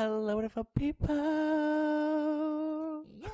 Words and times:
Hello, 0.00 0.32
wonderful 0.34 0.64
people. 0.78 1.04
Yes. 3.20 3.28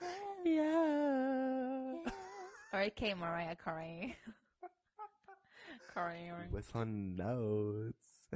yes, 0.00 0.10
Yeah. 0.44 2.02
yes. 2.04 2.88
Okay, 2.90 3.14
Mariah 3.14 3.54
Carey. 3.54 4.16
Carey. 5.94 6.32
Whistle 6.50 6.84
notes. 6.84 8.26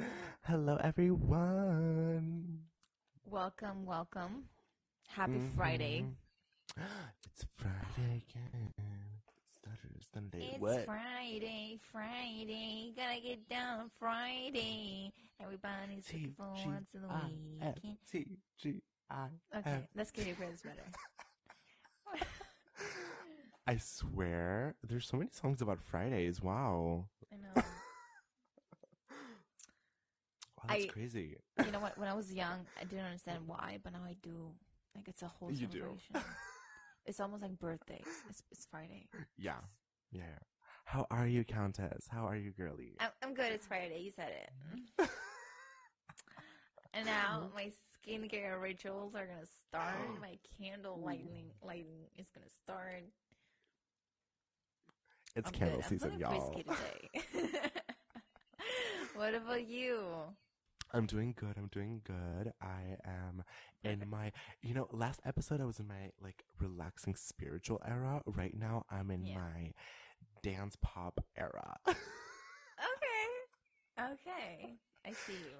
Hello, 0.44 0.76
everyone. 0.80 2.60
Welcome, 3.28 3.84
welcome. 3.84 4.44
Happy 5.08 5.40
Friday. 5.56 6.04
Mhm. 6.06 6.14
It's 7.26 7.44
Friday 7.56 8.22
again. 8.22 8.70
Sunday. 10.16 10.52
It's 10.52 10.60
what? 10.60 10.86
Friday, 10.86 11.78
Friday. 11.92 12.94
Gotta 12.96 13.20
get 13.20 13.46
down 13.50 13.90
Friday. 13.98 15.12
Everybody's 15.42 16.06
looking 16.10 16.32
for 16.34 16.48
once 16.64 16.88
in 16.94 17.02
the 17.02 17.08
T-G-I-F, 17.08 17.74
weekend. 17.82 17.96
T-G-I-F. 18.10 19.30
Okay, 19.58 19.88
let's 19.94 20.10
get 20.10 20.26
your 20.26 20.36
friends 20.36 20.62
better. 20.62 22.24
I 23.66 23.76
swear, 23.76 24.76
there's 24.82 25.06
so 25.06 25.18
many 25.18 25.28
songs 25.34 25.60
about 25.60 25.82
Fridays. 25.82 26.40
Wow. 26.40 27.04
I 27.30 27.36
know. 27.36 27.62
Wow, 30.56 30.64
that's 30.68 30.84
I- 30.84 30.88
crazy. 30.88 31.36
You 31.62 31.72
know 31.72 31.80
what? 31.80 31.98
When 31.98 32.08
I 32.08 32.14
was 32.14 32.32
young, 32.32 32.64
I 32.80 32.84
didn't 32.84 33.04
understand 33.04 33.40
mm. 33.44 33.48
why, 33.48 33.80
but 33.84 33.92
now 33.92 34.00
I 34.02 34.16
do. 34.22 34.50
Like 34.94 35.08
it's 35.08 35.20
a 35.20 35.28
whole 35.28 35.52
You 35.52 35.66
do. 35.66 35.98
it's 37.04 37.20
almost 37.20 37.42
like 37.42 37.58
birthdays. 37.58 38.06
It's, 38.30 38.42
it's 38.50 38.66
Friday. 38.70 39.08
Yeah. 39.36 39.56
Yeah. 40.12 40.38
How 40.84 41.06
are 41.10 41.26
you, 41.26 41.44
Countess? 41.44 42.06
How 42.08 42.26
are 42.26 42.36
you, 42.36 42.52
girly? 42.52 42.92
I'm, 43.00 43.10
I'm 43.22 43.34
good. 43.34 43.52
It's 43.52 43.66
Friday. 43.66 44.00
You 44.00 44.12
said 44.14 44.30
it. 44.98 45.08
and 46.94 47.06
now 47.06 47.50
my 47.54 47.72
skincare 48.06 48.60
rituals 48.60 49.14
are 49.14 49.26
gonna 49.26 49.46
start. 49.68 50.20
My 50.20 50.38
candle 50.60 51.00
lighting 51.04 51.50
lighting 51.64 52.06
is 52.16 52.26
gonna 52.34 52.46
start. 52.62 53.04
It's 55.34 55.48
I'm 55.48 55.54
candle 55.54 55.80
good. 55.80 55.88
season, 55.88 56.12
I'm 56.14 56.20
y'all. 56.20 56.54
today. 56.54 57.10
what 59.14 59.34
about 59.34 59.68
you? 59.68 60.04
I'm 60.92 61.06
doing 61.06 61.34
good. 61.36 61.54
I'm 61.56 61.68
doing 61.72 62.00
good. 62.04 62.52
I 62.62 62.96
am 63.04 63.42
in 63.84 64.08
my, 64.08 64.32
you 64.62 64.74
know, 64.74 64.88
last 64.92 65.20
episode 65.24 65.60
I 65.60 65.64
was 65.64 65.78
in 65.80 65.86
my 65.88 66.10
like 66.20 66.44
relaxing 66.60 67.14
spiritual 67.16 67.80
era. 67.86 68.22
Right 68.26 68.54
now 68.56 68.84
I'm 68.90 69.10
in 69.10 69.24
Yeah. 69.26 69.38
my 69.38 69.72
dance 70.42 70.76
pop 70.80 71.24
era. 71.36 71.76
Okay. 71.88 71.94
Okay. 73.98 74.74
I 75.06 75.12
see 75.12 75.32
you. 75.32 75.56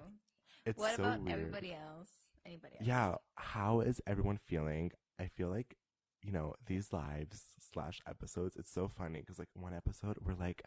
it's 0.65 0.77
what 0.77 0.95
so 0.95 1.03
about 1.03 1.21
weird. 1.21 1.39
everybody 1.39 1.73
else? 1.73 2.09
Anybody 2.45 2.75
else? 2.79 2.87
Yeah. 2.87 3.15
How 3.35 3.79
is 3.81 3.99
everyone 4.05 4.37
feeling? 4.45 4.91
I 5.19 5.25
feel 5.25 5.49
like, 5.49 5.75
you 6.21 6.31
know, 6.31 6.53
these 6.67 6.93
lives 6.93 7.41
slash 7.73 7.99
episodes, 8.07 8.55
it's 8.55 8.71
so 8.71 8.87
funny 8.87 9.21
because 9.21 9.39
like 9.39 9.47
one 9.55 9.73
episode 9.73 10.17
we're 10.23 10.35
like, 10.35 10.61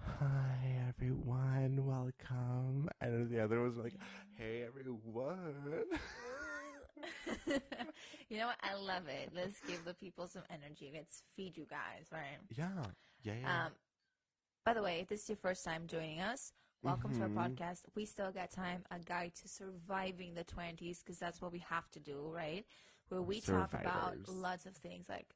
hi 0.00 0.76
everyone, 0.88 1.84
welcome. 1.86 2.88
And 3.00 3.28
the 3.30 3.40
other 3.42 3.60
was 3.60 3.76
like, 3.76 3.94
hey 4.36 4.64
everyone. 4.66 5.84
you 8.28 8.38
know 8.38 8.46
what? 8.46 8.56
I 8.62 8.74
love 8.74 9.08
it. 9.08 9.30
Let's 9.34 9.60
give 9.60 9.84
the 9.84 9.94
people 9.94 10.26
some 10.26 10.42
energy. 10.50 10.90
Let's 10.94 11.22
feed 11.36 11.56
you 11.56 11.66
guys, 11.68 12.06
right? 12.12 12.38
yeah. 12.56 12.66
Yeah. 13.22 13.34
yeah. 13.40 13.64
Um, 13.66 13.72
by 14.64 14.74
the 14.74 14.82
way, 14.82 15.00
if 15.00 15.08
this 15.08 15.22
is 15.22 15.28
your 15.30 15.36
first 15.36 15.64
time 15.64 15.86
joining 15.86 16.20
us, 16.20 16.52
welcome 16.82 17.12
to 17.12 17.22
our 17.22 17.28
Mhm. 17.28 17.34
podcast. 17.50 17.82
We 17.94 18.04
still 18.06 18.30
got 18.32 18.50
time, 18.50 18.84
a 18.90 18.98
guide 18.98 19.34
to 19.42 19.48
surviving 19.48 20.34
the 20.34 20.44
20s, 20.44 21.00
because 21.02 21.18
that's 21.18 21.40
what 21.40 21.52
we 21.52 21.58
have 21.60 21.90
to 21.92 22.00
do, 22.00 22.30
right? 22.32 22.64
Where 23.08 23.22
we 23.22 23.40
talk 23.40 23.74
about 23.74 24.16
lots 24.26 24.66
of 24.66 24.74
things 24.76 25.08
like, 25.08 25.26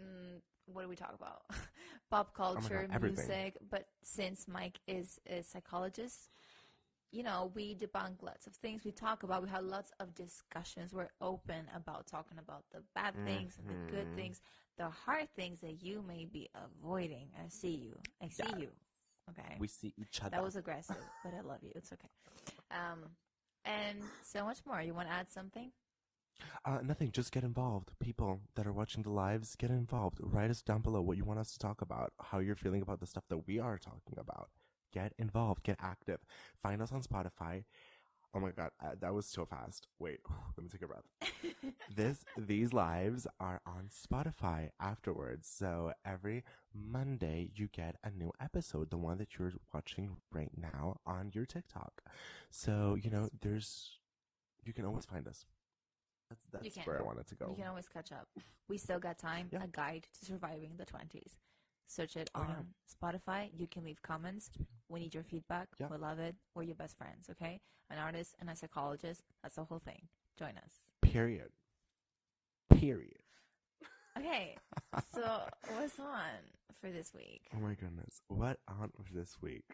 mm, 0.00 0.40
what 0.66 0.82
do 0.82 0.88
we 0.88 0.96
talk 0.96 1.14
about? 1.14 1.42
Pop 2.10 2.32
Oh 2.38 2.42
God, 2.42 2.62
culture, 2.62 2.88
music. 3.00 3.56
But 3.70 3.86
since 4.02 4.46
Mike 4.48 4.80
is 4.86 5.20
a 5.28 5.42
psychologist, 5.42 6.30
you 7.12 7.22
know, 7.22 7.52
we 7.54 7.74
debunk 7.76 8.22
lots 8.22 8.46
of 8.46 8.54
things. 8.54 8.84
We 8.84 8.90
talk 8.90 9.22
about, 9.22 9.42
we 9.42 9.48
have 9.50 9.64
lots 9.64 9.92
of 10.00 10.14
discussions. 10.14 10.92
We're 10.92 11.10
open 11.20 11.66
about 11.74 12.06
talking 12.06 12.38
about 12.38 12.64
the 12.72 12.82
bad 12.94 13.14
things 13.24 13.58
and 13.58 13.68
the 13.68 13.74
good 13.90 14.06
Mhm. 14.12 14.16
things, 14.16 14.40
the 14.76 14.88
hard 14.88 15.28
things 15.34 15.60
that 15.60 15.82
you 15.82 16.02
may 16.02 16.24
be 16.24 16.48
avoiding. 16.54 17.32
I 17.38 17.48
see 17.48 17.76
you. 17.76 18.00
I 18.20 18.28
see 18.28 18.48
Yes. 18.48 18.60
you. 18.60 18.70
Okay. 19.30 19.56
we 19.58 19.68
see 19.68 19.94
each 19.96 20.20
other. 20.20 20.30
that 20.30 20.42
was 20.42 20.56
aggressive, 20.56 20.96
but 21.22 21.32
I 21.34 21.40
love 21.40 21.62
you. 21.62 21.72
It's 21.74 21.92
okay. 21.92 22.08
Um, 22.70 23.16
and 23.64 23.98
so 24.22 24.44
much 24.44 24.58
more. 24.66 24.82
You 24.82 24.92
want 24.94 25.08
to 25.08 25.14
add 25.14 25.30
something? 25.30 25.72
Uh, 26.64 26.78
nothing. 26.82 27.10
Just 27.10 27.32
get 27.32 27.44
involved. 27.44 27.90
People 28.00 28.40
that 28.54 28.66
are 28.66 28.72
watching 28.72 29.02
the 29.02 29.10
lives, 29.10 29.54
get 29.56 29.70
involved. 29.70 30.18
Write 30.20 30.50
us 30.50 30.62
down 30.62 30.80
below 30.80 31.00
what 31.02 31.16
you 31.16 31.24
want 31.24 31.40
us 31.40 31.52
to 31.52 31.58
talk 31.58 31.82
about, 31.82 32.12
how 32.20 32.38
you're 32.38 32.56
feeling 32.56 32.82
about 32.82 33.00
the 33.00 33.06
stuff 33.06 33.24
that 33.28 33.46
we 33.46 33.58
are 33.58 33.78
talking 33.78 34.18
about. 34.18 34.48
Get 34.92 35.12
involved. 35.18 35.62
Get 35.62 35.78
active. 35.80 36.20
Find 36.62 36.80
us 36.80 36.92
on 36.92 37.02
Spotify. 37.02 37.64
Oh 38.36 38.40
my 38.40 38.50
god, 38.50 38.70
uh, 38.82 38.96
that 39.00 39.14
was 39.14 39.26
so 39.26 39.46
fast. 39.46 39.86
Wait, 40.00 40.18
let 40.56 40.64
me 40.64 40.68
take 40.68 40.82
a 40.82 40.88
breath. 40.88 41.04
this 41.94 42.24
these 42.36 42.72
lives 42.72 43.28
are 43.38 43.60
on 43.64 43.88
Spotify 43.88 44.70
afterwards. 44.80 45.48
So 45.48 45.92
every 46.04 46.42
Monday 46.74 47.50
you 47.54 47.68
get 47.68 47.94
a 48.02 48.10
new 48.10 48.32
episode, 48.40 48.90
the 48.90 48.96
one 48.98 49.18
that 49.18 49.38
you're 49.38 49.52
watching 49.72 50.16
right 50.32 50.50
now 50.56 50.96
on 51.06 51.30
your 51.32 51.46
TikTok. 51.46 52.02
So, 52.50 52.96
you 53.00 53.08
know, 53.08 53.28
there's 53.40 53.98
you 54.64 54.72
can 54.72 54.84
always 54.84 55.04
find 55.04 55.28
us. 55.28 55.46
That's 56.52 56.74
that's 56.74 56.86
where 56.86 57.00
I 57.00 57.02
wanted 57.02 57.26
to 57.28 57.34
go. 57.34 57.48
You 57.50 57.56
can 57.56 57.66
always 57.68 57.88
catch 57.88 58.12
up. 58.12 58.28
We 58.68 58.78
still 58.78 58.98
got 58.98 59.18
time. 59.18 59.48
Yeah. 59.52 59.64
A 59.64 59.66
guide 59.68 60.06
to 60.18 60.24
surviving 60.26 60.72
the 60.76 60.86
20s. 60.86 61.36
Search 61.86 62.16
it 62.16 62.30
Oh, 62.34 62.40
on 62.40 62.48
yeah. 62.48 63.08
Spotify. 63.10 63.50
You 63.56 63.66
can 63.66 63.84
leave 63.84 64.00
comments. 64.02 64.50
We 64.88 65.00
need 65.00 65.14
your 65.14 65.22
feedback. 65.24 65.68
Yeah. 65.78 65.88
We 65.90 65.98
love 65.98 66.18
it. 66.18 66.34
We're 66.54 66.62
your 66.62 66.74
best 66.76 66.96
friends, 66.96 67.28
okay? 67.30 67.60
An 67.90 67.98
artist 67.98 68.34
and 68.40 68.48
a 68.48 68.56
psychologist. 68.56 69.22
That's 69.42 69.56
the 69.56 69.64
whole 69.64 69.80
thing. 69.80 70.08
Join 70.38 70.56
us. 70.64 70.80
Period. 71.02 71.50
Period. 72.70 73.18
Okay. 74.16 74.56
so, 75.12 75.40
what's 75.76 75.98
on 75.98 76.38
for 76.80 76.88
this 76.88 77.12
week? 77.16 77.48
Oh 77.52 77.58
my 77.58 77.74
goodness. 77.74 78.22
What 78.28 78.60
on 78.68 78.92
for 79.02 79.12
this 79.12 79.36
week? 79.42 79.64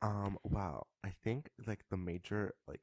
Um, 0.00 0.38
wow. 0.44 0.86
I 1.04 1.10
think 1.24 1.50
like 1.66 1.80
the 1.90 1.96
major 1.96 2.54
like 2.68 2.82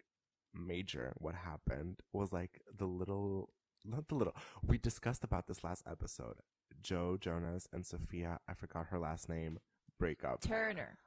major 0.60 1.14
what 1.18 1.36
happened 1.36 2.02
was 2.14 2.32
like 2.34 2.62
the 2.76 2.86
little 2.86 3.50
not 3.86 4.08
the 4.10 4.16
little 4.16 4.36
we 4.66 4.78
discussed 4.78 5.24
about 5.24 5.48
this 5.48 5.64
last 5.64 5.84
episode. 5.90 6.36
Joe 6.82 7.18
Jonas 7.20 7.68
and 7.74 7.86
Sophia, 7.86 8.40
I 8.48 8.54
forgot 8.54 8.88
her 8.88 9.00
last 9.00 9.28
name, 9.30 9.60
breakup. 9.98 10.42
Turner. 10.42 10.98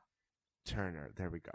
Turner, 0.66 1.10
there 1.16 1.30
we 1.30 1.41
go. 1.41 1.52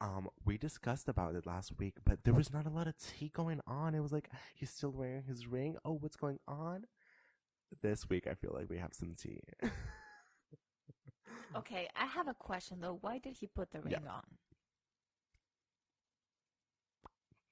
Um, 0.00 0.28
we 0.44 0.58
discussed 0.58 1.08
about 1.08 1.34
it 1.34 1.46
last 1.46 1.72
week, 1.78 1.94
but 2.04 2.24
there 2.24 2.34
was 2.34 2.52
not 2.52 2.66
a 2.66 2.70
lot 2.70 2.86
of 2.88 2.94
tea 2.98 3.30
going 3.34 3.60
on. 3.66 3.94
It 3.94 4.00
was 4.00 4.12
like 4.12 4.28
he's 4.54 4.70
still 4.70 4.90
wearing 4.90 5.22
his 5.24 5.46
ring. 5.46 5.76
Oh, 5.84 5.92
what's 5.92 6.16
going 6.16 6.38
on? 6.48 6.84
This 7.82 8.08
week, 8.08 8.26
I 8.30 8.34
feel 8.34 8.52
like 8.54 8.68
we 8.70 8.78
have 8.78 8.92
some 8.94 9.14
tea. 9.16 9.40
Okay, 11.56 11.88
I 11.94 12.06
have 12.06 12.26
a 12.26 12.34
question 12.34 12.78
though. 12.80 12.98
Why 13.00 13.18
did 13.18 13.36
he 13.36 13.46
put 13.46 13.70
the 13.70 13.80
ring 13.80 13.92
Yeah. 14.02 14.10
on? 14.10 14.22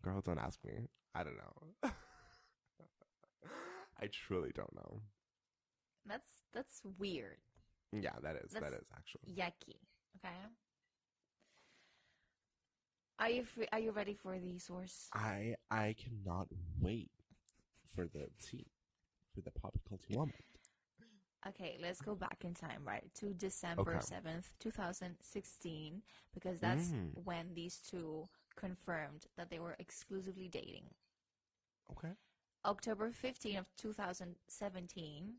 Girl, 0.02 0.20
don't 0.20 0.38
ask 0.38 0.58
me. 0.64 0.88
I 1.14 1.22
don't 1.22 1.36
know. 1.36 1.90
I 4.00 4.06
truly 4.08 4.50
don't 4.54 4.74
know. 4.74 5.00
That's 6.06 6.26
that's 6.52 6.82
weird. 6.98 7.36
Yeah, 7.92 8.16
that 8.22 8.36
is 8.36 8.52
that 8.52 8.62
That's- 8.62 8.82
actually. 8.96 9.32
Yucky. 9.34 9.76
Okay. 10.16 10.34
Are 13.18 13.30
you 13.30 13.44
free, 13.44 13.66
are 13.72 13.78
you 13.78 13.92
ready 13.92 14.14
for 14.14 14.38
the 14.38 14.58
source? 14.58 15.08
I 15.12 15.54
I 15.70 15.94
cannot 15.96 16.48
wait 16.80 17.10
for 17.94 18.06
the 18.08 18.28
tea, 18.42 18.66
for 19.34 19.42
the 19.42 19.52
pop 19.52 19.78
culture 19.88 20.12
moment. 20.18 20.34
Okay, 21.48 21.76
let's 21.80 22.00
go 22.00 22.14
back 22.14 22.38
in 22.44 22.54
time, 22.54 22.82
right? 22.86 23.04
To 23.14 23.34
December 23.34 23.96
Okay. 23.96 24.14
7th, 24.14 24.52
2016, 24.60 26.02
because 26.32 26.60
that's 26.60 26.90
Mm. 26.92 27.24
when 27.24 27.54
these 27.54 27.78
two 27.78 28.28
confirmed 28.56 29.26
that 29.36 29.50
they 29.50 29.58
were 29.58 29.76
exclusively 29.78 30.48
dating. 30.48 30.84
Okay. 31.90 32.12
October 32.64 33.10
15th 33.10 33.58
of 33.58 33.66
2017, 33.76 35.34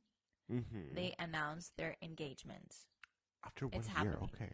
Mm-hmm. 0.52 0.94
they 0.94 1.16
announced 1.20 1.72
their 1.78 1.96
engagement. 2.02 2.76
After 3.46 3.66
one 3.68 3.80
it's 3.80 3.88
year, 3.88 3.96
happening. 3.98 4.18
okay. 4.36 4.52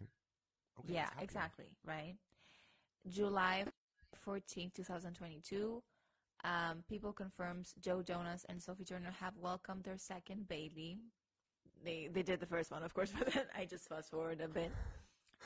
Okay, 0.79 0.93
yeah, 0.93 1.09
exactly, 1.19 1.65
right? 1.83 2.13
July 3.07 3.65
14th, 4.25 4.73
2022, 4.75 5.81
um, 6.43 6.83
people 6.87 7.11
confirms 7.11 7.73
Joe 7.81 8.03
Jonas 8.03 8.45
and 8.47 8.61
Sophie 8.61 8.85
Turner 8.85 9.11
have 9.19 9.33
welcomed 9.35 9.83
their 9.83 9.97
second 9.97 10.47
baby. 10.47 10.99
They 11.83 12.07
they 12.13 12.21
did 12.21 12.39
the 12.39 12.45
first 12.45 12.69
one, 12.71 12.83
of 12.83 12.93
course, 12.93 13.11
but 13.17 13.33
then 13.33 13.45
I 13.57 13.65
just 13.65 13.89
fast 13.89 14.11
forward 14.11 14.39
a 14.41 14.47
bit. 14.47 14.71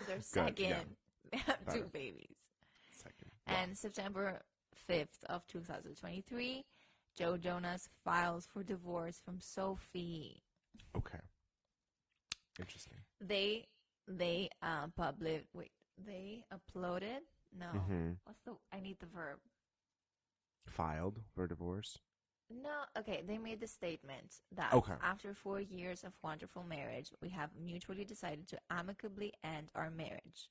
Their 0.08 0.20
second, 0.22 0.58
yeah. 0.58 0.82
they 1.32 1.38
have 1.38 1.74
two 1.74 1.86
babies. 1.92 2.36
And 3.48 3.78
September 3.78 4.42
5th 4.90 5.24
of 5.30 5.46
2023, 5.48 6.64
Joe 7.16 7.38
Jonas 7.38 7.90
files 8.04 8.46
for 8.52 8.64
divorce 8.64 9.20
from 9.24 9.40
Sophie. 9.40 10.42
Okay. 10.96 11.20
Interesting. 12.60 12.98
They 13.20 13.66
they 14.08 14.50
uh 14.62 14.88
public 14.96 15.46
wait, 15.54 15.72
they 16.06 16.44
uploaded 16.54 17.22
no. 17.58 17.68
Mhm. 17.74 18.18
What's 18.26 18.42
the 18.46 18.56
I 18.72 18.80
need 18.80 19.00
the 19.00 19.06
verb. 19.08 19.40
Filed 20.68 21.20
for 21.34 21.48
divorce. 21.48 22.00
No, 22.50 22.84
okay, 22.98 23.24
they 23.26 23.38
made 23.38 23.60
the 23.60 23.68
statement 23.68 24.42
that 24.52 24.74
Okay. 24.74 24.94
after 25.02 25.34
four 25.34 25.60
years 25.60 26.04
of 26.04 26.14
wonderful 26.24 26.64
marriage, 26.64 27.12
we 27.22 27.30
have 27.30 27.50
mutually 27.56 28.06
decided 28.06 28.48
to 28.50 28.60
amicably 28.70 29.34
end 29.44 29.72
our 29.76 29.90
marriage. 29.90 30.50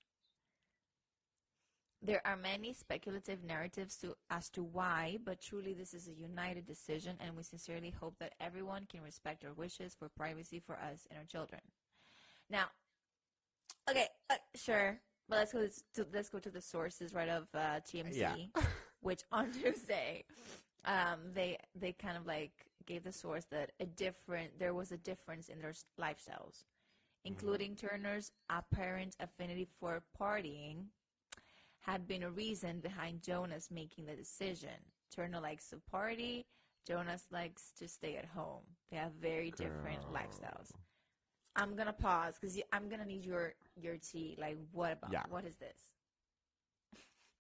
There 2.05 2.21
are 2.27 2.37
many 2.37 2.73
speculative 2.73 3.45
narratives 3.45 3.97
to, 3.99 4.17
as 4.29 4.51
to 4.51 4.65
why, 4.65 5.19
but 5.25 5.41
truly 5.41 5.73
this 5.73 5.95
is 5.95 6.09
a 6.09 6.13
united 6.13 6.67
decision, 6.67 7.17
and 7.21 7.37
we 7.37 7.45
sincerely 7.45 7.91
hope 7.91 8.19
that 8.19 8.35
everyone 8.41 8.87
can 8.91 9.03
respect 9.03 9.45
our 9.45 9.53
wishes 9.53 9.95
for 9.95 10.09
privacy 10.09 10.59
for 10.59 10.75
us 10.75 11.07
and 11.11 11.19
our 11.19 11.25
children. 11.25 11.61
Now, 12.51 12.67
okay, 13.89 14.09
uh, 14.31 14.35
sure, 14.57 14.99
but 15.29 15.37
let's 15.39 15.53
go 15.53 15.69
to 15.95 16.07
let's 16.13 16.29
go 16.29 16.41
to 16.41 16.51
the 16.51 16.61
sources 16.61 17.15
right 17.15 17.29
of 17.29 17.47
uh, 17.55 17.81
TMZ, 17.89 18.17
Yeah. 18.17 18.35
which 19.01 19.23
on 19.31 19.53
Tuesday, 19.53 20.25
um, 20.85 21.21
they 21.33 21.57
they 21.77 21.93
kind 21.93 22.17
of 22.17 22.27
like 22.27 22.67
gave 22.85 23.05
the 23.05 23.13
source 23.13 23.45
that 23.53 23.71
a 23.79 23.87
different 23.87 24.59
there 24.59 24.75
was 24.75 24.91
a 24.91 24.97
difference 24.97 25.49
in 25.49 25.61
their 25.61 25.75
lifestyles, 26.01 26.65
including 27.25 27.77
Turner's 27.77 28.33
apparent 28.51 29.15
affinity 29.21 29.69
for 29.79 30.03
partying 30.21 30.87
had 31.83 32.07
been 32.07 32.23
a 32.23 32.31
reason 32.31 32.81
behind 32.81 33.23
Jonas 33.23 33.69
making 33.71 34.07
the 34.07 34.15
decision. 34.15 34.71
Turner 35.15 35.41
likes 35.41 35.69
to 35.69 35.77
party. 35.91 36.47
Jonas 36.87 37.27
likes 37.31 37.73
to 37.79 37.87
stay 37.87 38.17
at 38.17 38.25
home. 38.25 38.63
They 38.91 38.97
have 38.97 39.13
very 39.13 39.51
different 39.51 40.01
lifestyles. 40.13 40.71
I'm 41.55 41.77
gonna 41.77 41.93
pause 41.93 42.35
because 42.41 42.59
I'm 42.73 42.89
gonna 42.89 43.05
need 43.05 43.25
your 43.25 43.55
your 43.77 43.97
tea. 43.99 44.37
Like, 44.41 44.57
what 44.73 44.93
about? 44.93 45.13
Yeah. 45.13 45.23
What 45.29 45.45
is 45.45 45.57
this? 45.57 45.77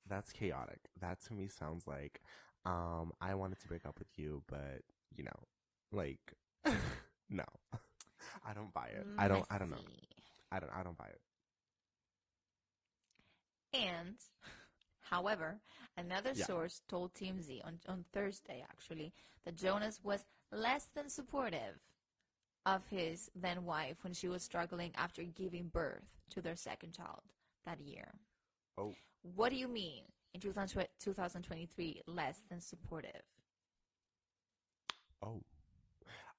That's 0.09 0.33
chaotic. 0.33 0.81
That 1.00 1.21
to 1.27 1.33
me 1.33 1.49
sounds 1.49 1.87
like 1.87 2.21
um 2.65 3.12
I 3.21 3.35
wanted 3.35 3.61
to 3.61 3.69
break 3.69 3.87
up 3.87 3.99
with 3.99 4.09
you, 4.17 4.43
but 4.49 4.83
you 5.15 5.25
know, 5.25 5.47
like 5.93 6.21
no. 7.31 7.44
I 8.47 8.55
don't 8.55 8.73
buy 8.73 8.87
it. 8.87 9.06
I 9.19 9.29
don't 9.29 9.47
I 9.50 9.59
don't 9.59 9.71
know. 9.71 9.79
I 10.50 10.61
don't 10.61 10.73
I 10.73 10.83
don't 10.83 10.97
buy 10.99 11.06
it. 11.06 11.21
And, 13.72 14.16
however, 15.00 15.60
another 15.96 16.32
Yeah. 16.34 16.44
source 16.46 16.82
told 16.88 17.14
TMZ 17.14 17.62
on, 17.64 17.80
on 17.88 18.04
Thursday, 18.12 18.64
actually, 18.69 19.12
that 19.44 19.56
Jonas 19.56 20.00
was 20.02 20.24
less 20.50 20.86
than 20.94 21.08
supportive 21.08 21.80
of 22.64 22.86
his 22.88 23.30
then 23.34 23.64
wife 23.64 24.04
when 24.04 24.12
she 24.12 24.28
was 24.28 24.42
struggling 24.42 24.92
after 24.94 25.22
giving 25.24 25.69
birth 25.69 26.04
to 26.30 26.40
their 26.40 26.56
second 26.56 26.92
child 26.92 27.22
that 27.64 27.80
year. 27.80 28.12
Oh. 28.78 28.94
What 29.22 29.50
do 29.50 29.56
you 29.56 29.69
mean 29.69 30.04
in 30.34 30.40
2000 30.40 30.86
2023 30.98 32.02
less 32.06 32.42
than 32.48 32.60
supportive? 32.60 33.22
Oh. 35.22 35.42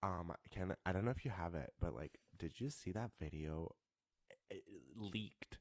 Um 0.02 0.34
can 0.52 0.76
I 0.86 0.92
don't 0.92 1.06
know 1.06 1.12
if 1.12 1.24
you 1.26 1.32
have 1.32 1.56
it, 1.56 1.74
but 1.80 1.94
like 1.94 2.20
did 2.38 2.60
you 2.60 2.70
see 2.70 2.92
that 2.94 3.12
video 3.20 3.76
eh, 4.52 4.56
leaked 4.96 5.58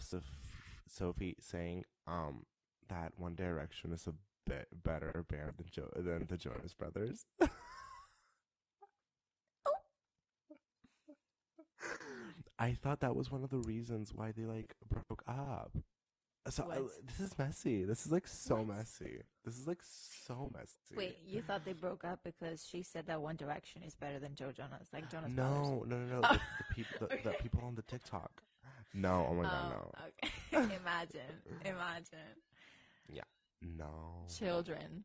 Soph- 0.00 0.53
Sophie 0.88 1.36
saying 1.40 1.84
um 2.06 2.44
that 2.88 3.12
One 3.16 3.34
Direction 3.34 3.92
is 3.92 4.06
a 4.06 4.14
bit 4.46 4.68
better 4.82 5.24
band 5.28 5.52
than 5.56 5.66
jo- 5.70 5.90
than 5.96 6.26
the 6.28 6.36
Jonas 6.36 6.74
Brothers? 6.74 7.24
I 12.58 12.72
thought 12.72 13.00
that 13.00 13.16
was 13.16 13.30
one 13.30 13.42
of 13.42 13.50
the 13.50 13.58
reasons 13.58 14.12
why 14.14 14.32
they 14.32 14.44
like 14.44 14.74
broke 14.88 15.22
up. 15.26 15.72
So 16.48 16.70
I- 16.70 17.02
this 17.06 17.20
is 17.20 17.38
messy. 17.38 17.84
This 17.84 18.04
is 18.06 18.12
like 18.12 18.26
so 18.28 18.56
What? 18.56 18.68
messy. 18.68 19.22
This 19.44 19.56
is 19.58 19.66
like 19.66 19.80
so 19.82 20.50
messy. 20.54 20.94
Wait, 20.94 21.18
you 21.26 21.42
thought 21.42 21.64
they 21.64 21.72
broke 21.72 22.04
up 22.04 22.20
because 22.22 22.66
she 22.66 22.82
said 22.82 23.06
that 23.06 23.20
One 23.20 23.36
Direction 23.36 23.82
is 23.82 23.94
better 23.94 24.18
than 24.18 24.34
Joe 24.34 24.52
Jonas, 24.52 24.88
like 24.92 25.10
Jonas 25.10 25.32
Brothers? 25.32 25.54
No, 25.68 25.84
no, 25.86 25.96
no, 25.98 26.20
no. 26.20 26.20
The, 26.20 26.28
the 26.58 26.74
people, 26.74 27.08
the, 27.08 27.30
the 27.30 27.34
people 27.42 27.62
on 27.64 27.74
the 27.74 27.82
TikTok. 27.82 28.42
No, 28.94 29.26
oh 29.28 29.34
my 29.34 29.42
god, 29.42 29.72
Oh, 29.74 29.90
no, 30.50 30.62
okay. 30.62 30.74
imagine, 30.82 31.20
imagine. 31.64 32.36
Yeah, 33.08 33.22
no. 33.60 34.24
Children. 34.32 35.02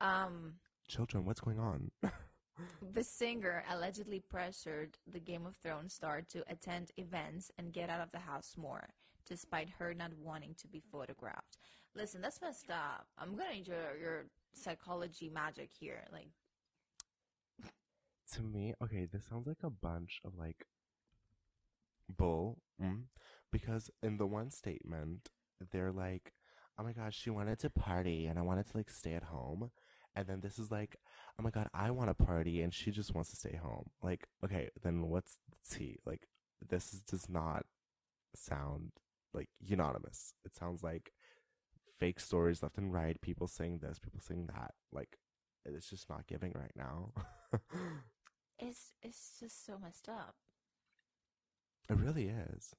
Um, 0.00 0.54
Children, 0.86 1.24
what's 1.24 1.40
going 1.40 1.58
on? 1.58 1.90
the 2.94 3.02
singer 3.02 3.64
allegedly 3.68 4.20
pressured 4.20 4.96
the 5.10 5.18
Game 5.18 5.44
of 5.44 5.56
Thrones 5.56 5.92
star 5.92 6.22
to 6.32 6.44
attend 6.48 6.92
events 6.96 7.50
and 7.58 7.72
get 7.72 7.90
out 7.90 8.00
of 8.00 8.12
the 8.12 8.18
house 8.18 8.54
more, 8.56 8.88
despite 9.26 9.68
her 9.78 9.92
not 9.92 10.12
wanting 10.16 10.54
to 10.58 10.68
be 10.68 10.80
photographed. 10.92 11.58
Listen, 11.96 12.20
that's 12.20 12.40
messed 12.40 12.70
up. 12.70 13.06
I'm 13.18 13.34
gonna 13.34 13.54
need 13.54 13.66
your 13.66 13.96
your 14.00 14.26
psychology 14.52 15.28
magic 15.28 15.70
here. 15.78 16.04
Like, 16.12 16.28
to 18.34 18.42
me, 18.42 18.74
okay, 18.84 19.06
this 19.12 19.24
sounds 19.28 19.48
like 19.48 19.64
a 19.64 19.70
bunch 19.70 20.20
of 20.24 20.36
like 20.38 20.64
bull. 22.14 22.58
Mm, 22.82 23.04
because 23.52 23.90
in 24.02 24.18
the 24.18 24.26
one 24.26 24.50
statement, 24.50 25.30
they're 25.72 25.92
like, 25.92 26.32
"Oh 26.78 26.84
my 26.84 26.92
gosh, 26.92 27.16
she 27.18 27.30
wanted 27.30 27.58
to 27.60 27.70
party, 27.70 28.26
and 28.26 28.38
I 28.38 28.42
wanted 28.42 28.68
to 28.70 28.76
like 28.76 28.90
stay 28.90 29.14
at 29.14 29.24
home." 29.24 29.70
And 30.16 30.26
then 30.26 30.40
this 30.40 30.58
is 30.58 30.70
like, 30.70 30.96
"Oh 31.38 31.42
my 31.42 31.50
god, 31.50 31.68
I 31.74 31.90
want 31.90 32.10
to 32.10 32.24
party, 32.24 32.62
and 32.62 32.72
she 32.74 32.90
just 32.90 33.14
wants 33.14 33.30
to 33.30 33.36
stay 33.36 33.56
home." 33.56 33.90
Like, 34.02 34.26
okay, 34.44 34.70
then 34.82 35.08
what's 35.08 35.38
the 35.50 35.76
tea? 35.76 35.98
Like, 36.06 36.28
this 36.66 36.92
is, 36.92 37.02
does 37.02 37.28
not 37.28 37.66
sound 38.34 38.92
like 39.34 39.48
unanimous. 39.60 40.34
It 40.44 40.56
sounds 40.56 40.82
like 40.82 41.12
fake 41.98 42.20
stories 42.20 42.62
left 42.62 42.78
and 42.78 42.92
right. 42.92 43.20
People 43.20 43.48
saying 43.48 43.78
this, 43.78 43.98
people 43.98 44.20
saying 44.20 44.48
that. 44.54 44.74
Like, 44.92 45.18
it's 45.64 45.90
just 45.90 46.08
not 46.08 46.26
giving 46.26 46.52
right 46.54 46.72
now. 46.76 47.12
it's 48.58 48.92
it's 49.02 49.36
just 49.40 49.64
so 49.64 49.78
messed 49.78 50.08
up. 50.08 50.34
It 51.88 51.96
really 51.96 52.28
is. 52.28 52.74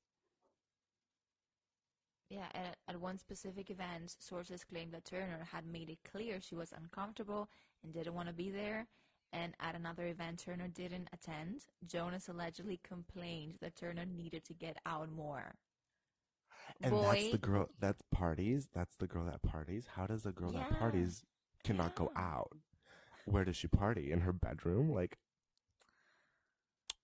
Yeah, 2.29 2.45
at, 2.53 2.77
at 2.87 3.01
one 3.01 3.17
specific 3.17 3.71
event, 3.71 4.15
sources 4.19 4.63
claim 4.63 4.91
that 4.91 5.05
Turner 5.05 5.47
had 5.51 5.65
made 5.65 5.89
it 5.89 5.97
clear 6.09 6.39
she 6.39 6.53
was 6.55 6.71
uncomfortable 6.77 7.49
and 7.83 7.91
didn't 7.91 8.13
want 8.13 8.27
to 8.27 8.33
be 8.33 8.51
there. 8.51 8.85
And 9.33 9.53
at 9.59 9.75
another 9.75 10.05
event 10.05 10.39
Turner 10.39 10.67
didn't 10.67 11.07
attend, 11.11 11.61
Jonas 11.87 12.27
allegedly 12.27 12.79
complained 12.83 13.55
that 13.61 13.75
Turner 13.75 14.05
needed 14.05 14.43
to 14.45 14.53
get 14.53 14.77
out 14.85 15.11
more. 15.11 15.55
And 16.81 16.91
Boy, 16.91 17.01
that's 17.01 17.31
the 17.31 17.37
girl 17.39 17.69
that 17.79 17.95
parties. 18.11 18.67
That's 18.73 18.95
the 18.97 19.07
girl 19.07 19.25
that 19.25 19.41
parties. 19.41 19.87
How 19.95 20.05
does 20.05 20.25
a 20.25 20.31
girl 20.31 20.53
Yeah. 20.53 20.67
that 20.69 20.77
parties 20.79 21.23
cannot 21.63 21.95
go 21.95 22.11
out? 22.15 22.55
Where 23.25 23.43
does 23.43 23.57
she 23.57 23.67
party? 23.67 24.11
In 24.11 24.21
her 24.21 24.33
bedroom? 24.33 24.91
Like, 24.91 25.17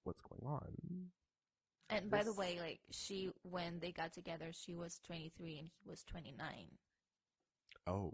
what's 0.03 0.21
going 0.21 0.45
on? 0.45 1.09
And 1.89 2.09
by 2.09 2.23
the 2.23 2.33
way, 2.33 2.57
like 2.59 2.79
she, 2.91 3.31
when 3.43 3.79
they 3.79 3.91
got 3.91 4.13
together, 4.13 4.47
she 4.51 4.73
was 4.73 4.99
23 5.05 5.59
and 5.59 5.67
he 5.67 5.89
was 5.89 6.03
29. 6.03 6.45
Oh. 7.87 8.13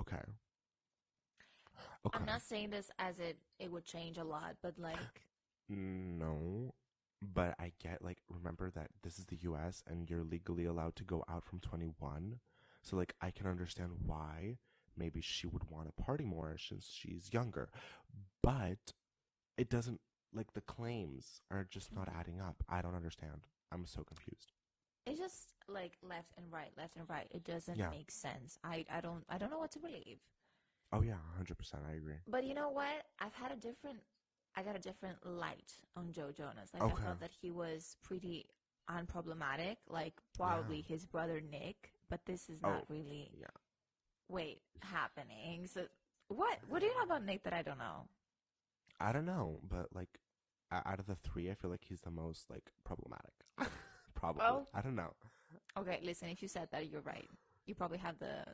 Okay. 0.00 0.16
Okay. 2.04 2.18
I'm 2.18 2.26
not 2.26 2.42
saying 2.42 2.70
this 2.70 2.90
as 2.98 3.20
it 3.20 3.38
it 3.58 3.70
would 3.70 3.84
change 3.84 4.18
a 4.18 4.24
lot, 4.24 4.56
but 4.62 4.74
like, 4.78 4.96
No, 5.68 6.74
but 7.22 7.54
I 7.58 7.72
get 7.80 8.02
like 8.02 8.18
remember 8.28 8.70
that 8.70 8.88
this 9.02 9.18
is 9.18 9.26
the 9.26 9.38
US 9.42 9.82
and 9.86 10.10
you're 10.10 10.24
legally 10.24 10.64
allowed 10.64 10.96
to 10.96 11.04
go 11.04 11.24
out 11.30 11.44
from 11.44 11.60
21. 11.60 12.40
So 12.82 12.96
like 12.96 13.14
I 13.20 13.30
can 13.30 13.46
understand 13.46 13.92
why 14.04 14.58
maybe 14.96 15.20
she 15.20 15.46
would 15.46 15.70
want 15.70 15.86
to 15.86 16.02
party 16.02 16.24
more 16.24 16.56
since 16.58 16.90
she's 16.92 17.30
younger. 17.32 17.70
But 18.42 18.92
it 19.56 19.70
doesn't 19.70 20.00
like 20.34 20.52
the 20.54 20.60
claims 20.60 21.42
are 21.50 21.64
just 21.70 21.92
not 21.94 22.08
adding 22.08 22.40
up. 22.40 22.62
I 22.68 22.82
don't 22.82 22.94
understand. 22.94 23.46
I'm 23.70 23.86
so 23.86 24.02
confused. 24.04 24.52
it's 25.06 25.18
just 25.18 25.52
like 25.68 25.92
left 26.02 26.32
and 26.36 26.46
right, 26.52 26.70
left 26.76 26.96
and 26.96 27.08
right. 27.08 27.26
It 27.30 27.44
doesn't 27.44 27.78
Yeah. 27.78 27.90
make 27.90 28.10
sense. 28.10 28.58
I 28.64 28.84
I 28.90 29.00
don't 29.00 29.24
I 29.28 29.38
don't 29.38 29.50
know 29.50 29.58
what 29.58 29.72
to 29.72 29.78
believe. 29.78 30.18
Oh 30.92 31.00
yeah, 31.02 31.16
100% 31.40 31.56
I 31.90 31.94
agree. 31.94 32.18
But 32.28 32.44
you 32.44 32.54
know 32.54 32.68
what? 32.68 33.06
I've 33.18 33.32
had 33.34 33.50
a 33.50 33.56
different, 33.56 34.00
I 34.54 34.62
got 34.62 34.76
a 34.76 34.78
different 34.78 35.24
light 35.24 35.72
on 35.96 36.12
Joe 36.12 36.30
Jonas. 36.36 36.68
Like 36.74 36.82
Okay. 36.82 36.92
I 37.02 37.04
thought 37.06 37.20
that 37.20 37.30
he 37.40 37.50
was 37.50 37.96
pretty 38.02 38.46
unproblematic, 38.90 39.76
like 39.88 40.12
probably 40.36 40.82
his 40.82 41.06
brother 41.06 41.40
Nick. 41.40 41.92
But 42.10 42.26
this 42.26 42.50
is 42.50 42.60
not 42.60 42.82
Oh, 42.82 42.84
really, 42.90 43.30
yeah. 43.40 43.46
wait, 44.28 44.60
happening. 44.80 45.66
So 45.66 45.86
what? 46.28 46.58
What 46.68 46.80
do 46.80 46.86
you 46.86 46.94
know 46.98 47.04
about 47.04 47.24
Nick 47.24 47.42
that 47.44 47.54
I 47.54 47.62
don't 47.62 47.78
know? 47.78 48.06
I 49.00 49.12
don't 49.12 49.26
know, 49.26 49.60
but 49.68 49.86
like 49.94 50.18
out 50.70 50.98
of 50.98 51.06
the 51.06 51.16
3, 51.16 51.50
I 51.50 51.54
feel 51.54 51.70
like 51.70 51.84
he's 51.86 52.00
the 52.00 52.10
most 52.10 52.48
like 52.50 52.70
problematic. 52.84 53.34
Probably. 54.14 54.40
Well- 54.42 54.68
I 54.74 54.80
don't 54.80 54.96
know. 54.96 55.12
Okay, 55.76 56.00
listen. 56.02 56.28
If 56.28 56.40
you 56.42 56.48
said 56.48 56.68
that, 56.72 56.88
you're 56.90 57.02
right. 57.02 57.28
You 57.66 57.74
probably 57.74 57.98
have 57.98 58.18
the 58.18 58.44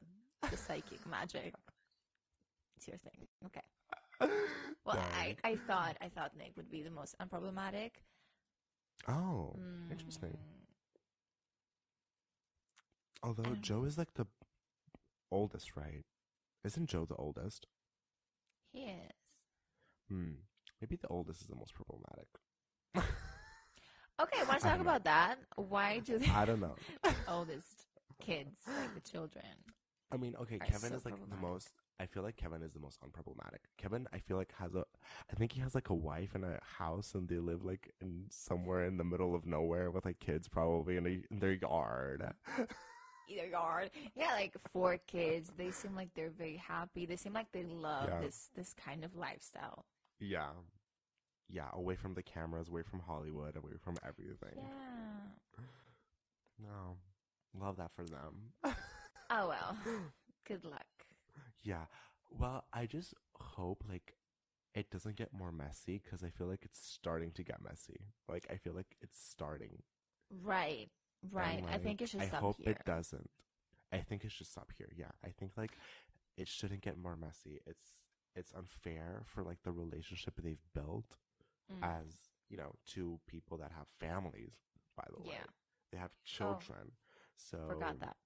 the 0.51 0.57
psychic 0.57 1.05
magic. 1.07 1.55
It's 2.77 2.89
your 2.89 2.99
thing. 2.99 3.27
Okay. 3.47 3.63
Well, 4.85 4.97
I, 5.19 5.37
Dang. 5.43 5.53
I 5.53 5.57
thought 5.67 5.97
I 6.01 6.09
thought 6.09 6.33
Nick 6.39 6.53
would 6.57 6.71
be 6.71 6.83
the 6.83 6.91
most 6.91 7.15
unproblematic. 7.19 7.91
Oh, 9.07 9.55
interesting. 9.91 10.31
Mm, 10.31 10.65
Although 13.23 13.43
don't 13.43 13.61
Joe 13.63 13.85
is 13.85 13.99
like 13.99 14.15
the 14.15 14.27
oldest, 15.31 15.77
right? 15.77 16.05
Isn't 16.65 16.89
Joe 16.89 17.05
the 17.05 17.17
oldest? 17.17 17.67
He 18.73 18.85
is. 18.85 19.13
Hmm. 20.09 20.33
Maybe 20.81 20.97
the 20.97 21.09
oldest 21.09 21.43
is 21.43 21.47
the 21.49 21.57
most 21.57 21.75
problematic. 21.75 22.29
Okay, 24.21 24.39
want 24.49 24.61
to 24.61 24.67
talk 24.69 24.77
know. 24.77 24.83
about 24.83 25.05
that? 25.05 25.37
Why 25.57 26.01
do 26.01 26.19
the 26.19 26.29
I 26.31 26.45
don't 26.45 26.61
know. 26.61 26.75
oldest 27.29 27.87
kids, 28.21 28.61
like 28.67 28.95
the 28.95 29.09
children? 29.09 29.45
I 30.11 30.17
mean, 30.17 30.35
okay, 30.43 30.59
Kevin 30.59 30.91
so 30.91 30.97
is 30.97 31.05
like 31.05 31.15
the 31.31 31.37
most. 31.37 31.69
I 32.01 32.07
feel 32.07 32.23
like 32.23 32.37
Kevin 32.37 32.63
is 32.63 32.73
the 32.73 32.81
most 32.81 32.99
unproblematic. 33.03 33.59
Kevin, 33.77 34.07
I 34.13 34.19
feel 34.19 34.37
like 34.37 34.53
has 34.59 34.75
a. 34.75 34.85
I 35.31 35.35
think 35.37 35.53
he 35.53 35.61
has 35.61 35.75
like 35.75 35.91
a 35.91 35.95
wife 35.95 36.35
and 36.35 36.45
a 36.45 36.59
house, 36.63 37.15
and 37.15 37.29
they 37.29 37.39
live 37.39 37.65
like 37.65 37.93
in 38.01 38.25
somewhere 38.31 38.87
in 38.87 38.97
the 38.97 39.05
middle 39.05 39.35
of 39.35 39.45
nowhere 39.47 39.91
with 39.91 40.05
like 40.05 40.19
kids, 40.21 40.49
probably 40.49 40.97
in, 40.97 41.07
a, 41.07 41.23
in 41.31 41.41
their 41.41 41.53
yard. 41.53 42.23
Either 43.29 43.47
yard, 43.49 43.91
yeah, 44.17 44.33
like 44.33 44.55
four 44.73 44.97
kids. 45.07 45.53
They 45.59 45.71
seem 45.71 45.95
like 45.95 46.09
they're 46.15 46.31
very 46.31 46.57
happy. 46.57 47.05
They 47.05 47.17
seem 47.17 47.35
like 47.35 47.53
they 47.53 47.65
love 47.65 48.09
Yeah. 48.09 48.21
this 48.23 48.49
this 48.57 48.73
kind 48.75 49.05
of 49.05 49.15
lifestyle. 49.17 49.85
Yeah, 50.21 50.51
yeah, 51.49 51.69
away 51.73 51.97
from 51.97 52.15
the 52.15 52.23
cameras, 52.23 52.69
away 52.69 52.83
from 52.83 53.01
Hollywood, 53.01 53.57
away 53.57 53.73
from 53.83 53.97
everything. 54.07 54.57
Yeah. 54.57 55.65
No, 56.61 56.97
love 57.59 57.77
that 57.77 57.93
for 57.95 58.05
them. 58.05 58.53
Oh 59.31 59.49
well. 59.49 59.77
Good 60.47 60.65
luck. 60.65 60.87
Yeah. 61.63 61.85
Well, 62.31 62.65
I 62.73 62.87
just 62.87 63.15
hope 63.35 63.85
like 63.89 64.15
it 64.75 64.91
doesn't 64.91 65.17
get 65.17 65.33
more 65.33 65.53
messy 65.53 66.01
because 66.03 66.23
I 66.23 66.31
feel 66.31 66.47
like 66.47 66.65
it's 66.65 66.81
starting 66.81 67.33
to 67.33 67.43
get 67.43 67.63
messy. 67.63 68.01
Like 68.29 68.47
I 68.51 68.57
feel 68.57 68.73
like 68.75 68.97
it's 69.01 69.19
starting. 69.19 69.83
Right. 70.43 70.89
Right. 71.31 71.65
I 71.73 71.79
think 71.79 72.01
it 72.03 72.09
should 72.09 72.23
I 72.23 72.29
stop 72.29 72.41
hope 72.41 72.57
here. 72.59 72.73
it 72.73 72.85
doesn't. 72.85 73.31
I 73.93 73.99
think 73.99 74.25
it 74.25 74.33
should 74.33 74.47
stop 74.47 74.71
here. 74.77 74.89
Yeah. 74.97 75.11
I 75.25 75.29
think 75.39 75.53
like 75.57 75.73
it 76.37 76.49
shouldn't 76.49 76.81
get 76.83 76.99
more 76.99 77.17
messy. 77.17 77.61
It's 77.67 77.83
it's 78.39 78.53
unfair 78.55 79.25
for 79.27 79.43
like 79.43 79.59
the 79.65 79.73
relationship 79.73 80.35
they've 80.43 80.67
built 80.75 81.17
Mm. 81.71 81.83
as 82.01 82.31
you 82.49 82.57
know 82.57 82.73
two 82.87 83.21
people 83.27 83.59
that 83.59 83.73
have 83.73 83.87
families. 84.01 84.55
By 84.97 85.05
the 85.15 85.21
way, 85.23 85.35
Yeah. 85.35 85.45
Oh, 85.47 85.53
they 85.93 85.99
have 85.99 86.13
children. 86.25 86.93
So 87.37 87.59
Forgot 87.69 88.01
that. 88.01 88.17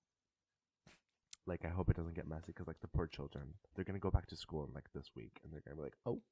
like 1.47 1.64
I 1.64 1.69
hope 1.69 1.90
it 1.90 1.97
doesn't 1.97 2.14
get 2.14 2.28
messy 2.28 2.52
because 2.52 2.69
like 2.69 2.81
the 2.81 2.88
poor 2.88 3.07
children, 3.09 3.54
they're 3.75 3.85
gonna 3.85 3.99
go 3.99 4.11
back 4.12 4.26
to 4.28 4.37
school 4.37 4.64
in 4.64 4.73
like 4.73 4.92
this 4.92 5.11
week, 5.16 5.40
and 5.42 5.52
they're 5.52 5.61
gonna 5.64 5.76
be 5.76 5.83
like, 5.83 5.97
oh, 6.07 6.23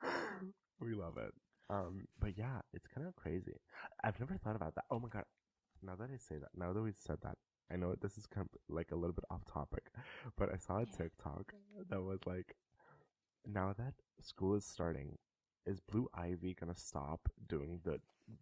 we 0.80 0.94
love 0.94 1.16
it. 1.18 1.34
Um, 1.68 2.06
but 2.20 2.38
yeah, 2.38 2.60
it's 2.72 2.86
kind 2.86 3.06
of 3.08 3.16
crazy. 3.16 3.56
I've 4.04 4.20
never 4.20 4.36
thought 4.36 4.54
about 4.56 4.74
that. 4.76 4.84
Oh 4.90 5.00
my 5.00 5.08
god! 5.08 5.24
Now 5.82 5.96
that 5.96 6.10
I 6.12 6.16
say 6.16 6.36
that, 6.38 6.50
now 6.56 6.72
that 6.72 6.80
we 6.82 6.92
said 6.92 7.18
that, 7.22 7.38
I 7.72 7.76
know 7.76 7.94
this 8.00 8.16
is 8.16 8.26
kind 8.26 8.46
of 8.48 8.74
like 8.74 8.92
a 8.92 8.96
little 8.96 9.14
bit 9.14 9.24
off 9.30 9.44
topic, 9.44 9.90
but 10.36 10.52
I 10.52 10.58
saw 10.58 10.78
a 10.78 10.86
TikTok 10.86 11.52
that 11.90 12.02
was 12.02 12.20
like, 12.26 12.54
now 13.46 13.74
that 13.78 13.94
school 14.20 14.54
is 14.54 14.64
starting, 14.64 15.18
is 15.64 15.80
Blue 15.80 16.08
Ivy 16.14 16.54
gonna 16.58 16.74
stop 16.76 17.28
doing 17.48 17.80
the 17.84 18.00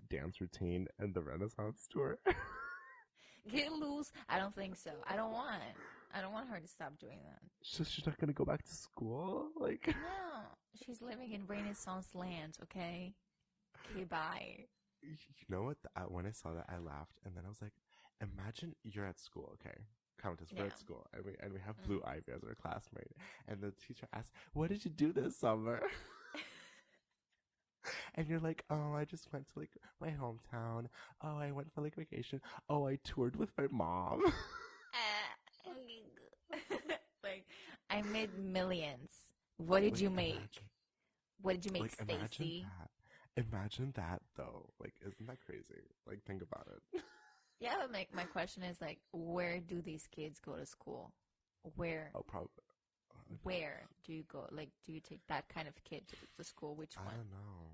dance 0.09 0.41
routine 0.41 0.89
and 0.99 1.15
the 1.15 1.23
Renaissance 1.23 1.87
tour? 1.91 2.19
Get 3.51 3.73
loose. 3.73 4.11
I 4.29 4.39
don't 4.39 4.55
think 4.55 4.77
so. 4.77 4.91
I 5.07 5.17
don't 5.17 5.33
want. 5.33 5.63
I 6.15 6.21
don't 6.21 6.33
want 6.33 6.49
her 6.49 6.61
to 6.61 6.69
stop 6.69 6.99
doing 6.99 7.19
that. 7.25 7.41
so 7.63 7.85
she's 7.85 8.07
not 8.07 8.19
gonna 8.19 8.33
go 8.33 8.45
back 8.45 8.63
to 8.65 8.75
school, 8.75 9.49
like. 9.59 9.87
No, 9.89 10.41
she's 10.85 11.03
living 11.03 11.33
in 11.33 11.47
Renaissance 11.47 12.15
land. 12.15 12.57
Okay. 12.63 13.15
Okay. 13.93 14.05
Bye. 14.05 14.65
you 15.03 15.47
know 15.49 15.65
what? 15.65 15.77
I, 15.95 16.03
when 16.03 16.27
I 16.27 16.31
saw 16.31 16.55
that, 16.55 16.67
I 16.69 16.79
laughed, 16.79 17.19
and 17.25 17.37
then 17.37 17.45
I 17.45 17.49
was 17.49 17.61
like, 17.61 17.75
"Imagine 18.23 18.75
you're 18.83 19.05
at 19.07 19.19
school, 19.21 19.59
okay, 19.61 19.77
Countess, 20.25 20.49
we're 20.57 20.65
Yeah. 20.65 20.71
at 20.73 20.79
school, 20.79 21.07
and 21.13 21.25
we 21.25 21.33
and 21.41 21.53
we 21.53 21.61
have. 21.61 21.77
Blue 21.87 22.01
mm-hmm. 22.01 22.09
Ivy 22.09 22.33
as 22.35 22.45
our 22.45 22.55
classmate, 22.55 23.13
and 23.49 23.61
the 23.61 23.73
teacher 23.73 24.07
asks, 24.13 24.33
"What 24.55 24.71
did 24.71 24.85
you 24.85 24.91
do 24.91 25.13
this 25.13 25.37
summer?" 25.37 25.83
and 28.15 28.27
you're 28.29 28.41
like, 28.41 28.65
"Oh, 28.71 28.95
I 28.95 29.05
just 29.05 29.33
went 29.33 29.47
to 29.53 29.59
like 29.59 29.73
my 30.01 30.11
hometown. 30.11 30.87
Oh, 31.23 31.37
I 31.37 31.53
went 31.53 31.73
for 31.75 31.83
like 31.83 31.95
vacation. 31.97 32.41
Oh, 32.69 32.87
I 32.87 32.99
toured 33.05 33.37
with 33.37 33.51
my 33.59 33.67
mom." 33.71 34.23
Uh, 34.95 35.71
like, 37.23 37.45
I 37.91 38.03
made 38.03 38.31
millions. 38.39 39.11
What 39.59 39.81
did 39.81 39.93
Like, 39.93 40.01
you 40.01 40.11
make? 40.11 40.35
Imagine, 40.37 40.63
What 41.43 41.53
did 41.55 41.65
you 41.67 41.73
make, 41.73 41.83
like, 41.83 42.09
imagine 42.09 42.29
Stacy? 42.35 42.67
that. 42.79 42.91
Imagine 43.37 43.93
that 43.97 44.23
though. 44.37 44.71
Like, 44.81 44.95
isn't 45.07 45.27
that 45.27 45.39
crazy? 45.45 45.83
Like, 46.07 46.23
think 46.25 46.43
about 46.43 46.69
it. 46.69 47.03
Yeah, 47.61 47.75
but 47.81 47.93
my 47.93 48.07
my 48.13 48.25
question 48.25 48.63
is 48.63 48.81
like, 48.81 48.99
where 49.13 49.61
do 49.61 49.81
these 49.81 50.07
kids 50.09 50.39
go 50.41 50.57
to 50.57 50.67
school? 50.67 51.13
Where 51.77 52.11
oh, 52.15 52.23
probably. 52.23 52.49
where 53.43 53.89
do 54.05 54.13
you 54.13 54.25
go? 54.31 54.47
Like, 54.51 54.71
do 54.85 54.93
you 54.93 55.01
take 55.01 55.21
that 55.29 55.49
kind 55.49 55.69
of 55.69 55.75
kid 55.85 56.09
to, 56.09 56.17
to 56.37 56.45
school? 56.45 56.75
Which 56.75 56.97
one? 56.97 57.07
I 57.09 57.17
don't 57.17 57.31
know. 57.31 57.71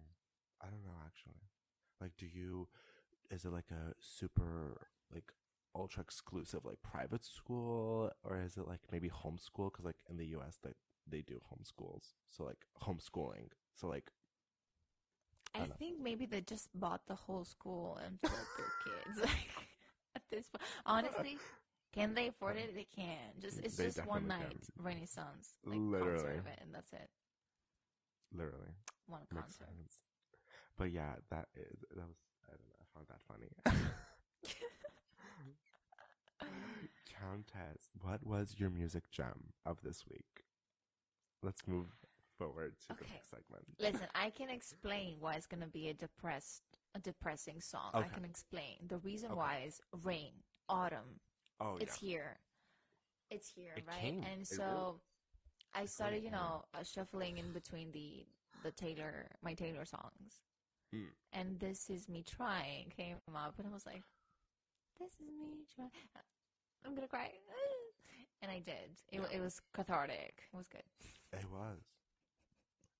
I 0.62 0.66
don't 0.66 0.84
know 0.84 0.98
actually. 1.04 1.40
Like, 2.00 2.12
do 2.18 2.26
you? 2.26 2.68
Is 3.30 3.44
it 3.44 3.52
like 3.52 3.70
a 3.70 3.94
super 4.00 4.88
like 5.12 5.32
ultra 5.74 6.02
exclusive 6.02 6.64
like 6.64 6.82
private 6.82 7.24
school, 7.24 8.10
or 8.24 8.40
is 8.40 8.56
it 8.56 8.66
like 8.68 8.80
maybe 8.92 9.08
homeschool? 9.08 9.70
Because 9.72 9.84
like 9.84 10.00
in 10.08 10.16
the 10.16 10.26
U.S. 10.38 10.58
that 10.62 10.76
they 11.08 11.22
do 11.22 11.40
homeschools, 11.52 12.14
so 12.28 12.44
like 12.44 12.66
homeschooling. 12.82 13.50
So 13.74 13.88
like, 13.88 14.10
I 15.54 15.60
I 15.60 15.66
know. 15.66 15.74
think 15.78 16.00
maybe 16.00 16.26
they 16.26 16.40
just 16.40 16.68
bought 16.78 17.06
the 17.06 17.14
whole 17.14 17.44
school 17.44 17.98
and 18.04 18.18
filled 18.20 18.50
their 18.56 18.72
kids. 18.84 19.20
At 19.56 19.69
this 20.30 20.46
honestly, 20.86 21.38
can 21.92 22.14
they 22.14 22.28
afford 22.28 22.56
it? 22.56 22.74
They 22.74 22.86
can. 22.94 23.40
Just 23.40 23.60
it's 23.60 23.76
They 23.76 23.84
just 23.84 24.06
one 24.06 24.26
night 24.28 24.50
can. 24.76 24.84
Renaissance, 24.84 25.54
like 25.64 25.78
Literally. 25.80 26.22
concert 26.22 26.58
and 26.62 26.74
that's 26.74 26.92
it. 26.92 27.08
literally 28.32 28.74
One 29.06 29.22
concert. 29.32 29.68
But 30.76 30.92
yeah, 30.92 31.14
that 31.30 31.48
is 31.56 31.80
that 31.96 32.06
was 32.06 32.16
I 32.48 32.52
don't 32.56 32.68
know. 32.68 32.80
I 32.80 32.86
found 32.94 33.06
that 33.08 33.20
funny. 33.26 33.50
Countess, 37.20 37.90
what 38.00 38.24
was 38.24 38.54
your 38.58 38.70
music 38.70 39.10
gem 39.10 39.52
of 39.66 39.82
this 39.82 40.04
week? 40.10 40.44
Let's 41.42 41.66
move 41.66 41.86
forward 42.38 42.74
to 42.88 42.88
the 42.94 43.04
next 43.12 43.30
segment. 43.30 43.64
Listen, 43.78 44.08
I 44.14 44.30
can 44.30 44.48
explain 44.48 45.16
why 45.20 45.34
it's 45.34 45.46
gonna 45.46 45.66
be 45.66 45.88
a 45.88 45.94
depressed, 45.94 46.62
a 46.94 46.98
depressing 46.98 47.60
song. 47.60 47.90
I 47.94 48.08
can 48.08 48.24
explain 48.24 48.76
the 48.88 48.98
reason 48.98 49.30
Okay. 49.30 49.38
why 49.38 49.62
is 49.66 49.80
rain, 50.02 50.32
autumn. 50.68 51.20
Oh 51.60 51.76
it's 51.76 52.02
yeah. 52.02 52.08
here. 52.08 52.40
It's 53.30 53.48
here, 53.48 53.74
It 53.76 53.86
right? 53.86 54.00
came. 54.00 54.22
And 54.24 54.46
so 54.46 55.00
I 55.74 55.86
started, 55.86 56.22
you 56.24 56.30
know, 56.30 56.64
uh, 56.74 56.82
shuffling 56.82 57.38
in 57.38 57.52
between 57.52 57.92
the 57.92 58.26
the 58.62 58.72
Taylor, 58.72 59.26
my 59.42 59.54
Taylor 59.54 59.84
songs, 59.84 60.42
Mm. 60.92 61.08
and 61.32 61.58
"This 61.60 61.88
Is 61.88 62.08
Me 62.08 62.22
Trying" 62.22 62.90
came 62.90 63.16
up, 63.34 63.58
and 63.58 63.68
I 63.68 63.70
was 63.70 63.86
like, 63.86 64.02
"This 64.98 65.12
is 65.14 65.30
me 65.30 65.64
trying." 65.74 65.90
I'm 66.84 66.94
gonna 66.94 67.08
cry, 67.08 67.30
and 68.42 68.50
I 68.50 68.58
did. 68.58 69.00
It, 69.12 69.20
wa- 69.20 69.28
it 69.32 69.40
was 69.40 69.60
cathartic. 69.72 70.42
It 70.52 70.56
was 70.56 70.68
good. 70.68 70.82
It 71.32 71.48
was. 71.50 71.78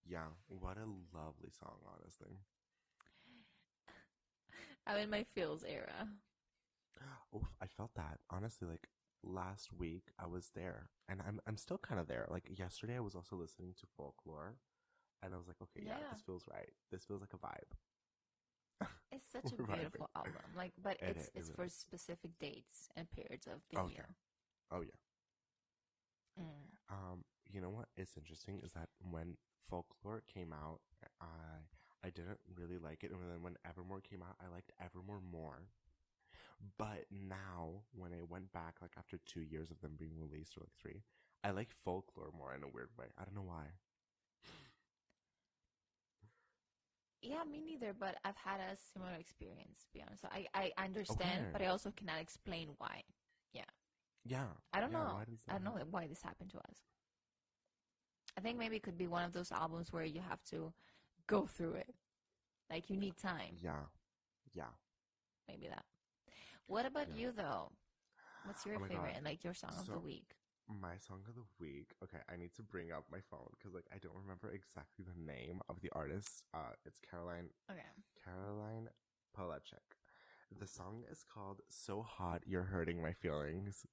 Yeah, 0.05 0.29
what 0.49 0.77
a 0.79 0.87
lovely 1.13 1.51
song, 1.51 1.79
honestly. 1.93 2.39
I'm 4.87 4.99
in 4.99 5.11
my 5.11 5.25
feels 5.25 5.65
era. 5.65 6.09
Oof, 7.35 7.49
I 7.61 7.67
felt 7.67 7.95
that 7.95 8.19
honestly. 8.31 8.67
Like 8.69 8.89
last 9.23 9.73
week, 9.73 10.13
I 10.19 10.27
was 10.27 10.51
there, 10.55 10.91
and 11.09 11.21
I'm 11.27 11.41
I'm 11.47 11.57
still 11.57 11.79
kind 11.79 12.01
of 12.01 12.07
there. 12.09 12.27
Like 12.31 12.45
yesterday, 12.59 12.97
I 12.97 13.01
was 13.01 13.15
also 13.15 13.37
listening 13.37 13.75
to 13.81 13.87
folklore, 13.97 14.57
and 15.23 15.35
I 15.35 15.37
was 15.39 15.47
like, 15.49 15.61
okay, 15.63 15.85
yeah, 15.87 15.97
Yeah. 16.01 16.11
this 16.11 16.21
feels 16.23 16.45
right. 16.51 16.71
This 16.91 17.05
feels 17.05 17.21
like 17.21 17.35
a 17.35 17.39
vibe. 17.39 17.73
It's 19.13 19.25
such 19.31 19.53
a 19.53 19.57
beautiful 19.57 20.11
album. 20.17 20.43
Like, 20.55 20.73
but 20.83 20.99
It 21.01 21.17
it's 21.17 21.17
is, 21.17 21.31
it's 21.35 21.49
it 21.49 21.51
for 21.51 21.67
is. 21.67 21.69
specific 21.69 22.39
dates 22.39 22.89
and 22.97 23.11
periods 23.11 23.47
of 23.47 23.61
the 23.71 23.79
Okay. 23.79 23.93
year. 23.93 24.17
Oh 24.71 24.83
yeah. 24.83 24.97
Mm. 26.39 26.77
Um, 26.91 27.25
you 27.49 27.61
know 27.61 27.71
what 27.71 27.89
is 27.97 28.11
interesting 28.17 28.61
is 28.65 28.73
that 28.73 28.89
when 28.99 29.37
folklore 29.69 30.23
came 30.33 30.53
out, 30.53 30.81
I 31.21 31.65
I 32.05 32.11
didn't 32.11 32.41
really 32.57 32.79
like 32.79 33.05
it, 33.05 33.11
and 33.11 33.21
then 33.31 33.43
when 33.43 33.57
Evermore 33.69 34.01
came 34.01 34.23
out, 34.23 34.37
I 34.43 34.53
liked 34.53 34.73
Evermore 34.83 35.21
more. 35.31 35.63
But 36.79 37.05
now, 37.11 37.83
when 37.93 38.13
I 38.13 38.23
went 38.29 38.53
back, 38.53 38.77
like 38.83 38.93
after 38.99 39.19
two 39.27 39.43
years 39.43 39.71
of 39.71 39.81
them 39.81 39.97
being 39.99 40.19
released, 40.19 40.57
or 40.57 40.61
like 40.61 40.75
three, 40.81 41.03
I 41.45 41.51
like 41.51 41.71
folklore 41.85 42.33
more 42.37 42.55
in 42.55 42.63
a 42.63 42.69
weird 42.69 42.91
way. 42.99 43.07
I 43.19 43.25
don't 43.25 43.35
know 43.35 43.49
why. 43.49 43.65
Yeah, 47.23 47.45
me 47.45 47.61
neither. 47.65 47.93
But 47.99 48.17
I've 48.25 48.37
had 48.37 48.61
a 48.61 48.77
similar 48.93 49.13
experience. 49.19 49.85
To 49.85 49.93
be 49.93 50.03
honest, 50.03 50.23
so 50.23 50.29
I 50.33 50.47
I 50.55 50.73
understand, 50.83 51.41
Okay. 51.41 51.51
but 51.53 51.63
I 51.63 51.67
also 51.67 51.91
cannot 51.91 52.21
explain 52.21 52.69
why. 52.79 53.03
Yeah. 53.53 53.65
Yeah. 54.25 54.47
I 54.73 54.81
don't 54.81 54.93
yeah, 54.93 54.99
know. 54.99 55.21
I 55.49 55.53
don't 55.53 55.65
know 55.65 55.79
why 55.91 56.07
this 56.07 56.23
happened 56.23 56.51
to 56.51 56.59
us. 56.59 56.77
I 58.37 58.41
think 58.41 58.59
maybe 58.59 58.77
it 58.77 58.83
could 58.83 58.99
be 58.99 59.07
one 59.07 59.25
of 59.25 59.33
those 59.33 59.51
albums 59.53 59.93
where 59.93 60.05
you 60.05 60.21
have 60.21 60.43
to 60.51 60.73
go 61.31 61.47
through 61.47 61.75
it. 61.75 61.95
Like 62.71 62.91
you 62.91 62.97
need 62.97 63.17
time. 63.17 63.57
Yeah. 63.63 63.87
Yeah. 64.55 64.73
Maybe 65.49 65.69
that. 65.69 65.85
What 66.67 66.87
about 66.87 67.09
Yeah. 67.11 67.21
you 67.21 67.33
though? 67.33 67.73
What's 68.45 68.67
your 68.67 68.77
Oh 68.77 68.81
my 68.81 68.89
God. 68.89 69.23
Like 69.25 69.45
your 69.45 69.55
song 69.55 69.73
of 69.79 69.87
the 69.91 69.99
week? 69.99 70.37
My 70.69 70.97
song 70.99 71.21
of 71.29 71.35
the 71.35 71.43
week. 71.59 71.95
Okay, 72.05 72.19
I 72.33 72.37
need 72.37 72.55
to 72.55 72.63
bring 72.63 72.93
up 72.93 73.05
my 73.11 73.19
phone 73.31 73.49
because 73.59 73.75
like 73.75 73.87
I 73.93 73.99
don't 73.99 74.15
remember 74.15 74.51
exactly 74.53 75.05
the 75.05 75.19
name 75.21 75.61
of 75.69 75.81
the 75.81 75.91
artist. 75.93 76.45
Uh, 76.55 76.75
it's 76.87 77.01
Caroline 77.01 77.51
Okay. 77.71 77.81
Caroline 78.25 78.89
Polachek. 79.37 79.99
The 80.61 80.67
song 80.67 81.05
is 81.11 81.25
called 81.25 81.61
"So 81.69 82.03
Hot 82.03 82.43
You're 82.47 82.65
Hurting 82.65 83.03
My 83.03 83.13
Feelings," 83.13 83.87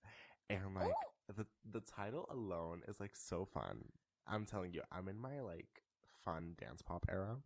and 0.50 0.76
like 0.76 0.94
the 1.36 1.46
the 1.70 1.82
title 1.82 2.28
alone 2.32 2.82
is 2.88 3.00
like 3.00 3.16
so 3.16 3.46
fun. 3.46 3.86
I'm 4.28 4.46
telling 4.46 4.74
you, 4.74 4.82
I'm 4.92 5.08
in 5.08 5.18
my 5.20 5.42
like 5.42 5.82
fun 6.28 6.56
dance 6.60 6.82
pop 6.82 7.06
era. 7.10 7.38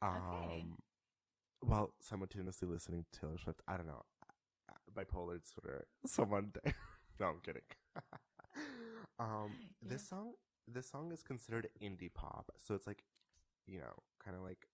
Um, 0.00 0.16
Okay. 0.34 0.64
while 1.60 1.92
simultaneously 2.00 2.68
listening 2.68 3.04
to 3.12 3.20
Taylor 3.20 3.38
Swift. 3.38 3.60
I 3.68 3.76
don't 3.76 3.86
know, 3.86 4.02
bipolar 4.96 5.40
disorder. 5.42 5.86
Someone, 6.06 6.52
no, 7.20 7.26
I'm 7.26 7.40
kidding. 7.42 7.62
um, 9.20 9.52
this 9.80 10.08
song, 10.08 10.32
this 10.66 10.90
song 10.90 11.12
is 11.12 11.22
considered 11.22 11.68
indie 11.80 12.12
pop, 12.12 12.50
so 12.58 12.74
it's 12.74 12.86
like, 12.86 13.04
you 13.66 13.78
know, 13.78 13.94
kind 14.24 14.36
of 14.36 14.42
like, 14.42 14.66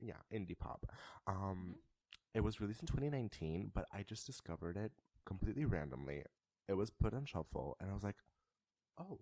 yeah, 0.00 0.20
indie 0.34 0.58
pop. 0.58 0.86
Um, 1.26 1.76
it 2.34 2.40
was 2.42 2.60
released 2.60 2.82
in 2.82 2.88
2019, 2.88 3.70
but 3.74 3.86
I 3.92 4.02
just 4.02 4.26
discovered 4.26 4.76
it 4.76 4.92
completely 5.26 5.64
randomly. 5.64 6.24
It 6.68 6.74
was 6.74 6.90
put 6.90 7.14
on 7.14 7.24
shuffle, 7.24 7.76
and 7.80 7.90
I 7.90 7.94
was 7.94 8.04
like, 8.04 8.16
oh, 8.98 9.20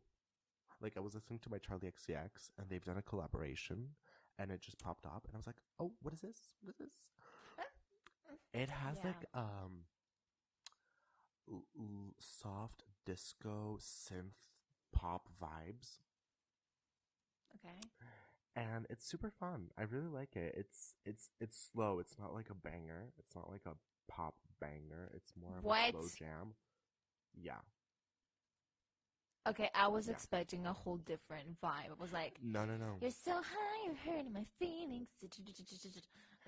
like 0.80 0.96
I 0.96 1.00
was 1.00 1.14
listening 1.14 1.38
to 1.40 1.50
my 1.50 1.58
Charli 1.58 1.84
XCX, 1.92 2.50
and 2.58 2.68
they've 2.68 2.84
done 2.84 2.98
a 2.98 3.02
collaboration, 3.02 3.90
and 4.38 4.50
it 4.50 4.60
just 4.60 4.78
popped 4.78 5.04
up, 5.06 5.24
and 5.26 5.34
I 5.34 5.38
was 5.38 5.46
like, 5.46 5.60
oh, 5.80 5.92
what 6.02 6.14
is 6.14 6.20
this? 6.20 6.38
What 6.62 6.70
is 6.74 6.78
this? 6.78 7.12
It 8.54 8.70
has 8.70 8.98
Yeah. 8.98 9.06
like 9.08 9.24
um 9.34 9.84
l- 11.50 11.66
l- 11.78 12.14
soft 12.18 12.84
disco 13.04 13.78
synth 13.80 14.48
pop 14.92 15.28
vibes 15.40 15.98
Okay. 17.56 17.80
and 18.56 18.86
it's 18.90 19.04
super 19.06 19.30
fun. 19.30 19.70
I 19.76 19.82
really 19.82 20.08
like 20.08 20.34
it. 20.36 20.54
It's 20.56 20.94
it's 21.04 21.30
it's 21.40 21.56
slow. 21.72 21.98
It's 21.98 22.18
not 22.18 22.32
like 22.34 22.48
a 22.50 22.54
banger. 22.54 23.12
It's 23.18 23.34
not 23.34 23.50
like 23.50 23.66
a 23.66 23.76
pop 24.10 24.36
banger. 24.60 25.10
It's 25.14 25.32
more 25.36 25.58
of 25.58 25.64
a 25.64 25.90
slow 25.90 26.08
jam. 26.16 26.54
Yeah. 27.34 27.60
Okay, 29.46 29.70
I 29.74 29.88
was 29.88 30.08
Yeah. 30.08 30.12
expecting 30.14 30.66
a 30.66 30.72
whole 30.72 30.98
different 30.98 31.60
vibe. 31.62 31.86
It 31.92 31.98
was 32.00 32.12
like, 32.12 32.38
No, 32.42 32.64
no, 32.64 32.76
no. 32.76 32.96
you're 33.00 33.10
so 33.10 33.32
high, 33.32 33.86
you're 33.86 33.94
hurting 33.94 34.32
my 34.32 34.44
feelings. 34.58 35.08
And 35.22 35.32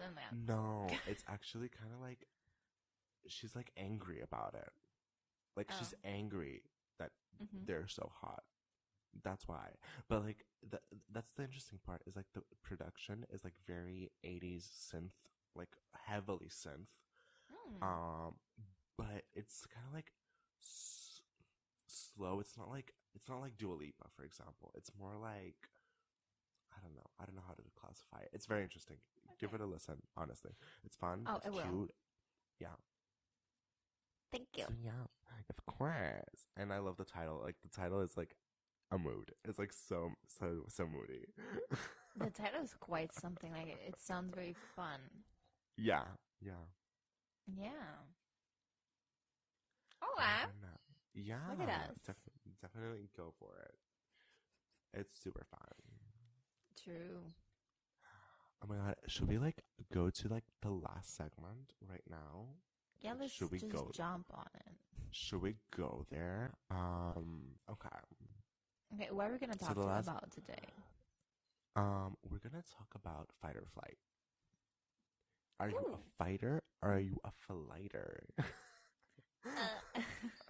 I'm 0.07 0.15
like, 0.15 0.25
No, 0.49 0.87
it's 1.07 1.25
actually 1.29 1.69
kind 1.69 1.93
of 1.95 2.01
like 2.01 2.27
she's 3.27 3.55
like 3.57 3.71
angry 3.77 4.21
about 4.21 4.55
it. 4.55 4.71
Like 5.57 5.71
she's 5.79 5.95
Oh. 5.95 6.09
angry 6.09 6.63
that 6.99 7.11
mhm. 7.43 7.67
they're 7.67 7.89
so 7.89 8.11
hot. 8.21 8.43
That's 9.23 9.49
why. 9.49 9.71
But 10.09 10.25
like 10.25 10.45
the, 10.69 10.81
that's 11.13 11.31
the 11.33 11.45
interesting 11.45 11.79
part 11.85 12.03
is 12.07 12.17
like 12.17 12.27
the 12.35 12.43
production 12.63 13.27
is 13.33 13.45
like 13.45 13.55
very 13.67 14.11
80s 14.25 14.65
synth, 14.93 15.13
like 15.55 15.77
heavily 16.07 16.49
synth. 16.49 16.89
Mm. 17.51 17.83
Um 17.83 18.35
but 18.97 19.25
it's 19.35 19.67
kind 19.67 19.87
of 19.87 19.95
like 19.95 20.13
slow. 22.21 22.41
It's 22.41 22.57
not 22.57 22.69
like 22.69 22.93
it's 23.15 23.29
not 23.29 23.41
like 23.41 23.57
Dua 23.57 23.75
Lipa, 23.75 24.07
for 24.15 24.25
example. 24.25 24.73
It's 24.77 24.91
more 24.99 25.15
like 25.21 25.57
I 26.77 26.79
don't 26.83 26.95
know. 26.95 27.09
I 27.21 27.25
don't 27.25 27.35
know 27.35 27.47
how 27.47 27.55
to 27.55 27.63
classify 27.81 28.21
it. 28.23 28.31
It's 28.33 28.47
very 28.47 28.63
interesting. 28.63 28.97
Give 29.41 29.55
it 29.55 29.61
a 29.61 29.67
listen, 29.67 30.03
honestly. 30.17 30.53
It's 30.85 30.97
fun. 30.97 31.25
Oh, 31.27 31.37
it's 31.37 31.47
I 31.47 31.51
will. 31.51 31.89
Yeah. 32.61 32.77
Thank 34.31 34.49
you. 34.57 34.65
So 34.69 34.75
yeah, 34.85 35.07
of 35.49 35.67
course. 35.67 36.47
And 36.57 36.73
I 36.73 36.79
love 36.79 36.97
the 36.97 37.05
title. 37.05 37.41
Like 37.43 37.57
the 37.63 37.75
title 37.75 38.01
is 38.01 38.17
like 38.17 38.37
a 38.93 38.99
mood. 38.99 39.33
It's 39.45 39.59
like 39.59 39.73
so 39.73 40.13
so 40.29 40.65
so 40.69 40.87
moody. 40.87 41.25
The 42.17 42.31
title 42.43 42.63
is 42.63 42.75
quite 42.79 43.13
something. 43.15 43.51
Like 43.53 43.69
it, 43.69 43.81
it 43.89 43.95
sounds 43.99 44.35
very 44.35 44.55
fun. 44.77 45.01
yeah, 45.77 46.05
yeah. 46.41 46.65
Yeah. 47.47 47.71
Oh, 50.03 50.15
wow. 50.17 50.47
Yeah. 51.25 51.39
Look 51.51 51.69
at 51.69 51.91
us. 51.91 51.97
def- 52.07 52.61
definitely 52.63 53.09
go 53.17 53.33
for 53.39 53.51
it. 53.63 53.75
It's 55.01 55.15
super 55.23 55.45
fun. 55.51 55.61
True. 56.85 57.21
Oh 58.63 58.67
my 58.69 58.77
god, 58.77 58.97
should 59.07 59.29
we 59.29 59.39
like 59.39 59.63
go 59.93 60.11
to 60.11 60.29
like 60.29 60.45
the 60.61 60.71
last 60.71 61.17
segment 61.17 61.73
right 61.89 62.03
now? 62.11 62.49
Yeah, 63.01 63.15
let's 63.19 63.33
Should 63.33 63.51
we 63.51 63.59
just 63.61 63.73
go? 63.73 63.91
jump 63.95 64.27
on 64.35 64.47
it. 64.55 64.73
Should 65.13 65.41
we 65.41 65.57
go 65.77 66.05
there? 66.11 66.53
Um, 66.71 67.53
okay. 67.71 67.89
Okay, 68.95 69.09
what 69.13 69.29
are 69.29 69.33
we 69.33 69.39
gonna 69.39 69.55
talk 69.57 69.75
to 69.75 69.81
last- 69.81 70.09
about 70.09 70.31
today? 70.31 70.67
Um, 71.77 72.17
we're 72.29 72.39
gonna 72.39 72.63
talk 72.77 72.89
about 72.95 73.31
fight 73.41 73.57
or 73.57 73.65
flight. 73.73 73.97
Are 75.59 75.71
you 75.71 75.79
a 75.95 75.99
fighter 76.23 76.63
or 76.83 76.95
are 76.95 77.01
you 77.01 77.19
a 77.25 77.31
flighter? 77.31 78.25
Uh, 79.47 80.01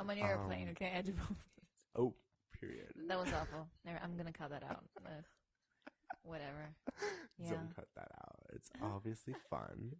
I'm 0.00 0.08
on 0.10 0.16
your 0.16 0.26
airplane, 0.28 0.68
Um, 0.68 0.72
okay? 0.72 0.92
I 0.96 1.02
just- 1.02 1.18
oh, 1.94 2.14
period. 2.58 2.92
that 3.08 3.18
was 3.18 3.32
awful. 3.32 3.68
Never, 3.84 3.98
I'm 4.02 4.16
gonna 4.16 4.32
cut 4.32 4.50
that 4.50 4.62
out. 4.64 4.84
Whatever. 6.22 6.74
Yeah. 7.42 7.52
Don't 7.52 7.74
cut 7.74 7.88
that 7.96 8.08
out. 8.22 8.36
It's 8.52 8.68
obviously 8.82 9.32
fun. 9.48 9.96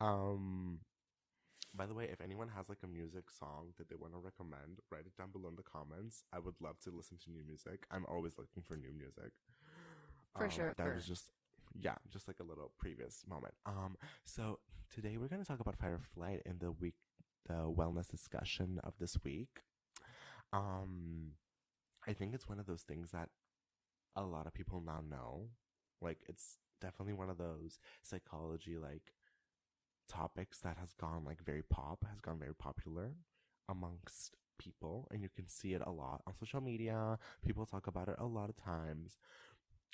Um 0.00 0.80
by 1.74 1.86
the 1.86 1.94
way, 1.94 2.08
if 2.10 2.20
anyone 2.20 2.48
has 2.48 2.68
like 2.68 2.82
a 2.82 2.88
music 2.88 3.30
song 3.30 3.72
that 3.78 3.88
they 3.88 3.94
want 3.94 4.14
to 4.14 4.18
recommend, 4.18 4.80
write 4.90 5.06
it 5.06 5.16
down 5.16 5.30
below 5.30 5.48
in 5.48 5.54
the 5.54 5.62
comments. 5.62 6.24
I 6.32 6.40
would 6.40 6.56
love 6.60 6.80
to 6.80 6.90
listen 6.90 7.18
to 7.18 7.30
new 7.30 7.44
music. 7.46 7.86
I'm 7.92 8.04
always 8.06 8.36
looking 8.36 8.62
for 8.64 8.76
new 8.76 8.92
music. 8.92 9.30
For 10.36 10.44
Um, 10.46 10.50
sure, 10.50 10.74
That 10.76 10.86
for- 10.88 10.94
was 10.94 11.06
just 11.06 11.30
yeah, 11.78 11.94
just 12.10 12.26
like 12.26 12.40
a 12.40 12.42
little 12.42 12.72
previous 12.78 13.24
moment. 13.28 13.54
Um 13.64 13.96
so 14.24 14.58
today 14.90 15.16
we're 15.18 15.28
going 15.28 15.40
to 15.42 15.46
talk 15.48 15.60
about 15.60 15.76
fight 15.76 15.92
or 15.92 16.00
flight 16.00 16.42
in 16.44 16.58
the 16.58 16.72
week 16.72 16.96
the 17.46 17.70
wellness 17.70 18.08
discussion 18.10 18.80
of 18.84 18.94
this 18.98 19.16
week. 19.24 19.62
Um 20.52 21.32
I 22.06 22.12
think 22.12 22.34
it's 22.34 22.48
one 22.48 22.58
of 22.58 22.66
those 22.66 22.82
things 22.82 23.10
that 23.12 23.28
a 24.16 24.22
lot 24.22 24.46
of 24.46 24.54
people 24.54 24.82
now 24.84 25.02
know. 25.08 25.48
Like 26.00 26.18
it's 26.28 26.58
definitely 26.80 27.14
one 27.14 27.30
of 27.30 27.38
those 27.38 27.78
psychology 28.02 28.76
like 28.76 29.12
topics 30.08 30.58
that 30.58 30.76
has 30.78 30.92
gone 30.92 31.24
like 31.24 31.42
very 31.44 31.62
pop, 31.62 32.04
has 32.10 32.20
gone 32.20 32.38
very 32.38 32.54
popular 32.54 33.12
amongst 33.68 34.36
people 34.58 35.08
and 35.10 35.22
you 35.22 35.28
can 35.34 35.48
see 35.48 35.74
it 35.74 35.82
a 35.86 35.90
lot 35.90 36.22
on 36.26 36.34
social 36.38 36.60
media. 36.60 37.18
People 37.44 37.66
talk 37.66 37.86
about 37.86 38.08
it 38.08 38.16
a 38.18 38.26
lot 38.26 38.50
of 38.50 38.56
times. 38.56 39.18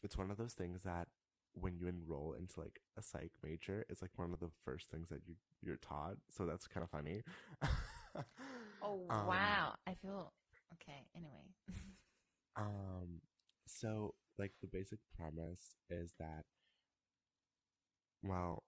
It's 0.02 0.16
one 0.16 0.30
of 0.30 0.36
those 0.36 0.52
things 0.54 0.82
that 0.84 1.08
when 1.52 1.76
you 1.76 1.86
enroll 1.86 2.34
into 2.38 2.60
like 2.60 2.80
a 2.96 3.02
psych 3.02 3.32
major, 3.42 3.84
it's 3.88 4.02
like 4.02 4.16
one 4.16 4.32
of 4.32 4.40
the 4.40 4.50
first 4.64 4.88
things 4.88 5.08
that 5.08 5.22
you 5.26 5.34
you're 5.62 5.76
taught. 5.76 6.16
So 6.36 6.46
that's 6.46 6.66
kind 6.66 6.84
of 6.84 6.90
funny. 6.90 7.22
Oh 8.82 8.94
Um, 9.10 9.24
wow. 9.24 9.76
I 9.86 9.94
feel 9.94 10.32
okay. 10.74 11.06
Anyway. 11.16 11.54
Um, 12.56 13.20
so 13.66 14.14
like 14.38 14.52
the 14.60 14.66
basic 14.68 14.98
premise 15.16 15.76
is 15.90 16.14
that, 16.18 16.44
well, 18.22 18.64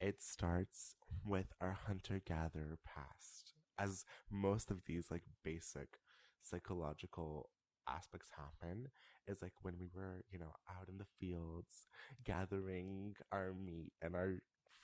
it 0.00 0.20
starts 0.22 0.94
with 1.24 1.46
our 1.60 1.72
hunter 1.86 2.20
gatherer 2.24 2.78
past, 2.84 3.52
as 3.78 4.04
most 4.30 4.70
of 4.70 4.84
these 4.86 5.06
like 5.10 5.22
basic 5.44 5.98
psychological 6.42 7.50
aspects 7.88 8.28
happen 8.36 8.88
is 9.26 9.42
like 9.42 9.52
when 9.62 9.74
we 9.78 9.88
were, 9.94 10.22
you 10.30 10.38
know, 10.38 10.52
out 10.70 10.88
in 10.88 10.98
the 10.98 11.06
fields 11.18 11.86
gathering 12.24 13.14
our 13.32 13.52
meat 13.54 13.92
and 14.02 14.14
our 14.14 14.36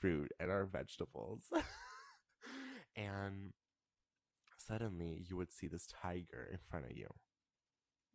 fruit 0.05 0.31
and 0.39 0.51
our 0.51 0.67
vegetables. 0.67 1.45
and 2.97 3.53
suddenly 4.59 5.25
you 5.29 5.37
would 5.37 5.53
see 5.53 5.67
this 5.67 5.87
tiger 5.87 6.49
in 6.53 6.59
front 6.71 6.87
of 6.87 6.97
you 6.97 7.09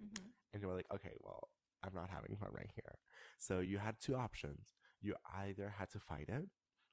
hmm 0.02 0.30
and 0.54 0.62
you 0.64 0.68
were 0.68 0.76
like, 0.76 0.88
okay, 0.94 1.14
well, 1.22 1.50
I'm 1.84 1.94
not 1.94 2.10
having 2.10 2.36
fun 2.36 2.50
right 2.52 2.72
here. 2.76 2.98
So 3.38 3.60
you 3.60 3.78
had 3.78 4.00
two 4.00 4.16
options. 4.16 4.74
You 5.02 5.16
either 5.38 5.74
had 5.78 5.92
to 5.92 6.00
fight 6.00 6.28
it, 6.28 6.46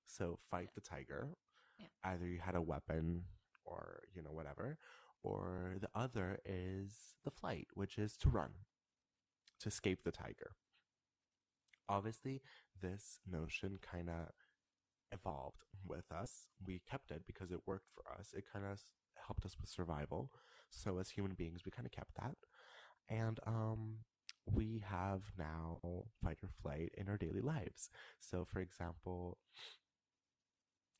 so 0.07 0.39
fight 0.51 0.71
the 0.75 0.83
tiger. 0.83 1.31
Yeah. 1.79 1.87
Either 2.05 2.27
you 2.27 2.39
had 2.41 2.55
a 2.55 2.61
weapon 2.63 3.25
or, 3.65 4.03
you 4.15 4.23
know, 4.23 4.33
whatever. 4.33 4.79
Or 5.23 5.77
the 5.81 5.89
other 5.95 6.39
is 6.45 7.17
the 7.25 7.31
flight, 7.31 7.69
which 7.75 7.99
is 7.99 8.17
to 8.19 8.29
run, 8.29 8.51
to 9.61 9.69
escape 9.69 10.05
the 10.05 10.13
tiger. 10.13 10.53
Obviously, 11.89 12.43
this 12.81 13.21
notion 13.31 13.79
kind 13.81 14.11
of 14.11 14.31
evolved 15.13 15.65
with 15.87 16.11
us. 16.13 16.47
We 16.65 16.83
kept 16.91 17.11
it 17.11 17.23
because 17.27 17.51
it 17.51 17.61
worked 17.67 17.89
for 17.95 18.13
us. 18.19 18.35
It 18.37 18.45
kind 18.53 18.65
of 18.65 18.81
helped 19.27 19.45
us 19.45 19.57
with 19.61 19.71
survival. 19.71 20.31
So 20.71 20.99
as 20.99 21.11
human 21.11 21.35
beings, 21.35 21.63
we 21.65 21.71
kind 21.71 21.87
of 21.87 21.93
kept 21.93 22.15
that. 22.21 22.37
And 23.09 23.39
um, 23.47 23.99
we 24.47 24.83
have 24.89 25.23
now 25.39 25.79
fight 26.23 26.39
or 26.43 26.49
flight 26.63 26.91
in 26.97 27.09
our 27.09 27.17
daily 27.17 27.41
lives. 27.41 27.91
So, 28.21 28.45
for 28.45 28.61
example, 28.61 29.39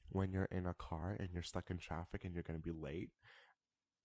when 0.09 0.33
you're 0.33 0.49
in 0.51 0.67
a 0.67 0.75
car 0.75 1.17
and 1.19 1.29
you're 1.33 1.43
stuck 1.43 1.71
in 1.71 1.79
traffic 1.79 2.25
and 2.25 2.33
you're 2.33 2.43
going 2.43 2.61
to 2.61 2.63
be 2.63 2.77
late, 2.77 3.11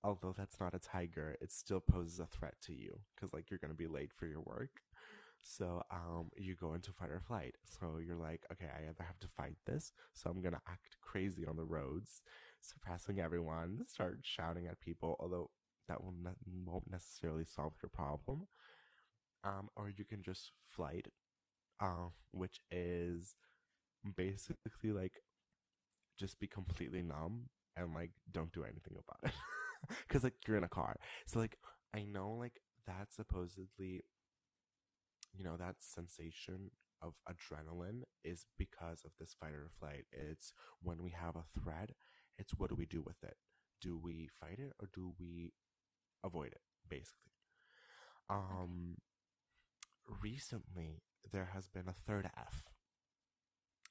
although 0.04 0.34
that's 0.36 0.60
not 0.60 0.74
a 0.74 0.80
tiger, 0.80 1.38
it 1.42 1.52
still 1.52 1.80
poses 1.80 2.20
a 2.20 2.26
threat 2.26 2.56
to 2.64 2.74
you 2.74 3.00
because, 3.16 3.34
like, 3.34 3.50
you're 3.50 3.60
going 3.60 3.72
to 3.72 3.78
be 3.78 3.88
late 3.88 4.12
for 4.16 4.26
your 4.26 4.42
work. 4.42 4.82
So, 5.44 5.82
um, 5.92 6.30
you 6.38 6.56
go 6.56 6.74
into 6.74 6.92
fight 6.92 7.10
or 7.12 7.20
flight. 7.20 7.56
So 7.66 7.98
you're 8.06 8.16
like, 8.16 8.44
okay, 8.52 8.68
I 8.68 8.90
either 8.90 9.04
have 9.04 9.20
to 9.22 9.28
fight 9.28 9.56
this, 9.66 9.92
so 10.14 10.30
I'm 10.30 10.42
gonna 10.42 10.62
act 10.68 10.98
crazy 11.02 11.46
on 11.46 11.56
the 11.58 11.66
roads, 11.66 12.22
suppressing 12.62 13.20
everyone, 13.20 13.82
start 13.88 14.20
shouting 14.24 14.68
at 14.68 14.80
people, 14.80 15.16
although 15.20 15.50
that 15.88 16.04
will 16.04 16.14
not, 16.14 16.36
won't 16.66 16.90
necessarily 16.92 17.46
solve 17.46 17.74
your 17.82 17.90
problem. 17.90 18.48
Um, 19.44 19.70
or 19.76 19.90
you 19.90 20.06
can 20.06 20.22
just 20.22 20.52
flight, 20.70 21.08
uh, 21.80 22.10
which 22.32 22.62
is 22.72 23.36
basically 24.16 24.92
like 24.92 25.24
just 26.18 26.40
be 26.40 26.48
completely 26.48 27.02
numb 27.02 27.50
and 27.76 27.94
like 27.94 28.12
don't 28.32 28.52
do 28.52 28.64
anything 28.64 28.98
about 28.98 29.32
it 29.32 29.96
because 30.08 30.24
like 30.24 30.34
you're 30.48 30.58
in 30.58 30.64
a 30.64 30.70
car 30.70 30.96
so 31.26 31.40
like 31.40 31.58
i 31.96 32.04
know 32.04 32.32
like 32.32 32.62
that's 32.86 33.16
supposedly 33.16 34.04
you 35.34 35.44
know 35.44 35.58
that 35.58 35.76
sensation 35.80 36.72
of 37.02 37.14
adrenaline 37.28 38.04
is 38.24 38.46
because 38.58 39.02
of 39.06 39.12
this 39.20 39.36
fight 39.40 39.54
or 39.54 39.70
flight. 39.80 40.06
It's 40.12 40.54
when 40.82 41.02
we 41.02 41.12
have 41.12 41.36
a 41.36 41.46
threat 41.60 41.92
it's 42.38 42.54
what 42.58 42.70
do 42.70 42.76
we 42.76 42.86
do 42.86 43.04
with 43.06 43.24
it? 43.24 43.36
Do 43.82 43.98
we 43.98 44.28
fight 44.40 44.58
it 44.58 44.74
or 44.80 44.90
do 44.94 45.14
we 45.20 45.52
avoid 46.24 46.48
it 46.48 46.62
basically? 46.90 47.32
Um 48.30 48.98
recently 50.22 51.02
there 51.32 51.50
has 51.54 51.68
been 51.68 51.88
a 51.88 51.94
third 51.94 52.30
f 52.36 52.64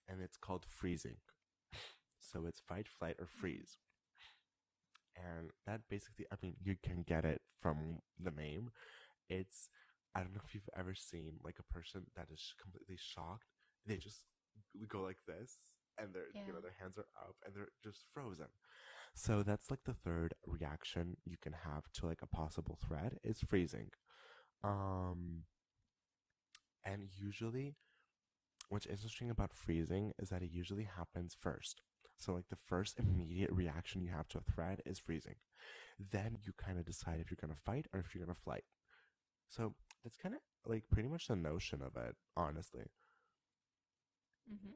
and 0.09 0.20
it's 0.20 0.37
called 0.37 0.64
freezing. 0.66 1.18
So 2.18 2.44
it's 2.46 2.61
fight, 2.61 2.87
flight, 2.88 3.16
or 3.18 3.26
freeze. 3.26 3.79
And 5.16 5.50
that 5.66 5.83
basically, 5.88 6.26
I 6.33 6.37
mean, 6.42 6.55
you 6.62 6.76
can 6.83 7.05
get 7.07 7.24
it 7.24 7.40
from 7.61 8.00
the 8.22 8.31
name. 8.31 8.70
It's, 9.29 9.68
I 10.14 10.20
don't 10.20 10.35
know 10.35 10.40
if 10.44 10.55
you've 10.55 10.68
ever 10.77 10.94
seen 10.94 11.35
like 11.44 11.59
a 11.59 11.73
person 11.73 12.07
that 12.16 12.27
is 12.33 12.55
completely 12.61 12.96
shocked. 12.99 13.46
They 13.87 13.96
just 13.96 14.25
go 14.88 15.03
like 15.03 15.18
this 15.27 15.57
and 15.99 16.12
their, 16.14 16.25
Yeah. 16.35 16.46
you 16.46 16.53
know, 16.53 16.61
their 16.61 16.75
hands 16.81 16.99
are 16.99 17.07
up 17.29 17.37
and 17.44 17.55
they're 17.55 17.68
just 17.83 18.05
frozen. 18.12 18.49
So 19.14 19.42
that's 19.42 19.70
like 19.70 19.85
the 19.85 19.94
third 19.94 20.35
reaction 20.46 21.16
you 21.25 21.37
can 21.40 21.53
have 21.53 21.90
to 21.94 22.07
like 22.07 22.23
a 22.23 22.27
possible 22.27 22.77
threat 22.87 23.14
is 23.25 23.40
freezing. 23.40 23.90
Um, 24.62 25.44
and 26.85 27.09
usually, 27.18 27.77
what's 28.68 28.87
interesting 28.87 29.31
about 29.31 29.53
freezing 29.55 30.12
is 30.18 30.31
that 30.31 30.42
it 30.42 30.51
usually 30.51 30.85
happens 30.85 31.37
first. 31.38 31.83
So, 32.16 32.35
like, 32.35 32.49
the 32.51 32.57
first 32.57 32.99
immediate 32.99 33.51
reaction 33.51 34.03
you 34.03 34.11
have 34.11 34.29
to 34.29 34.38
a 34.38 34.53
threat 34.53 34.81
is 34.85 34.99
freezing. 34.99 35.37
Then 35.99 36.37
you 36.42 36.53
kind 36.53 36.79
of 36.79 36.85
decide 36.85 37.18
if 37.20 37.31
you're 37.31 37.38
going 37.40 37.55
to 37.55 37.62
fight 37.62 37.87
or 37.94 38.01
if 38.01 38.14
you're 38.14 38.25
going 38.25 38.35
to 38.35 38.40
flight. 38.42 38.64
So, 39.51 39.75
that's 40.03 40.17
kind 40.17 40.35
of 40.35 40.41
like 40.67 40.89
pretty 40.91 41.09
much 41.09 41.27
the 41.29 41.37
notion 41.37 41.83
of 41.83 41.97
it, 41.97 42.17
honestly. 42.37 42.87
Mm-hmm. 44.53 44.75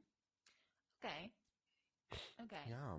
Okay. 1.04 1.30
Okay. 2.42 2.64
Yeah. 2.68 2.98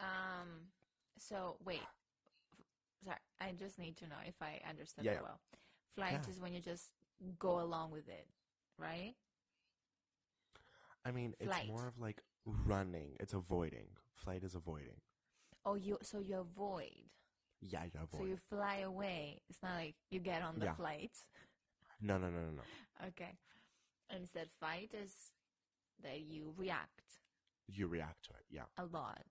Um. 0.00 0.72
So 1.18 1.56
wait. 1.64 1.80
Sorry, 3.04 3.16
I 3.40 3.52
just 3.52 3.78
need 3.78 3.96
to 3.98 4.06
know 4.08 4.16
if 4.26 4.34
I 4.40 4.60
understood 4.68 5.04
Yeah, 5.04 5.20
well. 5.22 5.40
Flight 5.94 6.12
Yeah. 6.12 6.30
is 6.30 6.40
when 6.40 6.54
you 6.54 6.60
just 6.60 6.90
go 7.38 7.60
along 7.60 7.90
with 7.92 8.08
it, 8.08 8.26
right? 8.78 9.14
I 11.04 11.10
mean, 11.10 11.34
it's 11.38 11.68
more 11.68 11.86
of 11.86 11.98
like 11.98 12.22
running, 12.66 13.16
it's 13.20 13.34
avoiding. 13.34 13.88
Flight 14.14 14.42
is 14.42 14.54
avoiding. 14.54 15.00
Oh, 15.64 15.74
you 15.74 15.98
so 16.02 16.20
you 16.20 16.36
avoid. 16.38 17.10
Yeah, 17.66 17.84
you 17.84 17.90
avoid. 18.02 18.20
So 18.20 18.26
you 18.26 18.38
fly 18.50 18.78
away. 18.80 19.40
It's 19.48 19.62
not 19.62 19.74
like 19.76 19.94
you 20.10 20.20
get 20.20 20.42
on 20.42 20.58
the 20.58 20.66
Yeah. 20.66 20.74
flight. 20.74 21.12
No, 22.00 22.18
no, 22.18 22.28
no, 22.28 22.40
no, 22.40 22.50
no. 22.50 22.62
Okay. 23.08 23.38
And 24.10 24.20
instead, 24.20 24.48
fight 24.60 24.92
is 24.94 25.12
that 26.02 26.20
you 26.20 26.52
react 26.58 27.02
You 27.66 27.86
react 27.86 28.24
to 28.26 28.30
it. 28.34 28.44
Yeah. 28.50 28.64
a 28.76 28.84
lot. 28.84 29.22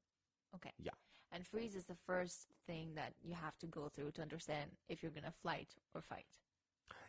Okay. 0.56 0.72
Yeah. 0.80 0.92
And 1.32 1.46
freeze 1.46 1.76
is 1.76 1.86
the 1.86 1.96
first 2.08 2.48
thing 2.68 2.96
that 2.96 3.14
you 3.24 3.34
have 3.34 3.58
to 3.60 3.68
go 3.68 3.90
through 3.90 4.12
to 4.12 4.22
understand 4.22 4.72
if 4.90 5.02
you're 5.04 5.12
gonna 5.12 5.32
flight 5.32 5.70
or 5.94 6.02
fight. 6.02 6.28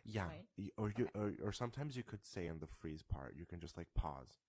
Yeah. 0.03 0.27
Right. 0.27 0.45
Y- 0.57 0.71
Or 0.77 0.91
you 0.97 1.07
or, 1.15 1.33
or 1.43 1.51
sometimes 1.51 1.95
you 1.97 2.03
could 2.03 2.25
say 2.25 2.47
in 2.47 2.59
the 2.59 2.67
freeze 2.67 3.03
part, 3.03 3.35
you 3.35 3.45
can 3.45 3.59
just 3.59 3.77
like 3.77 3.87
pause. 3.95 4.39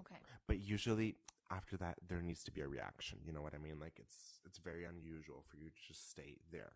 Okay. 0.00 0.18
But 0.46 0.58
usually 0.58 1.16
after 1.50 1.76
that 1.78 1.98
there 2.06 2.22
needs 2.22 2.44
to 2.44 2.52
be 2.52 2.60
a 2.60 2.68
reaction. 2.68 3.18
You 3.24 3.32
know 3.32 3.42
what 3.42 3.54
I 3.54 3.58
mean? 3.58 3.78
Like 3.80 3.94
it's 3.98 4.38
it's 4.44 4.58
very 4.58 4.84
unusual 4.84 5.44
for 5.48 5.56
you 5.56 5.70
to 5.70 5.82
just 5.88 6.10
stay 6.10 6.38
there 6.52 6.72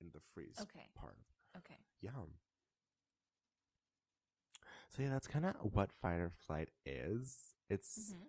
in 0.00 0.10
the 0.12 0.20
freeze 0.34 0.60
Okay. 0.60 0.90
part. 0.94 1.18
Okay. 1.56 1.78
Yeah. 2.00 2.10
So 4.90 5.02
yeah, 5.02 5.10
that's 5.10 5.26
kind 5.26 5.44
of 5.46 5.54
what 5.72 5.92
fight 5.92 6.18
or 6.20 6.30
flight 6.46 6.70
is. 6.84 7.54
It's 7.68 8.14
hmm 8.14 8.26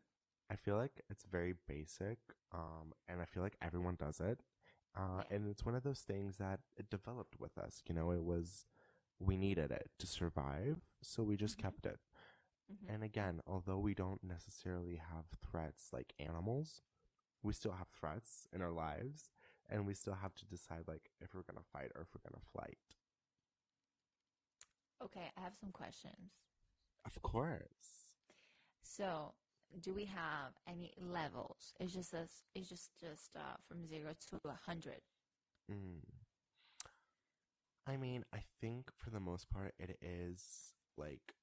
I 0.51 0.55
feel 0.55 0.77
like 0.77 1.03
it's 1.09 1.25
very 1.25 1.55
basic, 1.67 2.19
um, 2.53 2.93
and 3.07 3.21
I 3.21 3.25
feel 3.25 3.43
like 3.43 3.57
everyone 3.61 3.95
does 3.99 4.19
it. 4.19 4.39
Uh, 4.97 5.23
and 5.31 5.47
it's 5.49 5.65
one 5.65 5.75
of 5.75 5.83
those 5.83 6.01
things 6.01 6.37
that 6.37 6.59
it 6.77 6.89
developed 6.89 7.39
with 7.39 7.57
us. 7.57 7.81
You 7.87 7.95
know, 7.95 8.11
it 8.11 8.23
was 8.23 8.65
we 9.19 9.37
needed 9.37 9.71
it 9.71 9.89
to 9.99 10.07
survive, 10.07 10.77
so 11.01 11.23
we 11.23 11.37
just 11.37 11.57
Mhm. 11.57 11.59
kept 11.59 11.85
it. 11.85 11.99
Hmm 12.67 12.89
And 12.93 13.03
again, 13.03 13.41
although 13.47 13.79
we 13.79 13.93
don't 13.93 14.23
necessarily 14.23 14.95
have 14.95 15.25
threats 15.49 15.89
like 15.93 16.13
animals, 16.19 16.81
we 17.43 17.53
still 17.53 17.73
have 17.73 17.87
threats 17.89 18.47
in 18.53 18.61
our 18.61 18.71
lives, 18.71 19.29
and 19.69 19.85
we 19.85 19.93
still 19.93 20.15
have 20.15 20.35
to 20.35 20.45
decide 20.45 20.83
like 20.87 21.11
if 21.21 21.33
we're 21.35 21.43
gonna 21.43 21.65
fight 21.73 21.91
or 21.95 22.01
if 22.01 22.07
we're 22.13 22.29
gonna 22.29 22.41
flight. 22.53 22.77
Okay. 25.03 25.31
I 25.37 25.41
have 25.41 25.55
some 25.55 25.71
questions. 25.71 26.31
Of 27.05 27.21
course. 27.21 28.09
So, 28.83 29.33
do 29.81 29.93
we 29.93 30.05
have 30.05 30.53
any 30.67 30.93
levels? 30.97 31.73
It's 31.79 31.93
just 31.93 32.13
us. 32.13 32.43
It's 32.55 32.69
just 32.69 32.91
just 32.99 33.35
uh, 33.35 33.57
from 33.67 33.85
zero 33.87 34.13
to 34.29 34.39
a 34.49 34.53
hundred. 34.65 35.01
Mm. 35.71 36.01
I 37.87 37.97
mean, 37.97 38.23
I 38.33 38.39
think 38.61 38.91
for 38.95 39.09
the 39.09 39.19
most 39.19 39.49
part 39.49 39.73
it 39.79 39.97
is 40.01 40.73
like 40.97 41.33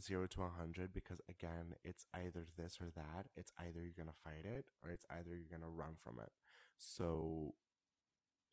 zero 0.00 0.26
to 0.28 0.42
a 0.42 0.50
hundred 0.50 0.92
because 0.92 1.20
again, 1.28 1.74
it's 1.84 2.06
either 2.14 2.44
this 2.56 2.78
or 2.80 2.88
that. 2.96 3.26
It's 3.36 3.52
either 3.58 3.80
you're 3.82 3.96
gonna 3.96 4.16
fight 4.24 4.44
it 4.44 4.66
or 4.82 4.90
it's 4.90 5.06
either 5.10 5.30
you're 5.36 5.50
gonna 5.50 5.70
run 5.70 5.96
from 6.02 6.18
it. 6.20 6.32
So 6.78 7.54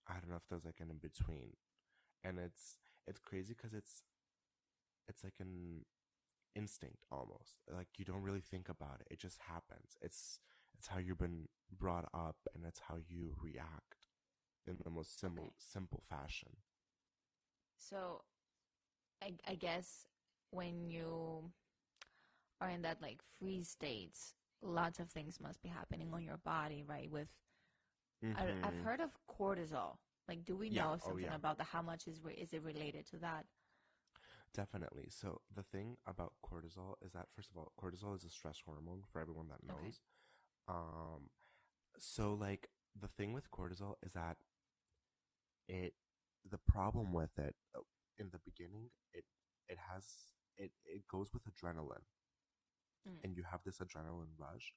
I 0.08 0.14
don't 0.16 0.30
know 0.30 0.36
if 0.38 0.48
there's 0.50 0.66
like 0.66 0.80
an 0.80 0.90
in 0.92 0.98
between, 0.98 1.56
and 2.24 2.40
it's 2.40 2.78
it's 3.08 3.20
crazy 3.20 3.54
because 3.56 3.74
it's 3.74 4.04
it's 5.08 5.24
like 5.24 5.36
an 5.40 5.86
instinct 6.56 7.06
almost. 7.12 7.64
Like 7.74 7.88
you 7.98 8.06
don't 8.06 8.22
really 8.24 8.42
think 8.42 8.70
about 8.70 9.02
it; 9.02 9.08
it 9.12 9.20
just 9.20 9.40
happens. 9.50 9.98
It's 10.02 10.40
it's 10.78 10.88
how 10.88 11.00
you've 11.00 11.20
been 11.20 11.48
brought 11.72 12.10
up, 12.14 12.38
and 12.56 12.66
it's 12.66 12.82
how 12.90 12.98
you 13.08 13.36
react 13.42 14.08
in 14.68 14.78
the 14.84 14.90
most 14.92 15.20
simple 15.20 15.54
Okay. 15.54 15.54
simple 15.58 16.04
fashion. 16.10 16.58
So, 17.78 18.24
I, 19.22 19.34
I 19.48 19.56
guess 19.56 20.08
when 20.56 20.90
you 20.90 21.52
are 22.62 22.70
in 22.70 22.82
that 22.84 23.02
like 23.02 23.20
freeze 23.40 23.70
state, 23.70 24.18
lots 24.62 25.00
of 25.00 25.10
things 25.10 25.40
must 25.42 25.62
be 25.62 25.70
happening 25.70 26.10
on 26.14 26.24
your 26.24 26.38
body, 26.38 26.84
right? 26.88 27.12
With 27.12 27.28
I, 28.36 28.44
I've 28.64 28.74
Mhm. 28.74 28.84
heard 28.84 29.02
of 29.02 29.12
cortisol. 29.30 29.98
Like, 30.28 30.44
do 30.46 30.56
we 30.56 30.70
Yeah, 30.70 30.84
know 30.84 30.98
oh, 31.06 31.10
something 31.10 31.28
yeah. 31.28 31.36
about 31.36 31.58
the 31.58 31.64
how 31.64 31.82
much 31.82 32.08
is 32.08 32.22
re- 32.24 32.34
is 32.34 32.54
it 32.54 32.64
related 32.64 33.06
to 33.12 33.18
that? 33.18 33.46
Definitely. 34.54 35.10
So 35.10 35.42
the 35.54 35.64
thing 35.64 35.98
about 36.08 36.34
cortisol 36.44 36.96
is 37.02 37.12
that 37.14 37.28
first 37.36 37.52
of 37.52 37.58
all, 37.58 37.72
cortisol 37.80 38.16
is 38.16 38.24
a 38.24 38.30
stress 38.30 38.62
hormone 38.66 39.04
for 39.12 39.22
everyone 39.22 39.48
that 39.50 39.64
knows. 39.68 39.78
Okay. 39.78 39.94
Um 40.68 41.30
so 42.00 42.34
like 42.34 42.70
the 43.00 43.08
thing 43.08 43.34
with 43.34 43.52
cortisol 43.52 43.96
is 44.04 44.14
that 44.14 44.38
it 45.68 45.94
the 46.50 46.58
problem 46.58 47.14
with 47.14 47.38
it 47.38 47.56
uh, 47.76 47.82
in 48.18 48.30
the 48.32 48.40
beginning 48.46 48.90
it 49.14 49.26
it 49.68 49.78
has 49.92 50.35
it 50.58 50.72
it 50.86 51.04
goes 51.10 51.30
with 51.34 51.44
adrenaline. 51.46 52.06
Mm. 53.08 53.24
And 53.24 53.38
you 53.38 53.44
have 53.52 53.62
this 53.66 53.80
adrenaline 53.80 54.34
rush, 54.38 54.74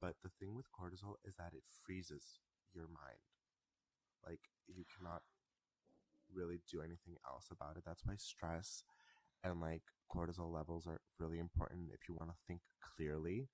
but 0.00 0.16
the 0.22 0.30
thing 0.38 0.54
with 0.54 0.66
cortisol 0.72 1.16
is 1.24 1.36
that 1.36 1.52
it 1.54 1.64
freezes 1.84 2.40
your 2.74 2.86
mind. 2.86 3.22
Like 4.26 4.40
you 4.68 4.84
cannot 4.96 5.22
really 6.32 6.60
do 6.70 6.80
anything 6.80 7.16
else 7.28 7.48
about 7.50 7.76
it. 7.76 7.84
That's 7.86 8.04
why 8.04 8.14
stress 8.16 8.82
and 9.44 9.60
like 9.60 9.82
cortisol 10.14 10.52
levels 10.52 10.86
are 10.86 11.00
really 11.18 11.38
important 11.38 11.90
if 11.92 12.08
you 12.08 12.14
want 12.14 12.30
to 12.30 12.36
think 12.46 12.60
clearly. 12.96 13.48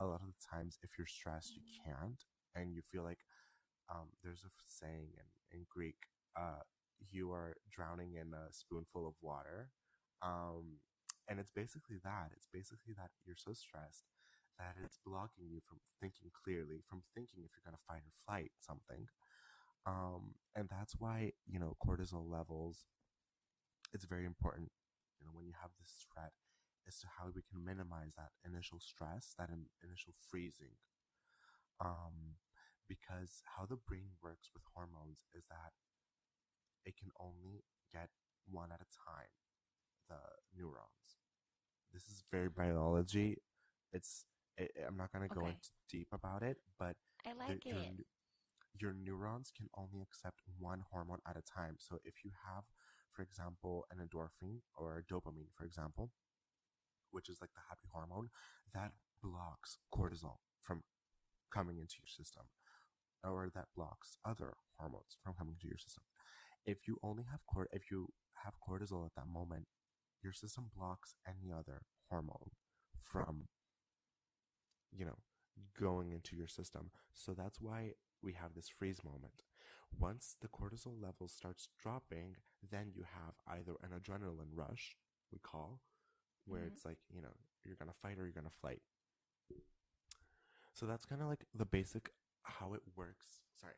a 0.00 0.06
lot 0.06 0.20
of 0.22 0.28
the 0.28 0.46
times 0.56 0.78
if 0.82 0.90
you're 0.98 1.06
stressed 1.06 1.54
you 1.56 1.62
can't 1.84 2.24
and 2.54 2.74
you 2.74 2.82
feel 2.90 3.02
like 3.04 3.20
um, 3.92 4.08
there's 4.22 4.44
a 4.44 4.50
saying 4.66 5.08
in, 5.20 5.58
in 5.58 5.66
greek 5.70 5.96
uh, 6.36 6.62
you 7.10 7.32
are 7.32 7.54
drowning 7.70 8.14
in 8.14 8.32
a 8.34 8.52
spoonful 8.52 9.06
of 9.06 9.14
water 9.20 9.70
um, 10.22 10.78
and 11.30 11.38
it's 11.38 11.54
basically 11.54 12.02
that 12.02 12.34
it's 12.36 12.48
basically 12.52 12.92
that 12.98 13.14
you're 13.24 13.38
so 13.38 13.54
stressed 13.54 14.10
that 14.58 14.76
it's 14.84 14.98
blocking 15.06 15.48
you 15.48 15.60
from 15.64 15.78
thinking 16.02 16.28
clearly 16.34 16.82
from 16.84 17.02
thinking 17.14 17.46
if 17.46 17.54
you're 17.56 17.64
going 17.64 17.78
to 17.78 17.88
fight 17.88 18.04
or 18.04 18.12
flight 18.26 18.52
something 18.60 19.06
um, 19.86 20.34
and 20.56 20.68
that's 20.68 20.94
why 20.98 21.32
you 21.46 21.58
know 21.58 21.76
cortisol 21.80 22.28
levels 22.28 22.84
it's 23.94 24.04
very 24.04 24.26
important 24.26 24.68
you 25.20 25.24
know 25.26 25.32
when 25.32 25.46
you 25.46 25.54
have 25.62 25.70
this 25.78 26.04
threat 26.12 26.32
as 26.90 26.98
to 27.00 27.06
how 27.06 27.30
we 27.30 27.42
can 27.46 27.64
minimize 27.64 28.14
that 28.16 28.32
initial 28.44 28.80
stress, 28.80 29.34
that 29.38 29.50
in, 29.50 29.66
initial 29.84 30.12
freezing. 30.30 30.74
Um, 31.80 32.36
because 32.88 33.42
how 33.56 33.64
the 33.64 33.78
brain 33.78 34.18
works 34.22 34.50
with 34.52 34.62
hormones 34.74 35.22
is 35.34 35.46
that 35.48 35.72
it 36.84 36.96
can 36.98 37.10
only 37.20 37.62
get 37.92 38.10
one 38.50 38.72
at 38.72 38.82
a 38.82 38.90
time, 38.90 39.30
the 40.08 40.18
neurons. 40.56 41.19
This 41.92 42.04
is 42.04 42.24
very 42.30 42.48
biology. 42.48 43.38
It's 43.92 44.24
it, 44.56 44.70
I'm 44.86 44.96
not 44.96 45.12
gonna 45.12 45.28
go 45.28 45.40
Okay. 45.42 45.50
into 45.50 45.70
deep 45.90 46.08
about 46.12 46.42
it, 46.42 46.58
but 46.78 46.96
I 47.26 47.32
like 47.32 47.66
your, 47.66 47.76
it. 47.76 47.92
neu- 47.96 48.04
your 48.78 48.92
neurons 48.94 49.50
can 49.56 49.68
only 49.76 50.00
accept 50.02 50.40
one 50.58 50.82
hormone 50.90 51.20
at 51.28 51.36
a 51.36 51.42
time. 51.42 51.76
So 51.78 51.98
if 52.04 52.24
you 52.24 52.30
have, 52.46 52.64
for 53.12 53.22
example, 53.22 53.86
an 53.90 53.98
endorphin 53.98 54.60
or 54.76 54.98
a 54.98 55.02
dopamine, 55.12 55.50
for 55.56 55.64
example, 55.64 56.10
which 57.10 57.28
is 57.28 57.38
like 57.40 57.50
the 57.54 57.62
happy 57.68 57.88
hormone, 57.92 58.30
that 58.74 58.92
blocks 59.22 59.78
cortisol 59.92 60.38
from 60.62 60.82
coming 61.52 61.78
into 61.78 61.96
your 61.98 62.06
system, 62.06 62.44
or 63.24 63.50
that 63.54 63.66
blocks 63.76 64.16
other 64.24 64.54
hormones 64.78 65.16
from 65.22 65.34
coming 65.34 65.56
to 65.60 65.66
your 65.66 65.78
system. 65.78 66.04
If 66.64 66.86
you 66.86 66.98
only 67.02 67.24
have 67.30 67.40
cort, 67.52 67.68
if 67.72 67.90
you 67.90 68.08
have 68.44 68.54
cortisol 68.66 69.04
at 69.06 69.14
that 69.16 69.26
moment, 69.26 69.66
your 70.22 70.32
system 70.32 70.70
blocks 70.76 71.14
any 71.26 71.52
other 71.52 71.82
hormone 72.08 72.50
from, 72.98 73.48
you 74.92 75.04
know, 75.04 75.18
going 75.78 76.10
into 76.12 76.36
your 76.36 76.48
system. 76.48 76.90
So 77.12 77.32
that's 77.34 77.60
why 77.60 77.94
we 78.22 78.32
have 78.34 78.54
this 78.54 78.68
freeze 78.68 79.02
moment. 79.04 79.42
Once 79.98 80.36
the 80.40 80.48
cortisol 80.48 81.00
level 81.00 81.28
starts 81.28 81.68
dropping, 81.78 82.36
then 82.70 82.92
you 82.94 83.02
have 83.02 83.34
either 83.46 83.72
an 83.82 83.90
adrenaline 83.98 84.52
rush, 84.52 84.96
we 85.32 85.38
call, 85.38 85.80
where 86.44 86.62
Mhm. 86.62 86.66
it's 86.66 86.84
like, 86.84 86.98
you 87.08 87.20
know, 87.22 87.36
you're 87.64 87.76
gonna 87.76 87.92
fight 87.92 88.18
or 88.18 88.24
you're 88.24 88.32
gonna 88.32 88.50
flight. 88.50 88.82
So 90.72 90.86
that's 90.86 91.04
kind 91.04 91.20
of 91.20 91.28
like 91.28 91.46
the 91.54 91.66
basic 91.66 92.12
how 92.42 92.74
it 92.74 92.82
works. 92.96 93.42
Sorry, 93.54 93.74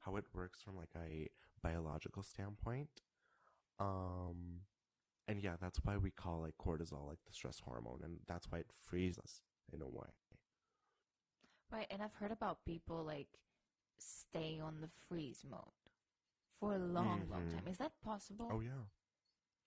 how 0.00 0.16
it 0.16 0.24
works 0.34 0.62
from 0.62 0.76
like 0.76 0.94
a 0.96 1.28
biological 1.62 2.22
standpoint. 2.22 3.02
Um, 3.78 4.66
and 5.28 5.42
yeah, 5.42 5.56
that's 5.60 5.78
why 5.84 5.96
we 5.96 6.10
call 6.10 6.40
like 6.42 6.54
cortisol 6.58 7.06
like 7.06 7.18
the 7.26 7.32
stress 7.32 7.60
hormone, 7.60 8.00
and 8.02 8.18
that's 8.26 8.50
why 8.50 8.58
it 8.58 8.70
frees 8.72 9.18
us 9.18 9.42
in 9.72 9.82
a 9.82 9.88
way. 9.88 10.10
Right, 11.70 11.86
and 11.90 12.02
I've 12.02 12.14
heard 12.14 12.30
about 12.32 12.64
people 12.64 13.02
like 13.04 13.28
stay 13.98 14.60
on 14.60 14.80
the 14.80 14.88
freeze 15.08 15.44
mode 15.48 15.60
for 16.60 16.74
a 16.74 16.78
long, 16.78 17.28
long 17.30 17.42
Mhm. 17.42 17.52
time. 17.54 17.66
Is 17.68 17.78
that 17.78 17.92
possible? 18.02 18.50
Oh 18.50 18.60
yeah. 18.60 18.84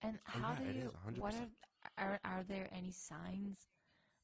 And 0.01 0.19
Oh, 0.35 0.39
how 0.39 0.53
yeah, 0.53 0.59
do 0.59 0.63
you? 0.73 0.85
is, 0.87 0.93
100%. 0.93 1.21
What 1.21 1.33
are, 1.35 1.49
are 1.97 2.19
are 2.23 2.43
there 2.43 2.69
any 2.71 2.91
signs? 2.91 3.67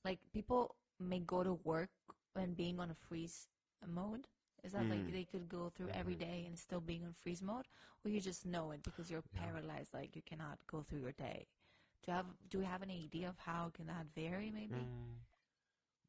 Like 0.06 0.20
people 0.34 0.76
may 1.00 1.20
go 1.20 1.44
to 1.44 1.54
work 1.64 1.90
when 2.34 2.54
being 2.54 2.80
on 2.80 2.92
a 2.92 2.96
freeze 2.96 3.48
mode. 3.88 4.28
Is 4.64 4.72
that 4.74 4.90
like 4.90 5.06
Mm. 5.06 5.12
they 5.12 5.26
could 5.26 5.48
go 5.50 5.70
through 5.70 5.90
every 5.94 6.16
Mhm. 6.16 6.18
day 6.18 6.46
and 6.48 6.58
still 6.58 6.82
being 6.82 7.04
on 7.06 7.14
freeze 7.14 7.42
mode, 7.42 7.68
or 8.04 8.12
you 8.12 8.22
just 8.22 8.46
know 8.46 8.72
it 8.72 8.84
because 8.84 9.10
you're 9.12 9.24
Yeah. 9.34 9.42
paralyzed, 9.44 9.94
like 9.94 10.16
you 10.16 10.22
cannot 10.24 10.60
go 10.68 10.84
through 10.84 11.00
your 11.02 11.12
day? 11.14 11.48
Do 12.04 12.12
you 12.12 12.16
have 12.18 12.26
Do 12.50 12.58
you 12.60 12.66
have 12.66 12.84
any 12.84 13.04
idea 13.06 13.30
of 13.30 13.38
how 13.40 13.72
can 13.74 13.88
that 13.88 14.08
vary? 14.16 14.52
Maybe. 14.52 14.90
Mm, 14.94 15.18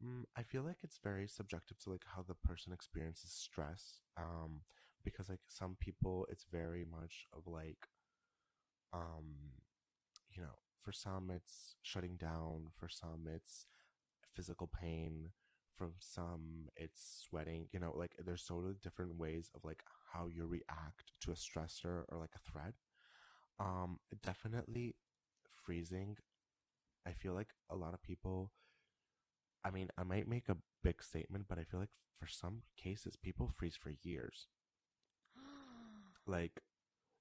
mm, 0.04 0.24
I 0.36 0.42
feel 0.42 0.62
like 0.62 0.78
it's 0.82 0.98
very 1.02 1.26
subjective 1.28 1.78
to 1.80 1.90
like 1.90 2.04
how 2.06 2.22
the 2.22 2.34
person 2.34 2.72
experiences 2.72 3.30
stress. 3.32 4.00
Um, 4.16 4.62
because 5.04 5.28
like 5.28 5.40
some 5.48 5.76
people, 5.80 6.26
it's 6.30 6.44
very 6.50 6.84
much 6.84 7.26
of 7.32 7.46
like, 7.46 7.88
um, 8.92 9.52
you 10.30 10.42
know, 10.42 10.56
for 10.80 10.92
some 10.92 11.30
it's 11.30 11.76
shutting 11.82 12.16
down. 12.16 12.68
For 12.78 12.88
some 12.88 13.26
it's 13.34 13.66
physical 14.34 14.68
pain. 14.68 15.30
From 15.76 15.94
some 15.98 16.68
it's 16.76 17.24
sweating. 17.28 17.68
You 17.72 17.80
know, 17.80 17.92
like 17.96 18.14
there's 18.24 18.44
totally 18.44 18.74
different 18.82 19.16
ways 19.18 19.50
of 19.54 19.64
like 19.64 19.82
how 20.12 20.26
you 20.28 20.46
react 20.46 21.12
to 21.22 21.32
a 21.32 21.34
stressor 21.34 22.04
or 22.08 22.18
like 22.18 22.34
a 22.36 22.50
threat. 22.50 22.74
Um, 23.58 23.98
definitely 24.22 24.94
freezing. 25.64 26.16
I 27.06 27.12
feel 27.12 27.34
like 27.34 27.50
a 27.70 27.76
lot 27.76 27.94
of 27.94 28.02
people 28.02 28.52
I 29.64 29.70
mean, 29.70 29.88
I 29.96 30.02
might 30.04 30.28
make 30.28 30.48
a 30.48 30.58
big 30.82 31.02
statement, 31.02 31.46
but 31.48 31.58
I 31.58 31.64
feel 31.64 31.80
like 31.80 31.94
for 32.18 32.26
some 32.28 32.62
cases, 32.76 33.16
people 33.16 33.48
freeze 33.48 33.76
for 33.76 33.92
years. 34.02 34.46
Like, 36.26 36.62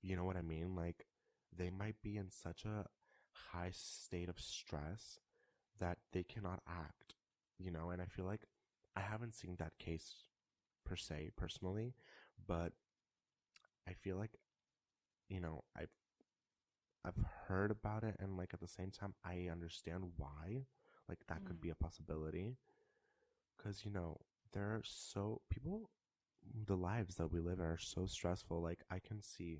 you 0.01 0.15
know 0.15 0.23
what 0.23 0.37
I 0.37 0.41
mean? 0.41 0.75
Like, 0.75 1.07
they 1.55 1.69
might 1.69 1.95
be 2.01 2.15
in 2.15 2.31
such 2.31 2.63
a 2.63 2.85
high 3.51 3.71
state 3.73 4.29
of 4.29 4.39
stress 4.39 5.19
that 5.79 5.97
they 6.13 6.23
cannot 6.23 6.61
act, 6.67 7.15
you 7.63 7.71
know? 7.71 7.91
And 7.91 8.01
I 8.01 8.05
feel 8.07 8.25
like 8.25 8.43
I 8.95 9.01
haven't 9.01 9.35
seen 9.35 9.57
that 9.59 9.77
case 9.79 10.15
per 10.85 10.97
se, 10.97 11.31
personally, 11.37 11.95
but 12.47 12.73
I 13.87 13.93
feel 13.93 14.17
like, 14.17 14.37
you 15.29 15.41
know, 15.41 15.63
I've, 15.77 15.89
I've 17.05 17.17
heard 17.47 17.71
about 17.71 18.03
it, 18.03 18.15
and 18.19 18.35
like 18.37 18.53
at 18.53 18.59
the 18.59 18.67
same 18.67 18.91
time, 18.91 19.13
I 19.23 19.47
understand 19.51 20.13
why. 20.17 20.65
Like, 21.09 21.19
that 21.27 21.43
could 21.45 21.59
Mm. 21.59 21.61
be 21.61 21.69
a 21.69 21.75
possibility 21.75 22.57
because 23.57 23.85
you 23.85 23.91
know 23.91 24.17
there 24.53 24.65
are 24.65 24.81
so 24.83 25.41
people 25.49 25.89
the 26.67 26.75
lives 26.77 27.15
that 27.15 27.31
we 27.31 27.39
live 27.39 27.59
are 27.59 27.77
so 27.79 28.05
stressful 28.05 28.61
like 28.61 28.83
i 28.91 28.99
can 28.99 29.21
see 29.21 29.59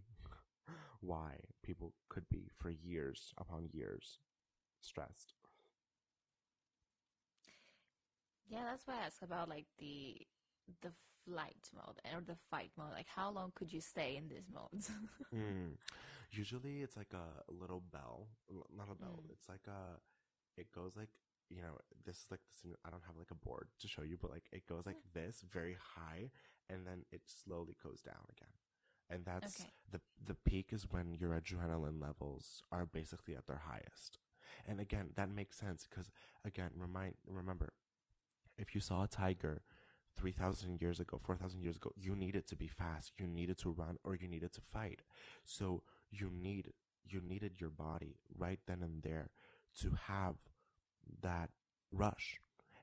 why 1.02 1.36
people 1.64 1.94
could 2.10 2.28
be 2.30 2.50
for 2.58 2.70
years 2.70 3.34
upon 3.38 3.70
years 3.74 4.20
stressed 4.82 5.36
Yeah, 8.50 8.64
that's 8.66 8.86
why 8.88 8.96
I 9.02 9.06
asked 9.08 9.24
about 9.24 9.50
like 9.50 9.66
the 9.80 10.18
the 10.82 10.92
flight 11.26 11.70
mode 11.76 12.00
or 12.14 12.22
the 12.22 12.38
fight 12.50 12.72
mode. 12.78 12.92
Like, 12.94 13.08
how 13.08 13.32
long 13.32 13.52
could 13.56 13.72
you 13.74 13.82
stay 13.82 14.16
in 14.18 14.28
these 14.28 14.50
modes? 14.54 14.92
Mm. 15.34 15.78
usually 16.32 16.82
it's 16.82 16.96
like 16.96 17.14
a 17.14 17.52
little 17.52 17.82
bell 17.92 18.28
not 18.76 18.88
a 18.92 18.96
bell 18.96 19.24
Mm. 19.24 19.32
it's 19.32 19.50
like 19.50 19.66
a 19.68 20.00
it 20.60 20.72
goes 20.72 20.96
like 20.96 21.10
you 21.50 21.62
know 21.62 21.78
this 22.06 22.18
is 22.18 22.26
like 22.32 22.42
the 22.50 22.56
sim- 22.62 22.78
i 22.86 22.90
don't 22.90 23.04
have 23.08 23.18
like 23.18 23.32
a 23.32 23.36
board 23.48 23.68
to 23.80 23.88
show 23.88 24.04
you 24.04 24.18
but 24.22 24.32
like 24.32 24.46
it 24.52 24.66
goes 24.68 24.86
like 24.86 24.98
this 25.14 25.44
very 25.52 25.76
high 25.96 26.30
and 26.70 26.86
then 26.86 27.04
it 27.12 27.22
slowly 27.28 27.76
goes 27.84 28.02
down 28.02 28.24
again 28.30 28.54
and 29.10 29.26
that's 29.26 29.56
Okay. 29.60 29.70
the 29.92 30.02
the 30.24 30.36
peak 30.36 30.70
is 30.72 30.88
when 30.92 31.14
your 31.14 31.32
adrenaline 31.32 32.02
levels 32.02 32.62
are 32.72 32.86
basically 32.86 33.36
at 33.36 33.48
their 33.48 33.62
highest 33.68 34.20
and 34.68 34.80
again 34.80 35.10
that 35.16 35.30
makes 35.30 35.58
sense 35.58 35.88
because 35.90 36.12
again 36.46 36.72
remind 36.78 37.16
remember 37.28 37.74
if 38.58 38.76
you 38.76 38.82
saw 38.82 39.04
a 39.04 39.08
tiger 39.08 39.62
3000 40.16 40.80
years 40.82 41.00
ago 41.00 41.20
4000 41.24 41.62
years 41.62 41.76
ago 41.78 41.92
you 41.96 42.16
needed 42.16 42.48
to 42.48 42.56
be 42.56 42.68
fast. 42.68 43.14
You 43.18 43.28
needed 43.28 43.58
to 43.60 43.70
run 43.72 43.98
or 44.04 44.16
you 44.16 44.28
needed 44.28 44.54
to 44.54 44.62
fight. 44.62 45.02
So 45.44 45.84
you 46.12 46.30
need 46.32 46.74
you 47.06 47.22
needed 47.22 47.60
your 47.60 47.70
body 47.70 48.16
right 48.38 48.60
then 48.68 48.82
and 48.82 49.04
there 49.04 49.30
to 49.82 49.98
have 50.08 50.36
that 51.22 51.50
rush. 51.92 52.40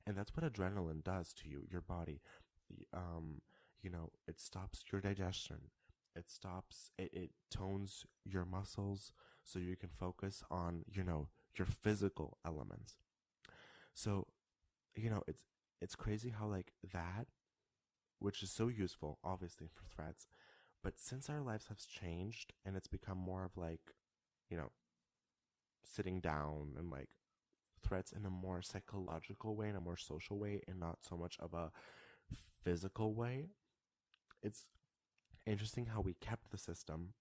And 0.06 0.16
that's 0.16 0.32
what 0.36 0.50
adrenaline 0.50 1.04
does 1.04 1.32
to 1.34 1.48
you 1.48 1.62
your 1.70 1.80
body. 1.82 2.20
Um 2.92 3.40
you 3.82 3.90
know 3.90 4.10
it 4.26 4.40
stops 4.40 4.84
your 4.92 5.00
digestion. 5.00 5.70
It 6.16 6.30
stops 6.30 6.90
it, 6.98 7.10
it 7.12 7.30
tones 7.50 8.04
your 8.24 8.44
muscles 8.44 9.12
so 9.44 9.58
you 9.58 9.76
can 9.76 9.88
focus 9.88 10.42
on 10.50 10.84
you 10.90 11.04
know 11.04 11.28
your 11.56 11.66
physical 11.66 12.38
elements. 12.44 12.96
So 13.94 14.26
you 14.96 15.10
know 15.10 15.22
it's 15.26 15.44
it's 15.80 15.94
crazy 15.96 16.30
how 16.38 16.46
like 16.46 16.72
that 16.92 17.26
which 18.18 18.42
is 18.42 18.50
so 18.50 18.68
useful 18.68 19.18
obviously 19.24 19.68
for 19.68 19.84
threats 19.94 20.26
but 20.82 20.98
since 20.98 21.28
our 21.28 21.40
lives 21.40 21.66
have 21.68 21.78
changed 21.78 22.52
and 22.64 22.76
it's 22.76 22.86
become 22.86 23.18
more 23.18 23.44
of 23.44 23.56
like 23.56 23.94
you 24.48 24.56
know 24.56 24.70
sitting 25.84 26.20
down 26.20 26.74
and 26.78 26.90
like 26.90 27.10
threats 27.82 28.12
in 28.12 28.26
a 28.26 28.30
more 28.30 28.60
psychological 28.62 29.56
way 29.56 29.68
in 29.68 29.76
a 29.76 29.80
more 29.80 29.96
social 29.96 30.38
way 30.38 30.60
and 30.68 30.78
not 30.78 30.98
so 31.00 31.16
much 31.16 31.36
of 31.40 31.54
a 31.54 31.70
physical 32.62 33.14
way 33.14 33.46
it's 34.42 34.66
interesting 35.46 35.86
how 35.86 36.00
we 36.00 36.14
kept 36.14 36.50
the 36.50 36.58
system 36.58 37.14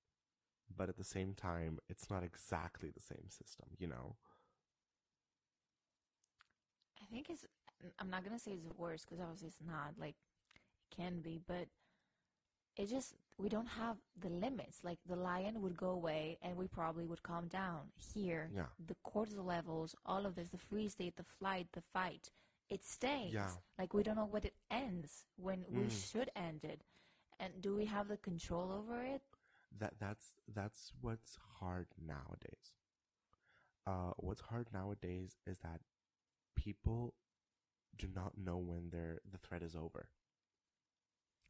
but 0.76 0.90
at 0.90 0.98
the 0.98 1.04
same 1.04 1.34
time 1.34 1.80
it's 1.90 2.10
not 2.10 2.24
exactly 2.24 2.90
the 2.94 3.02
same 3.02 3.30
system 3.30 3.68
you 3.78 3.88
know? 3.88 4.16
I 7.02 7.06
think 7.12 7.30
it's 7.30 7.46
I'm 8.00 8.10
not 8.10 8.24
gonna 8.24 8.40
say 8.40 8.52
it's 8.52 8.78
worse 8.78 9.06
because 9.06 9.20
obviously 9.22 9.48
it's 9.50 9.62
not. 9.66 9.94
Like, 10.00 10.16
it 10.56 10.96
can 10.96 11.22
be, 11.22 11.40
but 11.48 11.68
it 12.78 12.90
just 12.90 13.14
we 13.38 13.50
don't 13.50 13.68
have 13.68 13.98
the 14.20 14.30
limits. 14.30 14.80
Like 14.84 15.00
the 15.08 15.16
lion 15.16 15.62
would 15.62 15.78
go 15.78 15.90
away, 15.90 16.38
and 16.42 16.56
we 16.58 16.68
probably 16.68 17.06
would 17.06 17.24
calm 17.24 17.48
down. 17.48 17.92
Here, 18.14 18.50
Yeah. 18.54 18.68
the 18.86 18.96
cortisol 19.06 19.46
levels, 19.46 19.96
all 20.06 20.26
of 20.26 20.36
this, 20.36 20.50
the 20.50 20.58
freeze 20.58 20.94
state, 20.94 21.16
the 21.16 21.24
flight, 21.40 21.68
the 21.72 21.82
fight, 21.94 22.32
it 22.70 22.84
stays. 22.84 23.34
Yeah. 23.34 23.52
Like 23.78 23.94
we 23.94 24.04
don't 24.04 24.16
know 24.16 24.26
what 24.26 24.46
it 24.46 24.56
ends 24.70 25.26
when 25.38 25.66
we 25.70 25.84
Mm. 25.86 25.92
should 26.12 26.30
end 26.36 26.64
it. 26.64 26.84
And 27.40 27.62
do 27.62 27.74
we 27.76 27.86
have 27.86 28.08
the 28.10 28.18
control 28.18 28.72
over 28.72 29.02
it? 29.04 29.22
that 29.78 29.94
that's 30.00 30.34
that's 30.48 30.92
what's 31.00 31.38
hard 31.60 31.88
nowadays. 31.98 32.74
Uh, 33.86 34.14
what's 34.18 34.42
hard 34.42 34.68
nowadays 34.74 35.38
is 35.46 35.60
that 35.60 35.82
people 36.56 37.14
do 37.98 38.08
not 38.14 38.38
know 38.38 38.58
when 38.58 38.90
their 38.90 39.20
the 39.30 39.38
threat 39.38 39.64
is 39.64 39.76
over, 39.76 40.10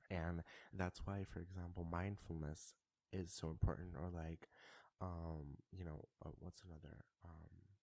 and 0.09 0.41
that's 0.73 1.05
why, 1.05 1.23
for 1.23 1.39
example, 1.39 1.85
mindfulness 1.89 2.73
is 3.11 3.31
so 3.31 3.49
important. 3.49 3.89
Or 3.95 4.09
like, 4.09 4.47
um, 5.01 5.57
you 5.71 5.83
know, 5.85 6.05
uh, 6.25 6.29
what's 6.39 6.63
another? 6.63 7.05
Um, 7.23 7.75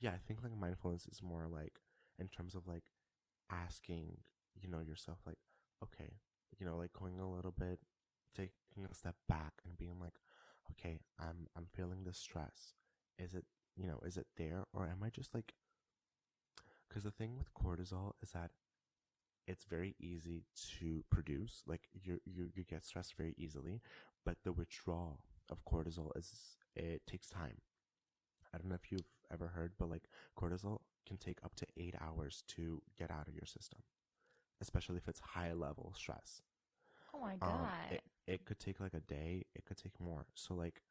yeah, 0.00 0.10
I 0.10 0.18
think 0.26 0.42
like 0.42 0.56
mindfulness 0.56 1.06
is 1.10 1.22
more 1.22 1.46
like 1.50 1.80
in 2.18 2.28
terms 2.28 2.54
of 2.54 2.66
like 2.66 2.84
asking, 3.50 4.18
you 4.60 4.68
know, 4.68 4.80
yourself 4.80 5.18
like, 5.26 5.38
okay, 5.84 6.14
you 6.58 6.66
know, 6.66 6.76
like 6.76 6.92
going 6.92 7.18
a 7.20 7.30
little 7.30 7.52
bit 7.58 7.78
taking 8.36 8.86
a 8.90 8.94
step 8.94 9.16
back 9.28 9.54
and 9.66 9.76
being 9.78 9.98
like, 10.00 10.14
okay, 10.72 11.00
I'm 11.18 11.48
I'm 11.56 11.66
feeling 11.74 12.04
this 12.04 12.18
stress. 12.18 12.74
Is 13.18 13.34
it 13.34 13.44
you 13.76 13.86
know 13.86 14.00
is 14.06 14.16
it 14.16 14.26
there 14.36 14.64
or 14.72 14.86
am 14.86 15.02
I 15.04 15.10
just 15.10 15.34
like? 15.34 15.54
Because 16.90 17.04
the 17.04 17.12
thing 17.12 17.38
with 17.38 17.54
cortisol 17.54 18.14
is 18.20 18.32
that 18.32 18.50
it's 19.46 19.64
very 19.64 19.94
easy 20.00 20.42
to 20.78 21.04
produce. 21.10 21.62
Like 21.66 21.88
you 21.94 22.20
you 22.26 22.50
you 22.54 22.64
get 22.64 22.84
stressed 22.84 23.14
very 23.16 23.34
easily, 23.38 23.80
but 24.24 24.38
the 24.44 24.52
withdrawal 24.52 25.20
of 25.48 25.64
cortisol 25.64 26.10
is 26.16 26.56
it 26.76 27.06
takes 27.06 27.28
time. 27.28 27.58
I 28.52 28.58
don't 28.58 28.68
know 28.68 28.74
if 28.74 28.90
you've 28.90 29.08
ever 29.32 29.48
heard, 29.48 29.72
but 29.78 29.88
like 29.88 30.08
cortisol 30.36 30.80
can 31.06 31.16
take 31.16 31.38
up 31.44 31.54
to 31.56 31.66
eight 31.76 31.94
hours 32.00 32.42
to 32.48 32.82
get 32.98 33.10
out 33.10 33.28
of 33.28 33.34
your 33.34 33.46
system, 33.46 33.80
especially 34.60 34.96
if 34.96 35.08
it's 35.08 35.20
high 35.20 35.52
level 35.52 35.94
stress. 35.96 36.42
Oh 37.14 37.20
my 37.20 37.36
god! 37.36 37.50
Um, 37.50 37.68
it, 37.90 38.02
it 38.26 38.44
could 38.44 38.58
take 38.58 38.80
like 38.80 38.94
a 38.94 39.00
day. 39.00 39.46
It 39.54 39.64
could 39.64 39.76
take 39.76 39.98
more. 40.00 40.26
So 40.34 40.54
like, 40.54 40.82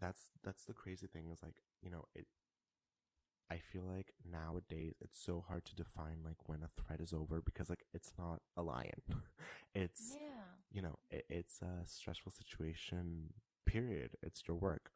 that's 0.00 0.30
that's 0.42 0.64
the 0.64 0.72
crazy 0.74 1.06
thing 1.06 1.28
is 1.30 1.42
like 1.42 1.56
you 1.82 1.90
know 1.90 2.06
it. 2.14 2.26
I 3.54 3.58
feel 3.72 3.84
like 3.84 4.12
nowadays 4.30 4.94
it's 5.00 5.18
so 5.22 5.44
hard 5.46 5.64
to 5.66 5.74
define 5.74 6.18
like 6.24 6.36
when 6.46 6.60
a 6.62 6.82
threat 6.82 7.00
is 7.00 7.12
over 7.12 7.40
because 7.40 7.70
like 7.70 7.84
it's 7.94 8.12
not 8.18 8.40
a 8.56 8.62
lion, 8.62 9.02
it's 9.74 10.16
yeah. 10.20 10.42
you 10.72 10.82
know 10.82 10.96
it, 11.10 11.24
it's 11.30 11.60
a 11.62 11.86
stressful 11.86 12.32
situation. 12.32 13.32
Period. 13.66 14.10
It's 14.22 14.42
your 14.46 14.56
work, 14.56 14.90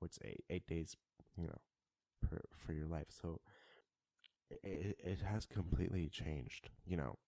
which 0.00 0.18
eight 0.24 0.44
eight 0.50 0.66
days 0.66 0.96
you 1.36 1.46
know 1.46 1.58
per, 2.22 2.40
for 2.56 2.72
your 2.72 2.86
life. 2.86 3.08
So 3.10 3.40
it 4.50 4.96
it 4.98 5.20
has 5.20 5.46
completely 5.46 6.08
changed. 6.08 6.70
You 6.86 6.96
know 6.96 7.18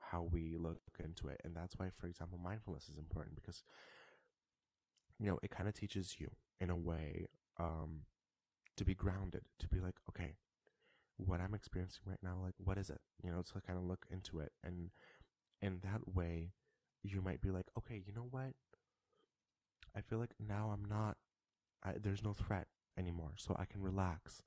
how 0.00 0.28
we 0.30 0.56
look 0.58 0.80
into 1.02 1.28
it. 1.28 1.40
And 1.44 1.54
that's 1.54 1.78
why, 1.78 1.90
for 1.94 2.06
example, 2.06 2.38
mindfulness 2.42 2.88
is 2.88 2.98
important 2.98 3.36
because, 3.36 3.62
you 5.18 5.26
know, 5.26 5.38
it 5.42 5.50
kind 5.50 5.68
of 5.68 5.74
teaches 5.74 6.16
you 6.18 6.30
in 6.60 6.70
a 6.70 6.76
way 6.76 7.26
um, 7.58 8.00
to 8.80 8.84
be 8.86 8.94
grounded, 8.94 9.42
to 9.58 9.68
be 9.68 9.78
like, 9.78 9.96
okay, 10.08 10.36
what 11.18 11.38
I'm 11.38 11.52
experiencing 11.52 12.00
right 12.06 12.22
now, 12.22 12.38
like, 12.42 12.54
what 12.56 12.78
is 12.78 12.88
it? 12.88 13.02
You 13.22 13.30
know, 13.30 13.42
to 13.42 13.60
kind 13.60 13.78
of 13.78 13.84
look 13.84 14.06
into 14.10 14.40
it. 14.40 14.52
And 14.64 14.88
in 15.60 15.80
that 15.82 16.14
way, 16.14 16.52
you 17.02 17.20
might 17.20 17.42
be 17.42 17.50
like, 17.50 17.66
okay, 17.76 18.02
you 18.02 18.14
know 18.14 18.26
what? 18.30 18.54
I 19.94 20.00
feel 20.00 20.18
like 20.18 20.32
now 20.40 20.72
I'm 20.72 20.88
not, 20.88 21.18
I, 21.84 21.92
there's 22.02 22.24
no 22.24 22.32
threat 22.32 22.68
anymore, 22.96 23.32
so 23.36 23.54
I 23.58 23.66
can 23.66 23.82
relax, 23.82 24.44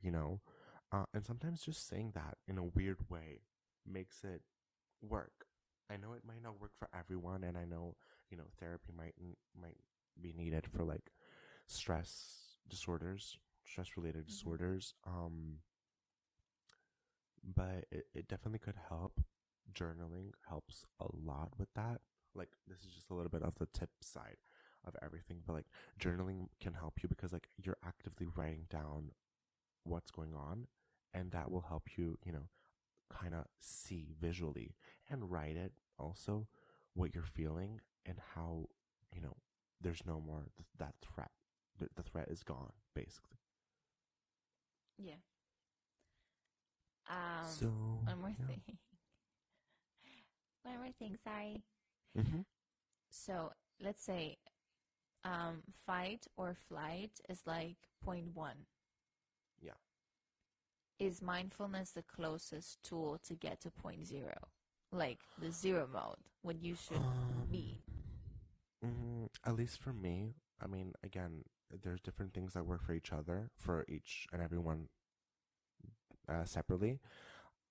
you 0.00 0.10
know? 0.10 0.40
Uh, 0.90 1.04
and 1.12 1.26
sometimes 1.26 1.60
just 1.60 1.86
saying 1.86 2.12
that 2.14 2.38
in 2.48 2.56
a 2.56 2.64
weird 2.64 3.10
way 3.10 3.42
makes 3.86 4.24
it 4.24 4.40
work. 5.02 5.44
I 5.90 5.98
know 5.98 6.14
it 6.14 6.22
might 6.26 6.42
not 6.42 6.58
work 6.58 6.72
for 6.78 6.88
everyone, 6.98 7.44
and 7.44 7.58
I 7.58 7.66
know 7.66 7.96
you 8.30 8.38
know 8.38 8.44
therapy 8.58 8.92
might 8.96 9.14
might 9.60 9.76
be 10.18 10.32
needed 10.32 10.66
for 10.66 10.84
like 10.84 11.10
stress 11.66 12.56
disorders, 12.68 13.36
stress 13.64 13.96
related 13.96 14.24
Mhm. 14.24 14.28
disorders. 14.28 14.94
Um, 15.04 15.60
but 17.42 17.86
it, 17.90 18.06
it 18.14 18.28
definitely 18.28 18.58
could 18.58 18.76
help. 18.88 19.20
Journaling 19.72 20.32
helps 20.48 20.84
a 21.00 21.06
lot 21.14 21.50
with 21.58 21.72
that. 21.74 22.00
Like 22.34 22.50
this 22.66 22.80
is 22.84 22.92
just 22.94 23.10
a 23.10 23.14
little 23.14 23.30
bit 23.30 23.42
of 23.42 23.54
the 23.58 23.66
tip 23.66 23.90
side 24.00 24.36
of 24.84 24.94
everything, 25.02 25.42
but 25.46 25.54
like 25.54 25.66
journaling 25.98 26.48
can 26.60 26.74
help 26.74 27.02
you 27.02 27.08
because 27.08 27.32
like 27.32 27.48
you're 27.56 27.78
actively 27.84 28.26
writing 28.36 28.66
down 28.70 29.12
what's 29.84 30.10
going 30.10 30.34
on, 30.34 30.66
and 31.12 31.30
that 31.32 31.50
will 31.50 31.62
help 31.62 31.96
you, 31.96 32.18
you 32.24 32.32
know, 32.32 32.48
kind 33.10 33.34
of 33.34 33.46
see 33.60 34.14
visually 34.20 34.74
and 35.08 35.30
write 35.30 35.56
it 35.56 35.72
also 35.98 36.48
what 36.94 37.14
you're 37.14 37.22
feeling 37.24 37.80
and 38.06 38.18
how 38.34 38.68
you 39.14 39.20
know 39.20 39.36
there's 39.80 40.02
no 40.06 40.20
more 40.20 40.48
th- 40.56 40.66
that 40.78 40.94
threat 41.00 41.30
the, 41.78 41.88
the 41.96 42.02
threat 42.02 42.28
is 42.28 42.42
gone 42.42 42.72
basically 42.94 43.38
Yeah. 44.98 45.20
Um, 47.08 47.46
so 47.46 47.66
one 48.04 48.20
more 48.20 48.34
yeah. 48.38 48.46
thing. 48.46 48.62
one 50.62 50.76
more 50.76 50.92
thing. 50.98 51.16
Sorry. 51.22 51.62
mm-hmm. 52.16 52.40
So 53.10 53.52
let's 53.82 54.04
say, 54.04 54.38
um, 55.24 55.62
fight 55.86 56.26
or 56.36 56.56
flight 56.68 57.20
is 57.28 57.42
like 57.46 57.76
point 58.04 58.28
one. 58.34 58.66
Yeah. 59.60 59.72
Is 60.98 61.20
mindfulness 61.22 61.90
the 61.90 62.02
closest 62.02 62.82
tool 62.82 63.18
to 63.26 63.34
get 63.34 63.60
to 63.62 63.70
point 63.70 64.06
zero, 64.06 64.36
like 64.92 65.18
the 65.40 65.50
zero 65.50 65.88
mode 65.92 66.16
when 66.42 66.60
you 66.60 66.76
should 66.76 67.02
be? 67.50 67.80
mm, 68.84 69.28
at 69.46 69.56
least 69.56 69.80
for 69.80 69.92
me 69.92 70.34
i 70.62 70.66
mean 70.66 70.92
again 71.02 71.44
there's 71.82 72.00
different 72.00 72.32
things 72.32 72.52
that 72.52 72.66
work 72.66 72.82
for 72.82 72.92
each 72.92 73.12
other 73.12 73.50
for 73.56 73.84
each 73.88 74.26
and 74.32 74.40
everyone 74.42 74.88
uh, 76.28 76.44
separately. 76.44 77.00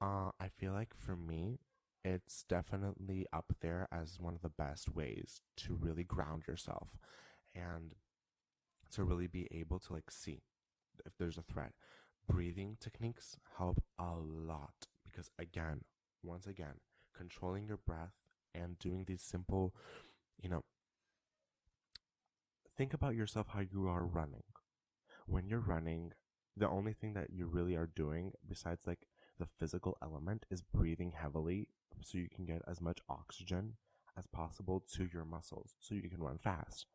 Uh, 0.02 0.32
i 0.40 0.48
feel 0.48 0.74
like 0.74 0.94
for 0.98 1.16
me 1.16 1.60
it's 2.04 2.44
definitely 2.50 3.26
up 3.32 3.54
there 3.62 3.88
as 3.92 4.20
one 4.20 4.36
of 4.36 4.42
the 4.42 4.50
best 4.50 4.94
ways 4.94 5.42
to 5.56 5.74
really 5.80 6.04
ground 6.04 6.44
yourself 6.48 6.98
and 7.56 7.94
to 8.92 9.04
really 9.04 9.28
be 9.28 9.48
able 9.52 9.80
to 9.80 9.94
like 9.94 10.12
see 10.12 10.42
if 11.06 11.14
there's 11.18 11.38
a 11.38 11.42
threat. 11.42 11.72
Breathing 12.28 12.78
techniques 12.80 13.38
help 13.58 13.84
a 14.00 14.14
lot 14.16 14.88
because 15.06 15.30
again 15.38 15.82
once 16.24 16.48
again 16.48 16.76
controlling 17.16 17.68
your 17.68 17.78
breath 17.78 18.14
and 18.56 18.80
doing 18.80 19.04
these 19.06 19.22
simple 19.22 19.74
you 20.42 20.50
know 20.50 20.64
think 22.78 22.94
about 22.94 23.16
yourself 23.16 23.48
how 23.50 23.62
you 23.62 23.88
are 23.88 24.06
running. 24.06 24.44
When 25.26 25.48
you're 25.48 25.60
running 25.60 26.12
the 26.56 26.70
only 26.70 26.94
thing 26.94 27.14
that 27.14 27.32
you 27.32 27.48
really 27.48 27.76
are 27.76 27.90
doing 27.96 28.32
besides 28.48 28.86
like 28.86 29.08
the 29.40 29.48
physical 29.60 29.98
element 30.04 30.46
is 30.52 30.62
breathing 30.62 31.14
heavily 31.20 31.68
so 32.02 32.18
you 32.18 32.30
can 32.30 32.46
get 32.46 32.62
as 32.68 32.80
much 32.80 33.00
oxygen 33.10 33.74
as 34.18 34.28
possible 34.28 34.84
to 34.96 35.08
your 35.12 35.26
muscles 35.26 35.76
so 35.80 35.96
you 35.96 36.10
can 36.10 36.22
run 36.22 36.38
fast. 36.38 36.86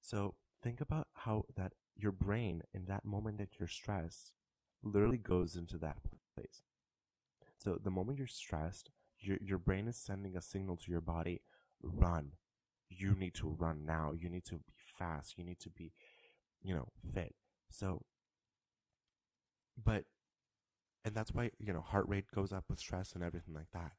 So 0.00 0.34
think 0.62 0.80
about 0.80 1.08
how 1.14 1.44
that 1.56 1.72
your 1.96 2.12
brain 2.12 2.62
in 2.72 2.84
that 2.86 3.04
moment 3.04 3.38
that 3.38 3.58
you're 3.58 3.68
stressed 3.68 4.32
literally 4.82 5.18
goes 5.18 5.56
into 5.56 5.76
that 5.78 5.96
place. 6.34 6.62
So 7.58 7.78
the 7.82 7.90
moment 7.90 8.18
you're 8.18 8.26
stressed 8.26 8.90
your, 9.20 9.38
your 9.40 9.58
brain 9.58 9.88
is 9.88 9.96
sending 9.96 10.36
a 10.36 10.42
signal 10.42 10.76
to 10.78 10.90
your 10.90 11.00
body 11.00 11.42
run. 11.82 12.32
You 12.88 13.14
need 13.14 13.34
to 13.34 13.48
run 13.48 13.84
now. 13.84 14.12
You 14.18 14.28
need 14.28 14.44
to 14.46 14.56
be 14.56 14.62
fast. 15.00 15.38
You 15.38 15.44
need 15.44 15.60
to 15.60 15.70
be 15.70 15.92
you 16.62 16.74
know 16.74 16.88
fit. 17.14 17.34
So 17.70 18.02
but 19.82 20.04
and 21.04 21.14
that's 21.14 21.32
why 21.32 21.50
you 21.58 21.72
know 21.72 21.80
heart 21.80 22.08
rate 22.08 22.30
goes 22.34 22.52
up 22.52 22.64
with 22.68 22.78
stress 22.78 23.12
and 23.14 23.24
everything 23.24 23.54
like 23.54 23.70
that. 23.72 23.92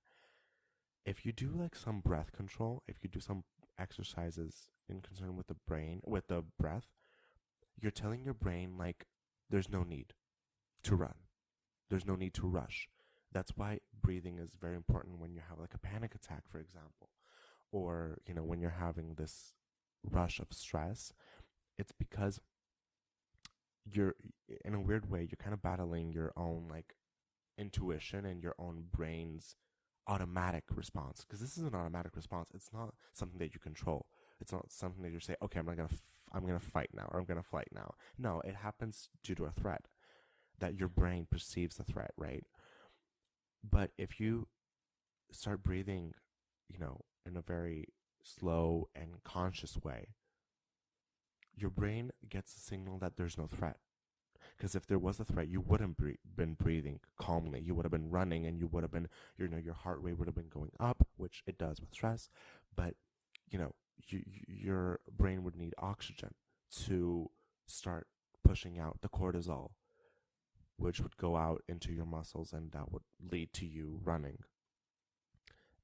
If 1.05 1.25
you 1.25 1.31
do 1.31 1.51
like 1.53 1.75
some 1.75 1.99
breath 1.99 2.31
control 2.31 2.83
if 2.87 2.97
you 3.03 3.09
do 3.09 3.19
some 3.19 3.43
exercises 3.79 4.69
in 4.87 5.01
concern 5.01 5.35
with 5.35 5.47
the 5.47 5.55
brain 5.67 6.01
with 6.05 6.27
the 6.27 6.43
breath 6.59 6.85
you're 7.79 7.91
telling 7.91 8.23
your 8.23 8.33
brain 8.33 8.77
like 8.77 9.07
there's 9.49 9.69
no 9.69 9.83
need 9.83 10.13
to 10.83 10.95
run. 10.95 11.15
There's 11.89 12.05
no 12.05 12.15
need 12.15 12.33
to 12.35 12.47
rush. 12.47 12.87
That's 13.31 13.51
why 13.55 13.79
breathing 14.01 14.39
is 14.39 14.55
very 14.59 14.75
important 14.75 15.19
when 15.19 15.33
you 15.33 15.41
have 15.49 15.59
like 15.59 15.73
a 15.73 15.79
panic 15.79 16.15
attack 16.15 16.43
for 16.49 16.59
example 16.59 17.09
or 17.71 18.17
you 18.27 18.33
know 18.33 18.43
when 18.43 18.61
you're 18.61 18.71
having 18.71 19.15
this 19.15 19.53
rush 20.09 20.39
of 20.39 20.47
stress 20.51 21.13
it's 21.77 21.91
because 21.91 22.39
you're 23.85 24.15
in 24.63 24.73
a 24.73 24.79
weird 24.81 25.09
way 25.09 25.21
you're 25.21 25.37
kind 25.41 25.53
of 25.53 25.61
battling 25.61 26.11
your 26.11 26.31
own 26.37 26.67
like 26.69 26.95
intuition 27.57 28.25
and 28.25 28.41
your 28.43 28.55
own 28.59 28.85
brain's 28.95 29.55
automatic 30.07 30.63
response 30.75 31.21
because 31.21 31.39
this 31.39 31.57
is 31.57 31.63
an 31.63 31.75
automatic 31.75 32.15
response 32.15 32.49
it's 32.53 32.71
not 32.73 32.93
something 33.13 33.39
that 33.39 33.53
you 33.53 33.59
control. 33.59 34.07
It's 34.39 34.51
not 34.51 34.71
something 34.71 35.03
that 35.03 35.11
you 35.11 35.19
say 35.19 35.35
okay 35.43 35.59
i'm 35.59 35.65
not 35.65 35.77
gonna 35.77 35.89
f- 35.91 36.03
i'm 36.33 36.45
gonna 36.45 36.59
fight 36.59 36.89
now 36.93 37.07
or 37.11 37.19
i'm 37.19 37.25
gonna 37.25 37.43
fight 37.43 37.69
now. 37.73 37.93
No 38.17 38.41
it 38.43 38.55
happens 38.55 39.09
due 39.23 39.35
to 39.35 39.45
a 39.45 39.51
threat 39.51 39.87
that 40.59 40.75
your 40.75 40.89
brain 40.89 41.27
perceives 41.29 41.77
the 41.77 41.83
threat 41.83 42.11
right? 42.17 42.43
But 43.63 43.91
if 43.97 44.19
you 44.19 44.47
start 45.31 45.63
breathing 45.63 46.13
you 46.67 46.79
know 46.79 47.01
in 47.25 47.37
a 47.37 47.41
very 47.41 47.85
slow 48.24 48.89
and 48.95 49.24
conscious 49.24 49.78
way 49.84 50.09
your 51.55 51.69
brain 51.69 52.11
gets 52.30 52.55
a 52.55 52.59
signal 52.59 52.97
that 52.97 53.17
there's 53.17 53.38
no 53.38 53.47
threat 53.47 53.78
because 54.61 54.76
if 54.76 54.86
there 54.86 54.99
was 54.99 55.19
a 55.19 55.26
threat, 55.26 55.47
you 55.47 55.59
wouldn't 55.59 55.97
be 55.97 56.17
been 56.36 56.53
breathing 56.53 56.99
calmly. 57.17 57.59
You 57.59 57.74
would 57.74 57.86
have 57.86 57.91
been 57.91 58.11
running, 58.11 58.45
and 58.45 58.59
you 58.59 58.67
would 58.67 58.84
have 58.84 58.91
been, 58.91 59.07
you 59.38 59.47
know, 59.47 59.57
your 59.57 59.74
heart 59.74 59.99
rate 60.01 60.19
would 60.19 60.28
have 60.28 60.36
been 60.36 60.49
going 60.49 60.72
up, 60.80 61.07
which 61.17 61.41
it 61.47 61.57
does 61.57 61.80
with 61.80 61.91
stress. 61.91 62.30
But 62.76 62.93
you 63.49 63.57
know, 63.57 63.74
you, 64.07 64.22
your 64.47 64.99
brain 65.11 65.43
would 65.43 65.55
need 65.55 65.74
oxygen 65.80 66.36
to 66.86 67.32
start 67.65 68.07
pushing 68.43 68.78
out 68.78 69.01
the 69.01 69.09
cortisol, 69.09 69.72
which 70.78 70.99
would 70.99 71.17
go 71.17 71.38
out 71.38 71.63
into 71.67 71.91
your 71.91 72.05
muscles, 72.05 72.53
and 72.53 72.72
that 72.72 72.91
would 72.91 73.03
lead 73.32 73.53
to 73.53 73.65
you 73.65 73.99
running. 74.03 74.39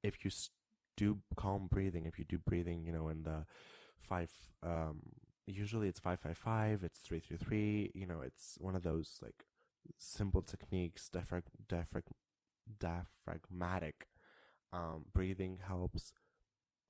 If 0.02 0.24
you 0.24 0.30
do 0.98 1.18
calm 1.36 1.68
breathing, 1.70 2.04
if 2.06 2.18
you 2.18 2.24
do 2.28 2.38
breathing, 2.50 2.84
you 2.86 2.92
know, 2.92 3.08
in 3.08 3.22
the 3.22 3.46
five 3.98 4.30
um, 4.62 5.00
usually 5.46 5.88
it's 5.88 6.00
555 6.00 6.84
it's 6.84 6.98
333 7.00 7.92
you 7.94 8.06
know 8.06 8.20
it's 8.20 8.58
one 8.60 8.76
of 8.76 8.82
those 8.82 9.18
like 9.22 9.46
simple 9.96 10.42
techniques 10.42 11.08
diaphrag- 11.12 11.54
diaphrag- 11.68 12.12
diaphragmatic 12.78 14.08
um, 14.72 15.06
breathing 15.14 15.58
helps. 15.66 16.12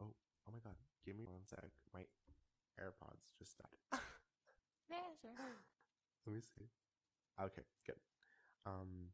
Oh 0.03 0.13
oh 0.47 0.53
my 0.53 0.59
god 0.65 0.75
give 1.07 1.17
me 1.17 1.25
one 1.25 1.43
sec 1.47 1.71
my 1.95 2.01
airpods 2.81 3.39
just 3.39 3.57
died. 3.59 4.01
Yeah 4.91 4.97
sure. 5.21 5.33
Let 6.27 6.35
me 6.35 6.41
see. 6.41 6.69
Okay 7.41 7.63
good. 7.87 8.01
Um 8.67 9.13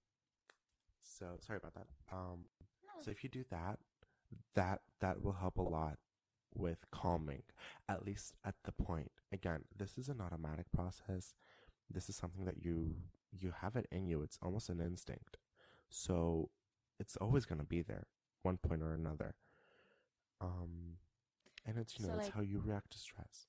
so 1.03 1.27
sorry 1.41 1.59
about 1.59 1.75
that. 1.75 1.89
Um 2.13 2.47
no. 2.85 3.03
so 3.05 3.11
if 3.11 3.23
you 3.25 3.29
do 3.31 3.45
that 3.51 3.79
that 4.55 4.81
that 5.01 5.23
will 5.23 5.33
help 5.35 5.57
a 5.59 5.63
lot 5.63 5.99
with 6.55 6.91
calming, 6.91 7.43
at 7.89 8.05
least 8.05 8.35
at 8.45 8.55
the 8.65 8.73
point. 8.73 9.11
Again, 9.33 9.65
this 9.77 9.99
is 9.99 10.09
an 10.09 10.21
automatic 10.21 10.67
process. 10.73 11.35
This 11.91 12.09
is 12.09 12.17
something 12.17 12.45
that 12.45 12.65
you 12.65 12.97
you 13.33 13.53
have 13.61 13.77
it 13.77 13.87
in 13.91 14.07
you. 14.07 14.23
It's 14.23 14.39
almost 14.43 14.69
an 14.69 14.81
instinct. 14.81 15.37
So 15.91 16.51
it's 17.01 17.17
always 17.17 17.45
going 17.45 17.59
to 17.59 17.65
be 17.67 17.83
there, 17.83 18.07
one 18.43 18.57
point 18.59 18.83
or 18.83 18.93
another. 18.95 19.35
Um, 20.41 20.99
and 21.67 21.79
it's 21.79 21.99
you 21.99 22.07
know 22.07 22.13
So, 22.13 22.19
it's 22.19 22.27
like- 22.29 22.35
how 22.35 22.41
you 22.43 22.61
react 22.61 22.91
to 22.93 22.99
stress. 22.99 23.47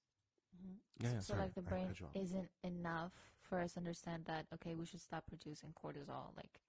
mm-hmm. 0.58 1.06
Yeah, 1.06 1.14
yeah, 1.14 1.20
so 1.20 1.34
sorry, 1.34 1.42
like 1.42 1.56
the 1.56 1.62
brain 1.62 1.88
you 2.00 2.06
off. 2.06 2.16
isn't 2.16 2.50
enough 2.64 3.12
for 3.42 3.60
us 3.60 3.74
to 3.74 3.80
understand 3.80 4.26
that 4.26 4.48
okay 4.54 4.74
we 4.74 4.86
should 4.86 5.02
stop 5.02 5.24
producing 5.28 5.72
cortisol 5.74 6.36
like 6.36 6.60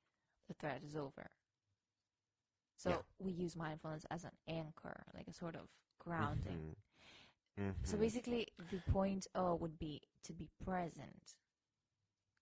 the 0.48 0.54
threat 0.54 0.82
is 0.84 0.94
over 0.96 1.30
so 2.76 2.90
Yeah. 2.90 3.02
we 3.18 3.32
use 3.32 3.56
mindfulness 3.56 4.04
as 4.10 4.24
an 4.24 4.32
anchor 4.48 5.04
like 5.14 5.26
a 5.28 5.32
sort 5.32 5.54
of 5.56 5.68
grounding 5.98 6.76
Mhm. 7.58 7.74
so 7.84 7.96
Mhm. 7.96 8.00
basically 8.00 8.48
the 8.70 8.80
point 8.92 9.26
oh 9.34 9.54
would 9.54 9.78
be 9.78 10.02
to 10.22 10.32
be 10.32 10.48
present 10.64 11.34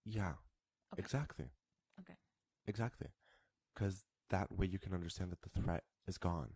yeah, 0.06 0.34
Okay. 0.92 1.00
exactly. 1.02 1.50
Okay. 2.00 2.14
Exactly. 2.66 3.08
Because 3.72 4.04
that 4.28 4.52
way 4.52 4.66
you 4.66 4.78
can 4.78 4.92
understand 4.92 5.32
that 5.32 5.40
the 5.40 5.48
threat 5.48 5.84
is 6.06 6.18
gone. 6.18 6.54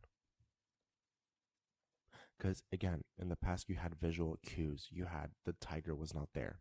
Because 2.37 2.63
again, 2.71 3.05
in 3.17 3.29
the 3.31 3.37
past 3.37 3.69
you 3.71 3.77
had 3.77 3.95
visual 3.95 4.37
cues. 4.43 4.89
You 4.91 5.07
had 5.07 5.31
the 5.45 5.55
tiger 5.55 5.95
was 5.95 6.13
not 6.15 6.29
there. 6.35 6.61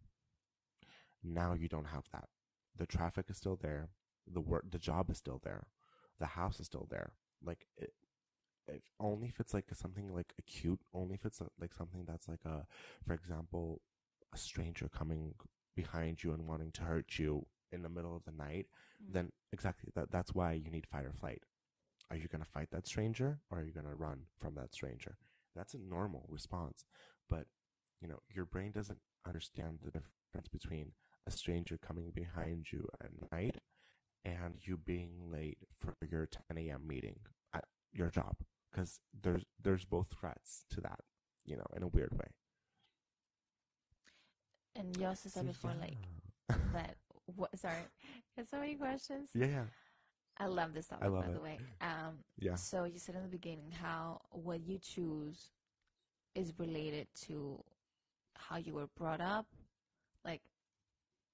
Now 1.24 1.53
you 1.53 1.68
don't 1.68 1.86
have 1.86 2.05
that. 2.13 2.30
The 2.76 2.86
traffic 2.86 3.30
is 3.30 3.38
still 3.38 3.57
there. 3.57 3.89
The 4.26 4.41
work, 4.41 4.72
the 4.72 4.80
job 4.80 5.09
is 5.09 5.18
still 5.18 5.39
there. 5.43 5.68
The 6.20 6.26
house 6.26 6.59
is 6.59 6.65
still 6.65 6.88
there. 6.89 7.11
Like 7.43 7.68
it, 7.78 7.93
if 8.68 8.82
only 8.99 9.28
if 9.28 9.39
it's 9.39 9.53
like 9.53 9.65
something 9.74 10.13
like 10.13 10.34
acute. 10.39 10.80
Only 10.93 11.15
if 11.15 11.26
it's 11.26 11.41
like 11.59 11.74
something 11.74 12.05
that's 12.05 12.28
like 12.28 12.45
a, 12.45 12.65
for 13.05 13.13
example, 13.13 13.82
a 14.34 14.38
stranger 14.38 14.89
coming 14.89 15.34
behind 15.76 16.24
you 16.24 16.34
and 16.34 16.47
wanting 16.47 16.72
to 16.74 16.82
hurt 16.84 17.18
you 17.18 17.45
in 17.72 17.82
the 17.82 17.89
middle 17.89 18.15
of 18.15 18.24
the 18.26 18.32
night. 18.32 18.68
Mm. 19.01 19.13
Then 19.13 19.32
exactly 19.51 19.91
that. 19.95 20.11
That's 20.11 20.34
why 20.34 20.53
you 20.53 20.70
need 20.70 20.88
fight 20.88 21.05
or 21.05 21.13
flight. 21.13 21.43
Are 22.09 22.18
you 22.18 22.28
gonna 22.28 22.45
fight 22.45 22.70
that 22.72 22.88
stranger 22.88 23.39
or 23.49 23.59
are 23.59 23.63
you 23.63 23.74
gonna 23.74 23.95
run 23.95 24.24
from 24.38 24.55
that 24.55 24.74
stranger? 24.74 25.18
That's 25.55 25.74
a 25.74 25.80
normal 25.80 26.26
response. 26.30 26.86
But, 27.30 27.47
you 28.01 28.07
know, 28.07 28.20
your 28.34 28.45
brain 28.45 28.72
doesn't 28.72 28.99
understand 29.26 29.80
the 29.84 29.91
difference 29.91 30.47
between 30.51 30.93
a 31.26 31.32
stranger 31.32 31.78
coming 31.78 32.11
behind 32.11 32.68
you 32.72 32.88
at 33.01 33.32
night 33.32 33.57
and 34.26 34.55
you 34.61 34.78
being 34.78 35.32
late 35.32 35.57
for 35.80 35.95
your 36.09 36.28
10 36.28 36.57
a.m. 36.57 36.88
meeting 36.88 37.20
at 37.53 37.65
your 37.93 38.09
job. 38.09 38.36
Because 38.72 38.99
there's, 39.24 39.43
there's 39.63 39.86
both 39.86 40.07
threats 40.20 40.65
to 40.72 40.82
that, 40.82 40.99
you 41.45 41.55
know, 41.55 41.65
in 41.76 41.84
a 41.84 41.88
weird 41.88 42.13
way. 42.13 42.28
and 44.76 44.95
you 44.97 45.07
also 45.07 45.30
said 45.30 45.43
So, 45.43 45.47
before 45.47 45.74
like 45.80 45.97
yeah. 46.49 46.55
that 46.74 46.95
what 47.36 47.57
sorry 47.59 47.82
there's 48.36 48.49
so 48.49 48.59
many 48.59 48.76
questions 48.76 49.30
yeah, 49.34 49.47
yeah, 49.47 49.63
i 50.38 50.45
love 50.45 50.74
this 50.74 50.88
topic 50.88 51.09
love 51.09 51.26
by 51.26 51.32
the 51.32 51.39
way 51.39 51.59
um 51.82 52.20
yeah. 52.39 52.55
So 52.55 52.84
you 52.86 52.99
said 52.99 53.15
in 53.15 53.24
the 53.24 53.28
beginning 53.28 53.72
how 53.72 54.22
what 54.32 54.61
you 54.68 54.78
choose 54.78 55.49
is 56.36 56.53
related 56.59 57.07
to 57.28 57.63
how 58.38 58.57
you 58.57 58.74
were 58.76 58.88
brought 58.95 59.20
up, 59.22 59.47
like 60.24 60.41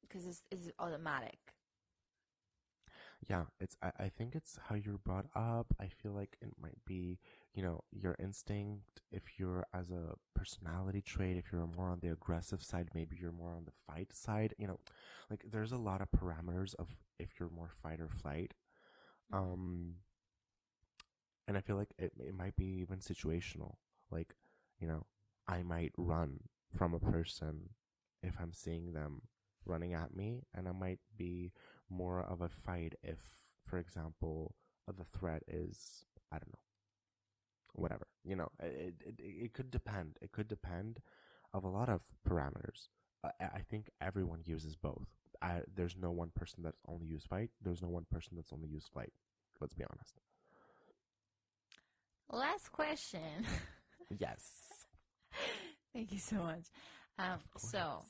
because 0.01 0.25
it's, 0.25 0.41
it's 0.49 0.69
automatic. 0.79 1.37
Yeah, 3.29 3.43
it's. 3.59 3.77
I, 3.81 3.91
I 3.99 4.09
think 4.09 4.35
it's 4.35 4.59
how 4.67 4.75
you're 4.75 4.97
brought 4.97 5.27
up. 5.35 5.67
I 5.79 5.87
feel 5.87 6.11
like 6.11 6.37
it 6.41 6.53
might 6.61 6.83
be, 6.85 7.19
you 7.53 7.63
know, 7.63 7.83
your 7.91 8.15
instinct. 8.19 9.01
If 9.11 9.23
you're 9.39 9.65
as 9.73 9.91
a 9.91 10.15
personality 10.35 11.01
trait, 11.01 11.37
if 11.37 11.45
you're 11.51 11.67
more 11.77 11.89
on 11.89 11.99
the 12.01 12.09
aggressive 12.09 12.61
side, 12.63 12.89
maybe 12.93 13.15
you're 13.19 13.31
more 13.31 13.51
on 13.53 13.65
the 13.65 13.71
fight 13.87 14.13
side. 14.13 14.53
You 14.57 14.67
know, 14.67 14.79
like 15.29 15.45
there's 15.49 15.71
a 15.71 15.77
lot 15.77 16.01
of 16.01 16.09
parameters 16.11 16.75
of 16.75 16.87
if 17.19 17.29
you're 17.39 17.49
more 17.49 17.69
fight 17.81 18.01
or 18.01 18.09
flight. 18.09 18.53
Um, 19.33 19.95
and 21.47 21.57
I 21.57 21.61
feel 21.61 21.75
like 21.75 21.93
it 21.97 22.13
it 22.19 22.35
might 22.35 22.55
be 22.55 22.65
even 22.81 22.99
situational. 22.99 23.75
Like, 24.11 24.35
you 24.79 24.87
know, 24.87 25.05
I 25.47 25.63
might 25.63 25.91
run 25.97 26.39
from 26.75 26.93
a 26.93 26.99
person 26.99 27.69
if 28.21 28.35
I'm 28.39 28.53
seeing 28.53 28.93
them 28.93 29.21
running 29.65 29.93
at 29.93 30.15
me, 30.15 30.43
and 30.53 30.67
I 30.67 30.71
might 30.71 30.99
be 31.17 31.51
more 31.93 32.21
of 32.21 32.41
a 32.41 32.49
fight 32.49 32.95
if, 33.03 33.19
for 33.65 33.77
example, 33.77 34.55
the 34.87 35.05
threat 35.17 35.43
is 35.47 36.05
I 36.31 36.37
don't 36.37 36.51
know, 36.51 36.59
whatever. 37.75 38.07
You 38.23 38.35
know, 38.35 38.49
it 38.59 38.95
it, 39.05 39.15
it 39.19 39.53
could 39.53 39.71
depend. 39.71 40.17
It 40.21 40.31
could 40.31 40.47
depend 40.47 40.99
of 41.53 41.63
a 41.63 41.69
lot 41.69 41.89
of 41.89 42.01
parameters. 42.27 42.87
I, 43.23 43.29
I 43.55 43.59
think 43.69 43.89
everyone 44.01 44.41
uses 44.45 44.75
both. 44.75 45.07
I, 45.41 45.61
there's 45.75 45.95
no 45.97 46.11
one 46.11 46.31
person 46.35 46.63
that's 46.63 46.79
only 46.87 47.05
used 47.07 47.27
fight. 47.27 47.49
There's 47.61 47.81
no 47.81 47.89
one 47.89 48.05
person 48.09 48.33
that's 48.35 48.53
only 48.53 48.69
used 48.69 48.87
flight. 48.87 49.11
Let's 49.59 49.73
be 49.73 49.83
honest. 49.83 50.19
Last 52.29 52.71
question. 52.71 53.45
Yes. 54.19 54.43
Thank 55.93 56.11
you 56.11 56.19
so 56.19 56.35
much. 56.35 56.65
Um, 57.17 57.39
so, 57.57 58.03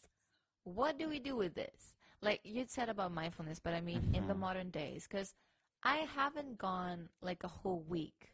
what 0.63 0.97
do 0.97 1.07
we 1.07 1.19
do 1.19 1.35
with 1.37 1.53
this? 1.55 1.93
Like 2.23 2.41
you 2.43 2.65
said 2.67 2.89
about 2.89 3.11
mindfulness, 3.11 3.59
but 3.59 3.73
I 3.73 3.81
mean 3.81 4.01
in 4.13 4.27
the 4.27 4.33
Mhm. 4.33 4.39
modern 4.39 4.69
days, 4.71 5.07
because 5.07 5.35
I 5.83 5.97
haven't 5.97 6.57
gone 6.57 7.09
like 7.21 7.43
a 7.43 7.47
whole 7.49 7.81
week 7.81 8.33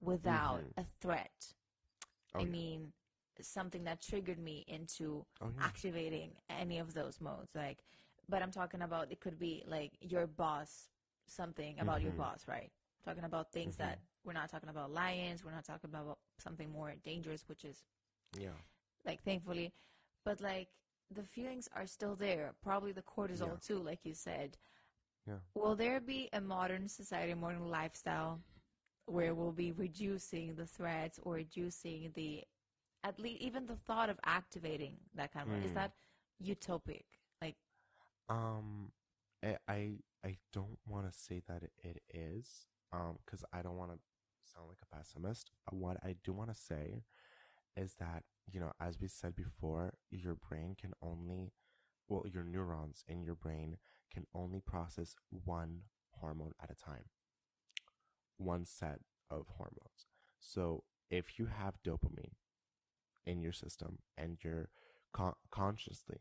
without 0.00 0.64
Mhm. 0.64 0.72
a 0.78 0.84
threat. 1.00 1.54
Oh, 2.34 2.40
I 2.40 2.44
yeah. 2.44 2.50
mean, 2.50 2.92
something 3.40 3.84
that 3.84 4.00
triggered 4.00 4.38
me 4.38 4.64
into 4.66 5.26
Oh 5.40 5.50
yeah. 5.58 5.64
activating 5.66 6.32
any 6.48 6.78
of 6.78 6.94
those 6.94 7.20
modes 7.20 7.54
like 7.54 7.84
but 8.28 8.42
i'm 8.42 8.50
talking 8.50 8.82
about 8.82 9.10
it 9.12 9.20
could 9.20 9.38
be 9.38 9.62
like 9.66 9.92
your 10.00 10.26
boss 10.26 10.90
something 11.26 11.78
about 11.80 12.02
your 12.02 12.12
Mhm. 12.12 12.16
boss 12.18 12.46
right 12.48 12.70
talking 13.04 13.24
about 13.24 13.52
things 13.52 13.76
Mhm. 13.76 13.78
that 13.78 13.98
we're 14.24 14.32
not 14.32 14.48
talking 14.50 14.68
about 14.70 14.90
lions 14.90 15.44
we're 15.44 15.52
not 15.52 15.64
talking 15.64 15.90
about 15.90 16.18
something 16.38 16.70
more 16.70 16.94
dangerous 17.04 17.44
which 17.48 17.64
is 17.64 17.84
Yeah. 18.38 18.56
like 19.04 19.22
thankfully 19.22 19.72
but 20.24 20.40
like 20.40 20.68
the 21.14 21.22
feelings 21.22 21.68
are 21.74 21.86
still 21.86 22.16
there 22.16 22.54
probably 22.62 22.92
the 22.92 23.02
cortisol 23.02 23.58
Yeah. 23.58 23.58
too 23.64 23.78
like 23.78 24.00
you 24.04 24.14
said 24.14 24.56
Yeah. 25.26 25.38
will 25.54 25.74
there 25.76 26.00
be 26.00 26.28
a 26.32 26.40
modern 26.40 26.88
society 26.88 27.34
modern 27.34 27.68
lifestyle 27.68 28.40
where 29.06 29.34
we'll 29.34 29.52
be 29.52 29.72
reducing 29.72 30.54
the 30.54 30.66
threats 30.66 31.18
or 31.22 31.34
reducing 31.34 32.10
the 32.14 32.42
at 33.04 33.18
least 33.18 33.40
even 33.40 33.66
the 33.66 33.76
thought 33.76 34.10
of 34.10 34.18
activating 34.24 34.96
that 35.14 35.32
kind 35.32 35.48
of 35.50 35.64
is 35.64 35.72
Mm. 35.72 35.74
that 35.74 35.92
utopic 36.42 37.04
like 37.42 37.56
Um, 38.28 38.92
I, 39.42 39.56
I 39.68 39.92
I 40.24 40.36
don't 40.52 40.78
want 40.86 41.06
to 41.06 41.12
say 41.16 41.40
that 41.48 41.62
it 41.62 42.02
is, 42.12 42.66
um, 42.92 43.18
because 43.24 43.44
I 43.52 43.62
don't 43.62 43.76
want 43.76 43.92
to 43.92 43.98
sound 44.44 44.68
like 44.68 44.78
a 44.82 44.96
pessimist. 44.96 45.50
What 45.70 45.98
I 46.04 46.16
do 46.24 46.32
want 46.32 46.50
to 46.50 46.54
say 46.56 47.04
is 47.76 47.94
that 47.96 48.24
you 48.50 48.60
know, 48.60 48.72
as 48.80 49.00
we 49.00 49.08
said 49.08 49.34
before, 49.34 49.94
your 50.10 50.34
brain 50.34 50.76
can 50.80 50.92
only, 51.02 51.52
well, 52.08 52.24
your 52.32 52.44
neurons 52.44 53.04
in 53.08 53.22
your 53.22 53.34
brain 53.34 53.76
can 54.12 54.26
only 54.34 54.60
process 54.60 55.14
one 55.30 55.82
hormone 56.20 56.52
at 56.62 56.70
a 56.70 56.74
time, 56.74 57.04
one 58.38 58.64
set 58.64 59.00
of 59.30 59.46
hormones. 59.56 60.06
So 60.40 60.84
if 61.10 61.38
you 61.38 61.46
have 61.46 61.82
dopamine 61.84 62.34
in 63.24 63.40
your 63.40 63.52
system 63.52 63.98
and 64.16 64.38
you're 64.42 64.68
con- 65.12 65.34
consciously 65.50 66.20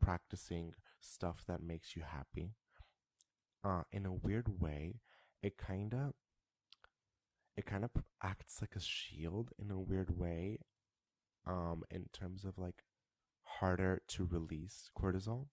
practicing 0.00 0.74
stuff 1.00 1.44
that 1.46 1.62
makes 1.62 1.96
you 1.96 2.02
happy, 2.02 2.54
uh, 3.62 3.82
in 3.92 4.06
a 4.06 4.12
weird 4.12 4.60
way, 4.60 5.00
it 5.42 5.56
kind 5.56 5.94
of 5.94 6.14
it 7.56 7.66
kind 7.66 7.84
of 7.84 7.90
acts 8.22 8.60
like 8.60 8.74
a 8.76 8.80
shield 8.80 9.50
in 9.58 9.70
a 9.70 9.78
weird 9.78 10.18
way 10.18 10.58
um 11.46 11.82
in 11.90 12.06
terms 12.12 12.44
of 12.44 12.58
like 12.58 12.84
harder 13.44 14.02
to 14.08 14.24
release 14.24 14.90
cortisol. 14.98 15.46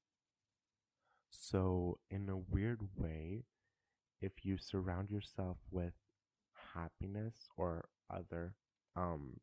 So 1.30 2.00
in 2.10 2.30
a 2.30 2.38
weird 2.38 2.82
way 2.96 3.44
if 4.22 4.44
you 4.44 4.58
surround 4.58 5.10
yourself 5.10 5.58
with 5.72 5.94
happiness 6.74 7.50
or 7.58 7.86
other 8.10 8.56
um 8.96 9.40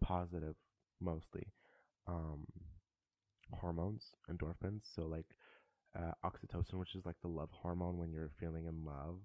positive 0.00 0.54
mostly 1.00 1.52
um 2.06 2.46
hormones 3.52 4.14
endorphins 4.30 4.82
so 4.82 5.02
like 5.06 5.26
uh, 5.98 6.12
oxytocin 6.24 6.74
which 6.74 6.94
is 6.94 7.04
like 7.04 7.16
the 7.22 7.28
love 7.28 7.50
hormone 7.52 7.98
when 7.98 8.12
you're 8.12 8.30
feeling 8.40 8.66
in 8.66 8.84
love 8.84 9.18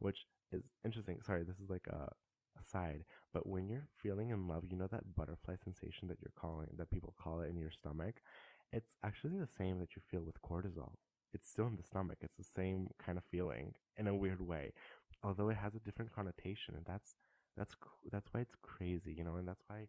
which 0.00 0.26
is 0.52 0.62
interesting 0.84 1.18
sorry 1.24 1.42
this 1.42 1.58
is 1.58 1.70
like 1.70 1.86
a 1.88 2.08
aside 2.64 3.04
but 3.32 3.46
when 3.46 3.68
you're 3.68 3.88
feeling 4.02 4.30
in 4.30 4.48
love 4.48 4.64
you 4.68 4.76
know 4.76 4.88
that 4.90 5.14
butterfly 5.16 5.54
sensation 5.62 6.08
that 6.08 6.18
you're 6.20 6.32
calling 6.36 6.68
that 6.76 6.90
people 6.90 7.14
call 7.20 7.40
it 7.40 7.50
in 7.50 7.58
your 7.58 7.70
stomach? 7.70 8.16
It's 8.72 8.96
actually 9.02 9.38
the 9.38 9.48
same 9.58 9.80
that 9.80 9.96
you 9.96 10.02
feel 10.08 10.22
with 10.22 10.40
cortisol. 10.42 10.92
It's 11.34 11.48
still 11.48 11.66
in 11.66 11.76
the 11.76 11.82
stomach. 11.82 12.18
It's 12.22 12.36
the 12.36 12.44
same 12.44 12.88
kind 13.04 13.18
of 13.18 13.24
feeling 13.24 13.74
in 13.96 14.06
a 14.06 14.14
weird 14.14 14.40
way 14.40 14.72
although 15.22 15.48
it 15.48 15.56
has 15.56 15.74
a 15.74 15.80
different 15.80 16.14
connotation 16.14 16.74
and 16.74 16.84
that's 16.84 17.14
that's 17.56 17.74
that's 18.10 18.28
why 18.32 18.40
it's 18.40 18.54
crazy 18.62 19.12
you 19.16 19.24
know 19.24 19.36
and 19.36 19.46
that's 19.46 19.62
why 19.68 19.86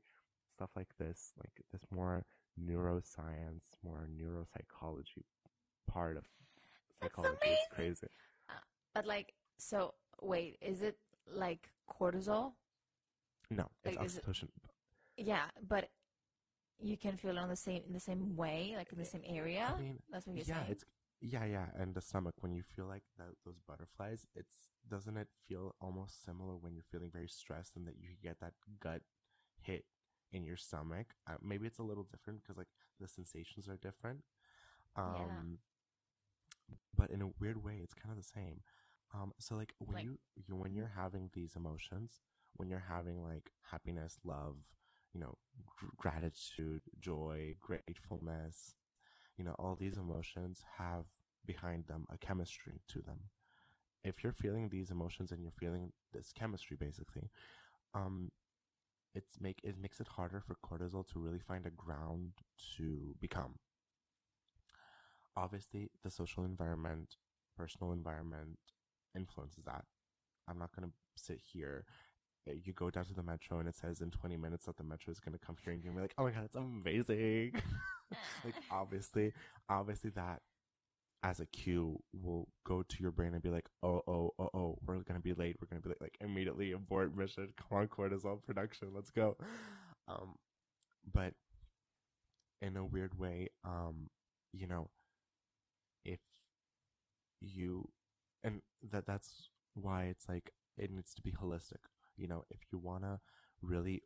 stuff 0.53 0.69
like 0.75 0.89
this 0.99 1.31
like 1.37 1.63
this 1.71 1.81
more 1.91 2.25
neuroscience 2.59 3.61
more 3.83 4.07
neuropsychology 4.19 5.23
part 5.89 6.17
of 6.17 6.23
psychology 7.01 7.37
is 7.49 7.57
crazy. 7.71 8.07
Uh, 8.49 8.53
but 8.93 9.05
like 9.05 9.33
so 9.57 9.93
wait 10.21 10.57
is 10.61 10.81
it 10.81 10.97
like 11.31 11.69
cortisol 11.89 12.53
no 13.51 13.65
it's 13.83 13.97
Like, 13.97 14.05
is 14.05 14.17
it- 14.17 14.49
yeah 15.17 15.45
but 15.67 15.89
you 16.79 16.97
can 16.97 17.15
feel 17.17 17.31
it 17.31 17.37
on 17.37 17.49
the 17.49 17.55
same 17.55 17.83
in 17.87 17.93
the 17.93 17.99
same 17.99 18.35
way 18.35 18.73
like 18.75 18.91
in 18.91 18.97
the 18.97 19.05
same 19.05 19.21
area 19.25 19.65
I 19.77 19.79
mean, 19.79 19.99
that's 20.11 20.25
what 20.25 20.35
you're 20.35 20.45
yeah, 20.47 20.61
saying 20.61 20.71
it's 20.71 20.85
yeah, 21.23 21.45
yeah, 21.45 21.67
and 21.77 21.93
the 21.93 22.01
stomach 22.01 22.33
when 22.39 22.51
you 22.51 22.63
feel 22.63 22.87
like 22.87 23.03
those 23.45 23.59
butterflies, 23.67 24.25
it's 24.35 24.71
doesn't 24.89 25.17
it 25.17 25.27
feel 25.47 25.75
almost 25.79 26.25
similar 26.25 26.55
when 26.57 26.73
you're 26.73 26.89
feeling 26.91 27.11
very 27.13 27.27
stressed 27.27 27.75
and 27.75 27.85
that 27.85 27.97
you 27.99 28.09
get 28.23 28.39
that 28.39 28.53
gut 28.79 29.03
hit 29.61 29.85
in 30.31 30.43
your 30.43 30.57
stomach? 30.57 31.13
Uh, 31.29 31.35
maybe 31.43 31.67
it's 31.67 31.77
a 31.77 31.83
little 31.83 32.05
different 32.05 32.41
because 32.41 32.57
like 32.57 32.73
the 32.99 33.07
sensations 33.07 33.69
are 33.69 33.77
different. 33.77 34.21
Um, 34.95 35.59
but 36.97 37.11
in 37.11 37.21
a 37.21 37.27
weird 37.39 37.63
way, 37.63 37.79
it's 37.83 37.93
kind 37.93 38.09
of 38.11 38.17
the 38.17 38.27
same. 38.27 38.61
Um, 39.13 39.31
so 39.37 39.55
like 39.55 39.73
when 39.77 39.95
Like- 39.97 40.05
you, 40.05 40.17
you 40.47 40.55
when 40.55 40.73
you're 40.73 40.93
having 40.95 41.29
these 41.33 41.55
emotions, 41.55 42.19
when 42.55 42.69
you're 42.69 42.85
having 42.89 43.23
like 43.23 43.51
happiness, 43.71 44.17
love, 44.23 44.55
you 45.13 45.19
know, 45.19 45.37
gr- 45.65 45.87
gratitude, 45.97 46.81
joy, 46.99 47.55
gratefulness, 47.59 48.75
you 49.37 49.43
know, 49.45 49.55
all 49.59 49.75
these 49.75 49.97
emotions 49.97 50.63
have 50.77 51.05
behind 51.45 51.85
them 51.87 52.05
a 52.13 52.17
chemistry 52.17 52.81
to 52.89 53.01
them. 53.01 53.19
If 54.03 54.23
you're 54.23 54.33
feeling 54.33 54.69
these 54.69 54.91
emotions 54.91 55.31
and 55.31 55.43
you're 55.43 55.51
feeling 55.59 55.91
this 56.13 56.31
chemistry, 56.33 56.77
basically, 56.79 57.29
um, 57.93 58.31
it's 59.15 59.39
make 59.41 59.59
it 59.63 59.77
makes 59.81 59.99
it 59.99 60.07
harder 60.07 60.41
for 60.41 60.55
cortisol 60.65 61.07
to 61.11 61.19
really 61.19 61.39
find 61.39 61.65
a 61.65 61.69
ground 61.71 62.31
to 62.77 63.15
become. 63.19 63.55
Obviously, 65.35 65.89
the 66.03 66.09
social 66.11 66.43
environment, 66.43 67.15
personal 67.57 67.91
environment 67.93 68.57
influences 69.15 69.63
that. 69.65 69.85
I'm 70.47 70.59
not 70.59 70.75
gonna 70.75 70.91
sit 71.15 71.39
here. 71.53 71.85
You 72.45 72.73
go 72.73 72.89
down 72.89 73.05
to 73.05 73.13
the 73.13 73.23
metro 73.23 73.59
and 73.59 73.67
it 73.67 73.75
says 73.75 74.01
in 74.01 74.09
20 74.09 74.35
minutes 74.35 74.65
that 74.65 74.77
the 74.77 74.83
metro 74.83 75.11
is 75.11 75.19
gonna 75.19 75.37
come 75.37 75.55
here 75.63 75.73
and 75.73 75.83
you're 75.83 75.93
like, 75.93 76.13
oh 76.17 76.23
my 76.23 76.31
god, 76.31 76.45
it's 76.45 76.55
amazing. 76.55 77.53
like 78.45 78.55
obviously, 78.71 79.33
obviously 79.69 80.09
that 80.11 80.41
as 81.23 81.39
a 81.39 81.45
cue 81.45 82.01
will 82.13 82.47
go 82.65 82.81
to 82.81 82.95
your 82.99 83.11
brain 83.11 83.33
and 83.33 83.43
be 83.43 83.49
like, 83.49 83.69
oh, 83.83 84.01
oh, 84.07 84.33
oh, 84.39 84.49
oh, 84.53 84.77
we're 84.85 84.97
gonna 85.01 85.19
be 85.19 85.33
late. 85.33 85.55
We're 85.61 85.67
gonna 85.67 85.81
be 85.81 85.89
late. 85.89 86.01
Like 86.01 86.17
immediately 86.19 86.71
abort 86.71 87.15
mission. 87.15 87.49
Come 87.57 87.77
on, 87.77 87.87
cortisol 87.87 88.41
production. 88.43 88.89
Let's 88.93 89.11
go. 89.11 89.37
Um, 90.07 90.35
but 91.13 91.33
in 92.61 92.75
a 92.75 92.85
weird 92.85 93.17
way, 93.19 93.49
um, 93.63 94.09
you 94.53 94.67
know, 94.67 94.89
if 96.03 96.19
you, 97.39 97.87
and 98.43 98.61
that 98.91 99.05
that's 99.05 99.49
why 99.75 100.05
it's 100.05 100.27
like 100.27 100.51
it 100.77 100.91
needs 100.91 101.13
to 101.13 101.21
be 101.21 101.31
holistic. 101.31 101.90
You 102.17 102.27
know, 102.27 102.45
if 102.49 102.59
you 102.71 102.77
wanna 102.79 103.19
really 103.61 104.03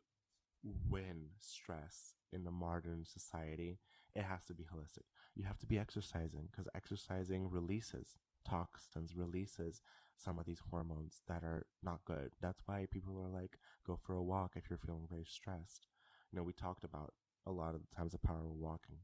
win 0.90 1.28
stress 1.38 2.14
in 2.32 2.44
the 2.44 2.50
modern 2.50 3.04
society, 3.04 3.78
it 4.14 4.24
has 4.24 4.44
to 4.46 4.54
be 4.54 4.64
holistic. 4.64 5.04
You 5.34 5.44
have 5.44 5.58
to 5.58 5.66
be 5.66 5.78
exercising 5.78 6.48
because 6.50 6.68
exercising 6.74 7.48
releases 7.50 8.14
toxins, 8.48 9.14
releases 9.16 9.80
some 10.16 10.38
of 10.38 10.46
these 10.46 10.60
hormones 10.70 11.20
that 11.28 11.42
are 11.42 11.66
not 11.82 12.04
good. 12.04 12.30
That's 12.40 12.62
why 12.66 12.86
people 12.90 13.18
are 13.20 13.28
like, 13.28 13.58
go 13.86 13.98
for 14.00 14.14
a 14.14 14.22
walk 14.22 14.52
if 14.56 14.70
you're 14.70 14.78
feeling 14.78 15.06
very 15.10 15.26
stressed. 15.28 15.86
You 16.32 16.38
know, 16.38 16.42
we 16.44 16.52
talked 16.52 16.84
about 16.84 17.12
a 17.46 17.52
lot 17.52 17.74
of 17.74 17.80
the 17.82 17.94
times 17.94 18.12
the 18.12 18.18
power 18.18 18.40
of 18.40 18.52
walking. 18.52 18.98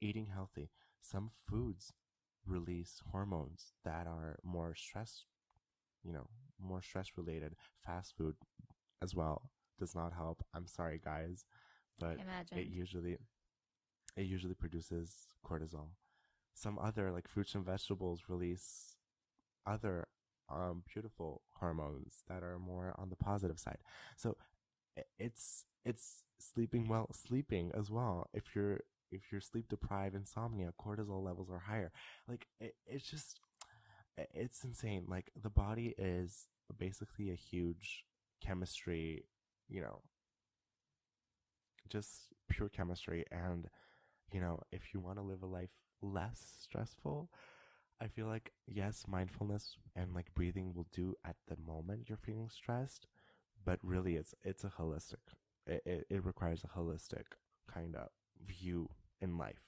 Eating 0.00 0.26
healthy. 0.26 0.70
Some 1.00 1.30
foods 1.48 1.92
release 2.46 3.02
hormones 3.12 3.72
that 3.84 4.06
are 4.06 4.38
more 4.44 4.74
stress, 4.74 5.24
you 6.04 6.12
know, 6.12 6.28
more 6.60 6.82
stress 6.82 7.12
related. 7.16 7.54
Fast 7.84 8.14
food 8.16 8.36
as 9.02 9.14
well 9.14 9.50
does 9.78 9.94
not 9.94 10.12
help. 10.12 10.44
I'm 10.54 10.66
sorry, 10.66 11.00
guys, 11.02 11.44
but 11.98 12.18
imagine 12.20 12.58
it 12.58 12.66
usually 12.66 13.16
it 14.16 14.22
usually 14.22 14.54
produces 14.54 15.28
cortisol. 15.44 15.88
Some 16.54 16.78
other 16.78 17.12
like 17.12 17.28
fruits 17.28 17.54
and 17.54 17.64
vegetables 17.64 18.24
release 18.28 18.96
other 19.66 20.08
um, 20.48 20.82
beautiful 20.92 21.42
hormones 21.54 22.22
that 22.28 22.42
are 22.42 22.58
more 22.58 22.94
on 22.98 23.10
the 23.10 23.16
positive 23.16 23.58
side. 23.58 23.78
So 24.16 24.36
it's 25.18 25.64
it's 25.84 26.22
sleeping 26.38 26.88
well, 26.88 27.08
sleeping 27.12 27.70
as 27.78 27.90
well. 27.90 28.28
If 28.32 28.54
you're 28.54 28.80
if 29.12 29.22
you're 29.30 29.40
sleep 29.40 29.68
deprived, 29.68 30.14
insomnia, 30.14 30.72
cortisol 30.80 31.22
levels 31.22 31.50
are 31.50 31.58
higher. 31.58 31.92
Like 32.28 32.46
it, 32.60 32.74
it's 32.86 33.08
just 33.08 33.40
it's 34.16 34.64
insane. 34.64 35.04
Like 35.08 35.30
the 35.40 35.50
body 35.50 35.94
is 35.98 36.48
basically 36.78 37.30
a 37.30 37.34
huge 37.34 38.04
chemistry, 38.40 39.24
you 39.68 39.80
know, 39.80 40.02
just 41.88 42.32
pure 42.48 42.68
chemistry. 42.68 43.24
And, 43.30 43.68
you 44.32 44.40
know, 44.40 44.60
if 44.72 44.92
you 44.92 45.00
want 45.00 45.18
to 45.18 45.22
live 45.22 45.42
a 45.42 45.46
life 45.46 45.70
less 46.02 46.40
stressful, 46.62 47.30
I 48.00 48.08
feel 48.08 48.26
like, 48.26 48.52
yes, 48.66 49.04
mindfulness 49.08 49.76
and 49.94 50.14
like 50.14 50.34
breathing 50.34 50.74
will 50.74 50.86
do 50.92 51.14
at 51.24 51.36
the 51.48 51.56
moment 51.56 52.08
you're 52.08 52.18
feeling 52.18 52.50
stressed, 52.50 53.06
but 53.64 53.78
really 53.82 54.16
it's, 54.16 54.34
it's 54.44 54.64
a 54.64 54.72
holistic, 54.78 55.32
it, 55.66 55.82
it, 55.86 56.06
it 56.10 56.24
requires 56.24 56.62
a 56.64 56.78
holistic 56.78 57.24
kind 57.72 57.96
of 57.96 58.08
view 58.46 58.90
in 59.20 59.38
life. 59.38 59.62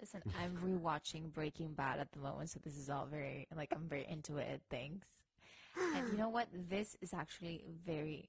Listen 0.00 0.22
i'm 0.34 0.56
rewatching 0.58 1.32
breaking 1.32 1.72
bad 1.74 2.00
at 2.00 2.12
the 2.12 2.18
moment 2.18 2.50
so 2.50 2.60
this 2.64 2.76
is 2.78 2.90
all 2.90 3.06
very 3.06 3.46
like 3.56 3.70
i'm 3.74 3.88
very 3.88 4.06
into 4.08 4.38
it 4.38 4.62
thanks 4.70 5.08
and 5.92 6.08
you 6.10 6.16
know 6.18 6.28
what 6.28 6.48
this 6.52 6.96
is 7.00 7.12
actually 7.14 7.64
very 7.86 8.28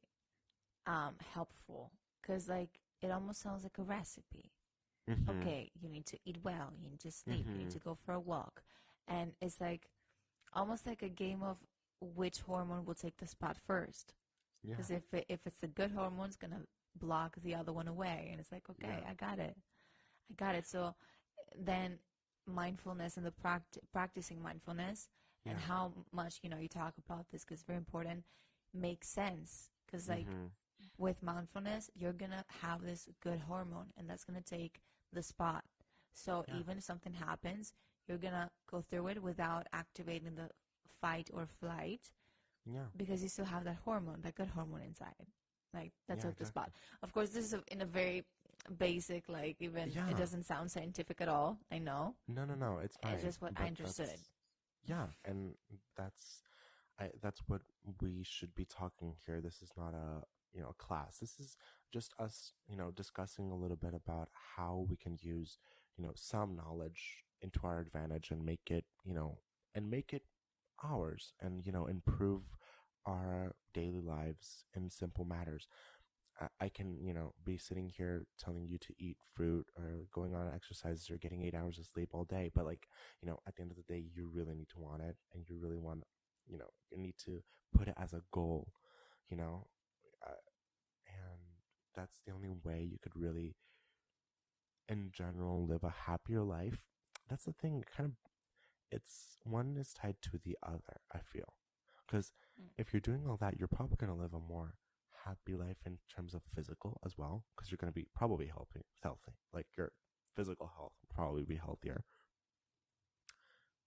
um 0.87 1.15
helpful 1.33 1.91
because 2.21 2.49
like 2.49 2.79
it 3.01 3.11
almost 3.11 3.41
sounds 3.41 3.63
like 3.63 3.77
a 3.79 3.83
recipe 3.83 4.51
Mhm. 5.07 5.27
okay, 5.29 5.71
you 5.81 5.89
need 5.89 6.05
to 6.07 6.17
eat 6.25 6.37
well, 6.43 6.73
you 6.81 6.89
need 6.89 6.99
to 6.99 7.11
sleep, 7.11 7.47
you 7.51 7.59
need 7.59 7.69
Mhm. 7.69 7.71
to 7.71 7.79
go 7.79 7.95
for 7.95 8.13
a 8.13 8.19
walk. 8.19 8.63
And 9.07 9.33
it's 9.41 9.61
like 9.61 9.89
almost 10.53 10.85
like 10.85 11.01
a 11.03 11.09
game 11.09 11.43
of 11.43 11.57
which 12.01 12.39
hormone 12.41 12.85
will 12.85 12.95
take 12.95 13.17
the 13.17 13.27
spot 13.27 13.57
first. 13.57 14.13
Yeah. 14.63 14.75
Because 14.75 14.91
if 14.91 15.13
it, 15.13 15.25
if 15.29 15.45
it's 15.45 15.63
a 15.63 15.67
good 15.67 15.91
hormone, 15.91 16.27
it's 16.27 16.35
gonna 16.37 16.61
block 16.95 17.35
the 17.43 17.55
other 17.55 17.71
one 17.73 17.87
away, 17.87 18.29
and 18.31 18.39
it's 18.39 18.51
like, 18.51 18.69
okay, 18.69 19.03
Yeah. 19.03 19.07
I 19.07 19.13
got 19.13 19.39
it, 19.39 19.55
I 20.31 20.33
got 20.35 20.55
it. 20.55 20.67
So 20.67 20.95
then 21.57 21.99
mindfulness 22.47 23.17
and 23.17 23.25
the 23.25 23.31
pract- 23.31 23.77
practicing 23.91 24.41
mindfulness 24.41 25.09
and 25.45 25.57
how 25.57 25.93
much 26.11 26.39
you 26.43 26.49
know 26.49 26.57
you 26.57 26.67
talk 26.67 26.93
about 26.97 27.29
this 27.31 27.43
because 27.43 27.59
it's 27.59 27.63
very 27.67 27.77
important 27.77 28.23
makes 28.73 29.07
sense 29.07 29.69
because 29.85 30.07
like 30.09 30.27
Mhm. 30.27 30.49
with 30.97 31.21
mindfulness 31.21 31.89
you're 31.95 32.13
gonna 32.13 32.45
have 32.61 32.81
this 32.81 33.07
good 33.21 33.39
hormone 33.41 33.91
and 33.97 34.09
that's 34.09 34.23
gonna 34.23 34.41
take 34.41 34.81
the 35.13 35.21
spot 35.23 35.63
so 36.13 36.45
Yeah. 36.47 36.55
even 36.59 36.77
if 36.77 36.83
something 36.83 37.13
happens 37.13 37.73
you're 38.07 38.17
gonna 38.17 38.49
go 38.67 38.81
through 38.81 39.07
it 39.07 39.21
without 39.21 39.67
activating 39.73 40.35
the 40.35 40.49
fight 41.01 41.29
or 41.33 41.45
flight 41.45 42.11
yeah. 42.65 42.85
because 42.95 43.21
you 43.23 43.29
still 43.29 43.45
have 43.45 43.63
that 43.63 43.77
hormone 43.85 44.21
that 44.21 44.35
good 44.35 44.49
hormone 44.49 44.81
inside 44.81 45.27
like 45.73 45.91
that's 46.07 46.23
Yeah, 46.23 46.29
at 46.29 46.37
the 46.37 46.45
spot 46.45 46.71
of 47.01 47.11
course 47.13 47.29
this 47.29 47.45
is 47.45 47.53
a, 47.53 47.63
in 47.71 47.81
a 47.81 47.85
very 47.85 48.25
basic 48.77 49.27
like 49.27 49.57
even 49.59 49.89
Yeah. 49.89 50.07
it 50.09 50.17
doesn't 50.17 50.43
sound 50.43 50.71
scientific 50.71 51.19
at 51.21 51.27
all 51.27 51.57
i 51.71 51.77
know 51.77 52.15
No, 52.27 52.45
no, 52.45 52.55
no. 52.55 52.79
It's 52.83 52.97
fine. 52.97 53.13
it's 53.13 53.23
just 53.23 53.41
what 53.41 53.53
but 53.55 53.63
i 53.63 53.67
understood 53.67 54.09
Yeah, 54.85 55.07
and 55.25 55.55
that's, 55.95 56.41
I. 56.99 57.09
That's 57.21 57.41
what 57.47 57.61
we 58.01 58.23
should 58.23 58.53
be 58.55 58.65
talking 58.65 59.13
here. 59.25 59.41
This 59.41 59.61
is 59.61 59.71
not 59.77 59.93
a 59.93 60.23
you 60.53 60.61
know 60.61 60.69
a 60.69 60.73
class. 60.85 61.17
This 61.19 61.39
is 61.39 61.55
just 61.93 62.13
us 62.19 62.53
you 62.67 62.75
know 62.75 62.91
discussing 62.91 63.51
a 63.51 63.55
little 63.55 63.77
bit 63.77 63.93
about 63.93 64.29
how 64.55 64.85
we 64.89 64.95
can 64.95 65.17
use 65.21 65.57
you 65.97 66.03
know 66.03 66.13
some 66.15 66.55
knowledge 66.55 67.23
into 67.41 67.59
our 67.63 67.79
advantage 67.79 68.31
and 68.31 68.45
make 68.45 68.69
it 68.71 68.85
you 69.03 69.13
know 69.13 69.37
and 69.75 69.89
make 69.89 70.13
it 70.13 70.23
ours 70.83 71.33
and 71.41 71.65
you 71.65 71.71
know 71.71 71.85
improve 71.87 72.41
our 73.05 73.55
daily 73.73 74.01
lives 74.01 74.65
in 74.75 74.89
simple 74.89 75.25
matters. 75.25 75.67
I- 76.59 76.69
can, 76.69 76.97
you 77.03 77.13
know, 77.13 77.33
be 77.45 77.57
sitting 77.57 77.89
here 77.89 78.25
telling 78.39 78.67
you 78.67 78.77
to 78.79 78.93
eat 78.99 79.17
fruit 79.35 79.67
or 79.77 80.05
going 80.13 80.33
on 80.35 80.51
exercises 80.53 81.09
or 81.09 81.17
getting 81.17 81.43
eight 81.43 81.55
hours 81.55 81.77
of 81.79 81.85
sleep 81.85 82.09
all 82.13 82.25
day. 82.25 82.49
But 82.53 82.65
like, 82.65 82.87
you 83.21 83.27
know, 83.29 83.39
at 83.47 83.55
the 83.55 83.61
end 83.61 83.71
of 83.71 83.77
the 83.77 83.83
day, 83.93 84.03
you 84.15 84.29
really 84.33 84.55
need 84.55 84.69
to 84.69 84.79
want 84.79 85.01
it 85.03 85.17
and 85.33 85.47
you 85.49 85.57
really 85.57 85.77
want, 85.77 86.03
you 86.47 86.57
know, 86.57 86.69
you 86.91 86.97
need 86.97 87.15
to 87.25 87.41
put 87.75 87.87
it 87.87 87.95
as 87.97 88.13
a 88.13 88.23
goal, 88.31 88.73
you 89.29 89.37
know, 89.37 89.67
uh, 90.25 90.31
and 91.07 91.39
that's 91.95 92.21
the 92.25 92.33
only 92.33 92.49
way 92.63 92.81
you 92.81 92.97
could 93.01 93.15
really, 93.15 93.55
in 94.87 95.11
general, 95.13 95.65
live 95.65 95.83
a 95.83 95.89
happier 95.89 96.41
life. 96.41 96.81
That's 97.29 97.45
the 97.45 97.53
thing, 97.53 97.83
kind 97.95 98.09
of, 98.09 98.13
it's 98.91 99.37
one 99.43 99.77
is 99.77 99.93
tied 99.93 100.17
to 100.23 100.39
the 100.43 100.57
other, 100.63 101.01
I 101.13 101.19
feel. 101.19 101.53
Because 102.05 102.33
Mm. 102.59 102.69
if 102.77 102.93
you're 102.93 103.01
doing 103.01 103.27
all 103.27 103.37
that, 103.37 103.57
you're 103.57 103.67
probably 103.67 103.97
going 103.97 104.11
to 104.13 104.19
live 104.21 104.33
a 104.33 104.39
more 104.39 104.75
happy 105.25 105.55
life 105.55 105.77
in 105.85 105.97
terms 106.13 106.33
of 106.33 106.41
physical 106.55 106.99
as 107.05 107.17
well 107.17 107.45
because 107.55 107.71
you're 107.71 107.77
going 107.81 107.91
to 107.91 107.99
be 107.99 108.07
probably 108.15 108.47
healthy 108.47 108.81
healthy. 109.03 109.33
Like 109.53 109.67
your 109.77 109.91
physical 110.35 110.71
health 110.75 110.93
will 111.01 111.13
probably 111.15 111.43
be 111.43 111.57
healthier. 111.57 112.03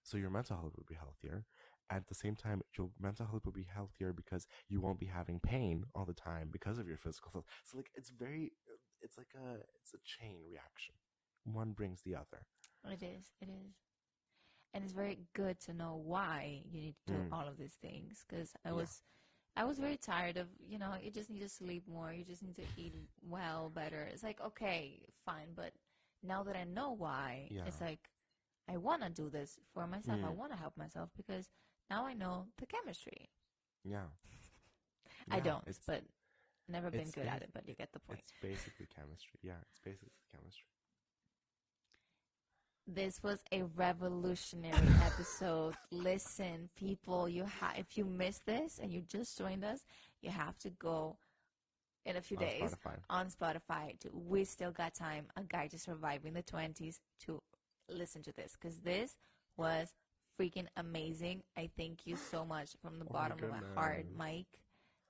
So 0.03 0.17
your 0.19 0.31
mental 0.31 0.57
health 0.57 0.75
will 0.77 0.87
be 0.89 0.95
healthier. 0.95 1.45
At 1.91 2.07
the 2.09 2.15
same 2.15 2.35
time 2.37 2.63
your 2.79 2.91
mental 3.01 3.27
health 3.27 3.45
will 3.45 3.53
be 3.53 3.67
healthier 3.73 4.13
because 4.13 4.47
you 4.69 4.81
won't 4.81 4.99
be 5.01 5.07
having 5.07 5.41
pain 5.41 5.85
all 5.95 6.05
the 6.05 6.15
time 6.15 6.49
because 6.53 6.79
of 6.79 6.89
your 6.89 6.97
physical 6.99 7.31
health. 7.33 7.45
So 7.65 7.77
like 7.77 7.91
it's 7.95 8.11
very 8.11 8.53
it's 9.01 9.19
like 9.19 9.35
a 9.37 9.57
it's 9.81 9.95
a 9.95 9.99
chain 10.05 10.39
reaction. 10.49 10.95
One 11.45 11.73
brings 11.73 12.03
the 12.03 12.15
other. 12.17 12.47
It 12.85 13.03
is 13.03 13.33
it 13.41 13.49
is. 13.49 13.75
And 14.75 14.85
it's 14.85 14.93
very 14.93 15.21
good 15.35 15.61
to 15.61 15.73
know 15.73 16.01
why 16.05 16.63
you 16.71 16.81
need 16.81 16.97
to 17.07 17.13
do 17.15 17.19
Mm. 17.21 17.33
all 17.33 17.47
of 17.49 17.57
these 17.59 17.77
things 17.81 18.25
because 18.29 18.55
i 18.65 18.71
Yeah. 18.71 18.75
was 18.75 19.03
i 19.57 19.65
was 19.65 19.79
very 19.79 19.97
tired 19.97 20.37
of 20.37 20.49
you 20.67 20.79
know 20.79 20.93
you 21.03 21.11
just 21.11 21.31
need 21.31 21.41
to 21.41 21.49
sleep 21.49 21.85
more 21.89 22.13
you 22.13 22.25
just 22.25 22.43
need 22.43 22.57
to 22.57 22.67
eat 22.77 22.95
well 23.29 23.71
better. 23.75 24.09
It's 24.13 24.23
like 24.23 24.41
okay 24.41 25.01
fine 25.25 25.49
but 25.55 25.73
now 26.23 26.43
that 26.45 26.57
i 26.57 26.65
know 26.65 26.93
why 26.93 27.53
it's 27.65 27.81
like 27.81 28.11
i 28.69 28.77
want 28.77 29.03
to 29.03 29.11
do 29.11 29.29
this 29.31 29.59
for 29.73 29.87
myself. 29.87 30.21
I 30.23 30.31
Mm. 30.31 30.37
want 30.37 30.53
to 30.53 30.59
help 30.59 30.77
myself 30.77 31.11
because 31.17 31.49
now 31.91 32.07
i 32.07 32.15
know 32.15 32.47
the 32.59 32.67
chemistry. 32.67 33.31
Yeah. 33.85 34.09
I 35.31 35.37
Yeah, 35.37 35.45
don't 35.45 35.65
but 35.87 36.03
never 36.69 36.91
been 36.91 37.11
good 37.11 37.27
at 37.27 37.43
it 37.43 37.51
but 37.53 37.69
you 37.69 37.75
get 37.75 37.93
the 37.93 38.01
point. 38.01 38.21
it's 38.21 38.33
basically 38.41 38.87
chemistry. 38.95 39.41
Yeah 39.43 39.61
it's 39.71 39.81
basically 39.81 40.13
chemistry 40.33 40.67
This 42.87 43.23
was 43.23 43.43
a 43.51 43.63
revolutionary 43.77 44.77
episode. 45.05 45.75
Listen, 45.91 46.69
people, 46.77 47.29
you 47.29 47.45
ha- 47.47 47.73
if 47.77 47.97
you 47.97 48.05
missed 48.05 48.45
this 48.45 48.79
and 48.83 48.93
you 48.93 49.01
just 49.01 49.39
joined 49.39 49.65
us, 49.65 49.81
you 50.21 50.31
have 50.31 50.59
to 50.59 50.71
go 50.71 51.17
in 52.05 52.17
a 52.17 52.21
few 52.21 52.37
On 52.37 52.43
days 52.45 52.75
Spotify. 52.75 52.97
on 53.09 53.27
Spotify 53.31 53.99
to 54.01 54.11
We 54.13 54.45
Still 54.45 54.71
Got 54.71 54.93
Time, 54.95 55.27
a 55.37 55.43
guide 55.43 55.71
to 55.71 55.79
surviving 55.79 56.35
the 56.35 56.43
20s 56.43 56.97
to 57.21 57.41
listen 57.89 58.23
to 58.23 58.33
this 58.33 58.55
because 58.61 58.79
this 58.81 59.17
was 59.57 59.89
freaking 60.39 60.67
amazing. 60.77 61.43
I 61.57 61.71
thank 61.79 62.07
you 62.07 62.17
so 62.17 62.45
much 62.45 62.73
from 62.83 62.99
the 62.99 63.07
Oh 63.07 63.13
my 63.15 63.19
bottom 63.29 63.45
of 63.45 63.51
my 63.51 63.81
heart. 63.81 64.05
Mike, 64.15 64.61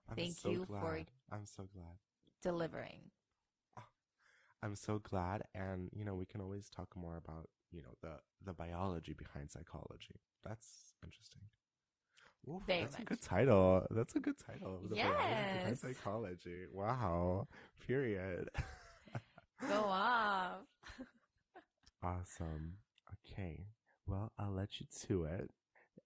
I'm 0.08 0.14
Thank 0.16 0.36
so 0.36 0.50
you 0.50 0.64
for- 0.66 0.78
glad. 0.80 1.06
I'm 1.32 1.46
so 1.46 1.64
glad. 1.74 1.96
delivering. 2.40 3.10
Ah, 3.76 3.88
I'm 4.62 4.76
so 4.76 5.00
glad, 5.00 5.42
and 5.56 5.88
you 5.92 6.04
know 6.04 6.14
we 6.14 6.26
can 6.26 6.40
always 6.40 6.68
talk 6.70 6.94
more 6.94 7.16
about 7.16 7.48
you 7.74 7.82
know 7.82 7.94
the 8.02 8.14
the 8.44 8.52
biology 8.52 9.12
behind 9.14 9.50
psychology. 9.50 10.16
That's 10.44 10.94
interesting. 11.04 11.42
Very 12.66 12.80
that's 12.82 12.98
a 12.98 13.02
good 13.04 13.22
title. 13.22 13.86
That's 13.90 14.14
a 14.16 14.20
good 14.20 14.38
title. 14.38 14.80
The 14.88 14.96
biology 14.96 15.46
behind 15.52 15.72
Yes. 15.72 15.80
psychology. 15.80 16.66
Wow. 16.70 17.48
Period. 17.86 18.48
Go 19.68 19.84
off. 19.88 20.58
awesome. 22.02 22.74
Okay. 23.32 23.66
Well, 24.06 24.32
I'll 24.38 24.52
let 24.52 24.80
you 24.80 24.86
to 25.06 25.24
it. 25.24 25.50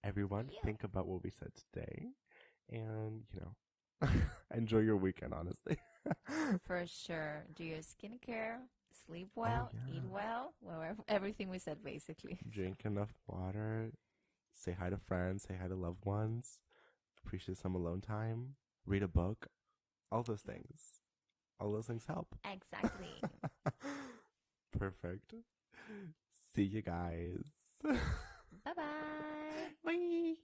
Everyone, 0.03 0.49
Yeah. 0.51 0.59
think 0.63 0.83
about 0.83 1.07
what 1.07 1.23
we 1.23 1.29
said 1.29 1.51
today, 1.55 2.07
and 2.69 3.23
you 3.33 3.41
know, 3.41 4.09
enjoy 4.55 4.79
your 4.79 4.95
weekend. 4.95 5.33
Honestly. 5.33 5.77
For 6.65 6.85
sure. 6.87 7.43
Do 7.53 7.63
your 7.65 7.79
skincare, 7.79 8.59
sleep 9.09 9.29
oh, 9.37 9.41
well, 9.41 9.71
eat 9.89 9.95
yeah. 9.95 10.09
well, 10.09 10.53
well, 10.61 10.81
ev- 10.83 11.01
everything 11.07 11.49
we 11.49 11.59
said 11.59 11.83
basically. 11.83 12.39
drink 12.49 12.81
enough 12.85 13.13
water, 13.27 13.91
say 14.53 14.75
hi 14.79 14.89
to 14.89 14.97
friends, 14.97 15.43
say 15.47 15.55
hi 15.59 15.67
to 15.67 15.75
loved 15.75 16.05
ones, 16.05 16.59
appreciate 17.25 17.57
some 17.57 17.75
alone 17.75 18.01
time, 18.01 18.55
read 18.85 19.03
a 19.03 19.07
book, 19.07 19.47
all 20.11 20.23
those 20.23 20.41
things. 20.41 21.01
All 21.61 21.73
those 21.73 21.87
things 21.87 22.05
help. 22.07 22.35
Exactly. 22.49 23.21
Perfect. 24.79 25.33
See 26.55 26.63
you 26.63 26.81
guys. 26.81 27.43
bye 27.83 28.73
bye. 28.75 28.83
Bye. 29.83 30.35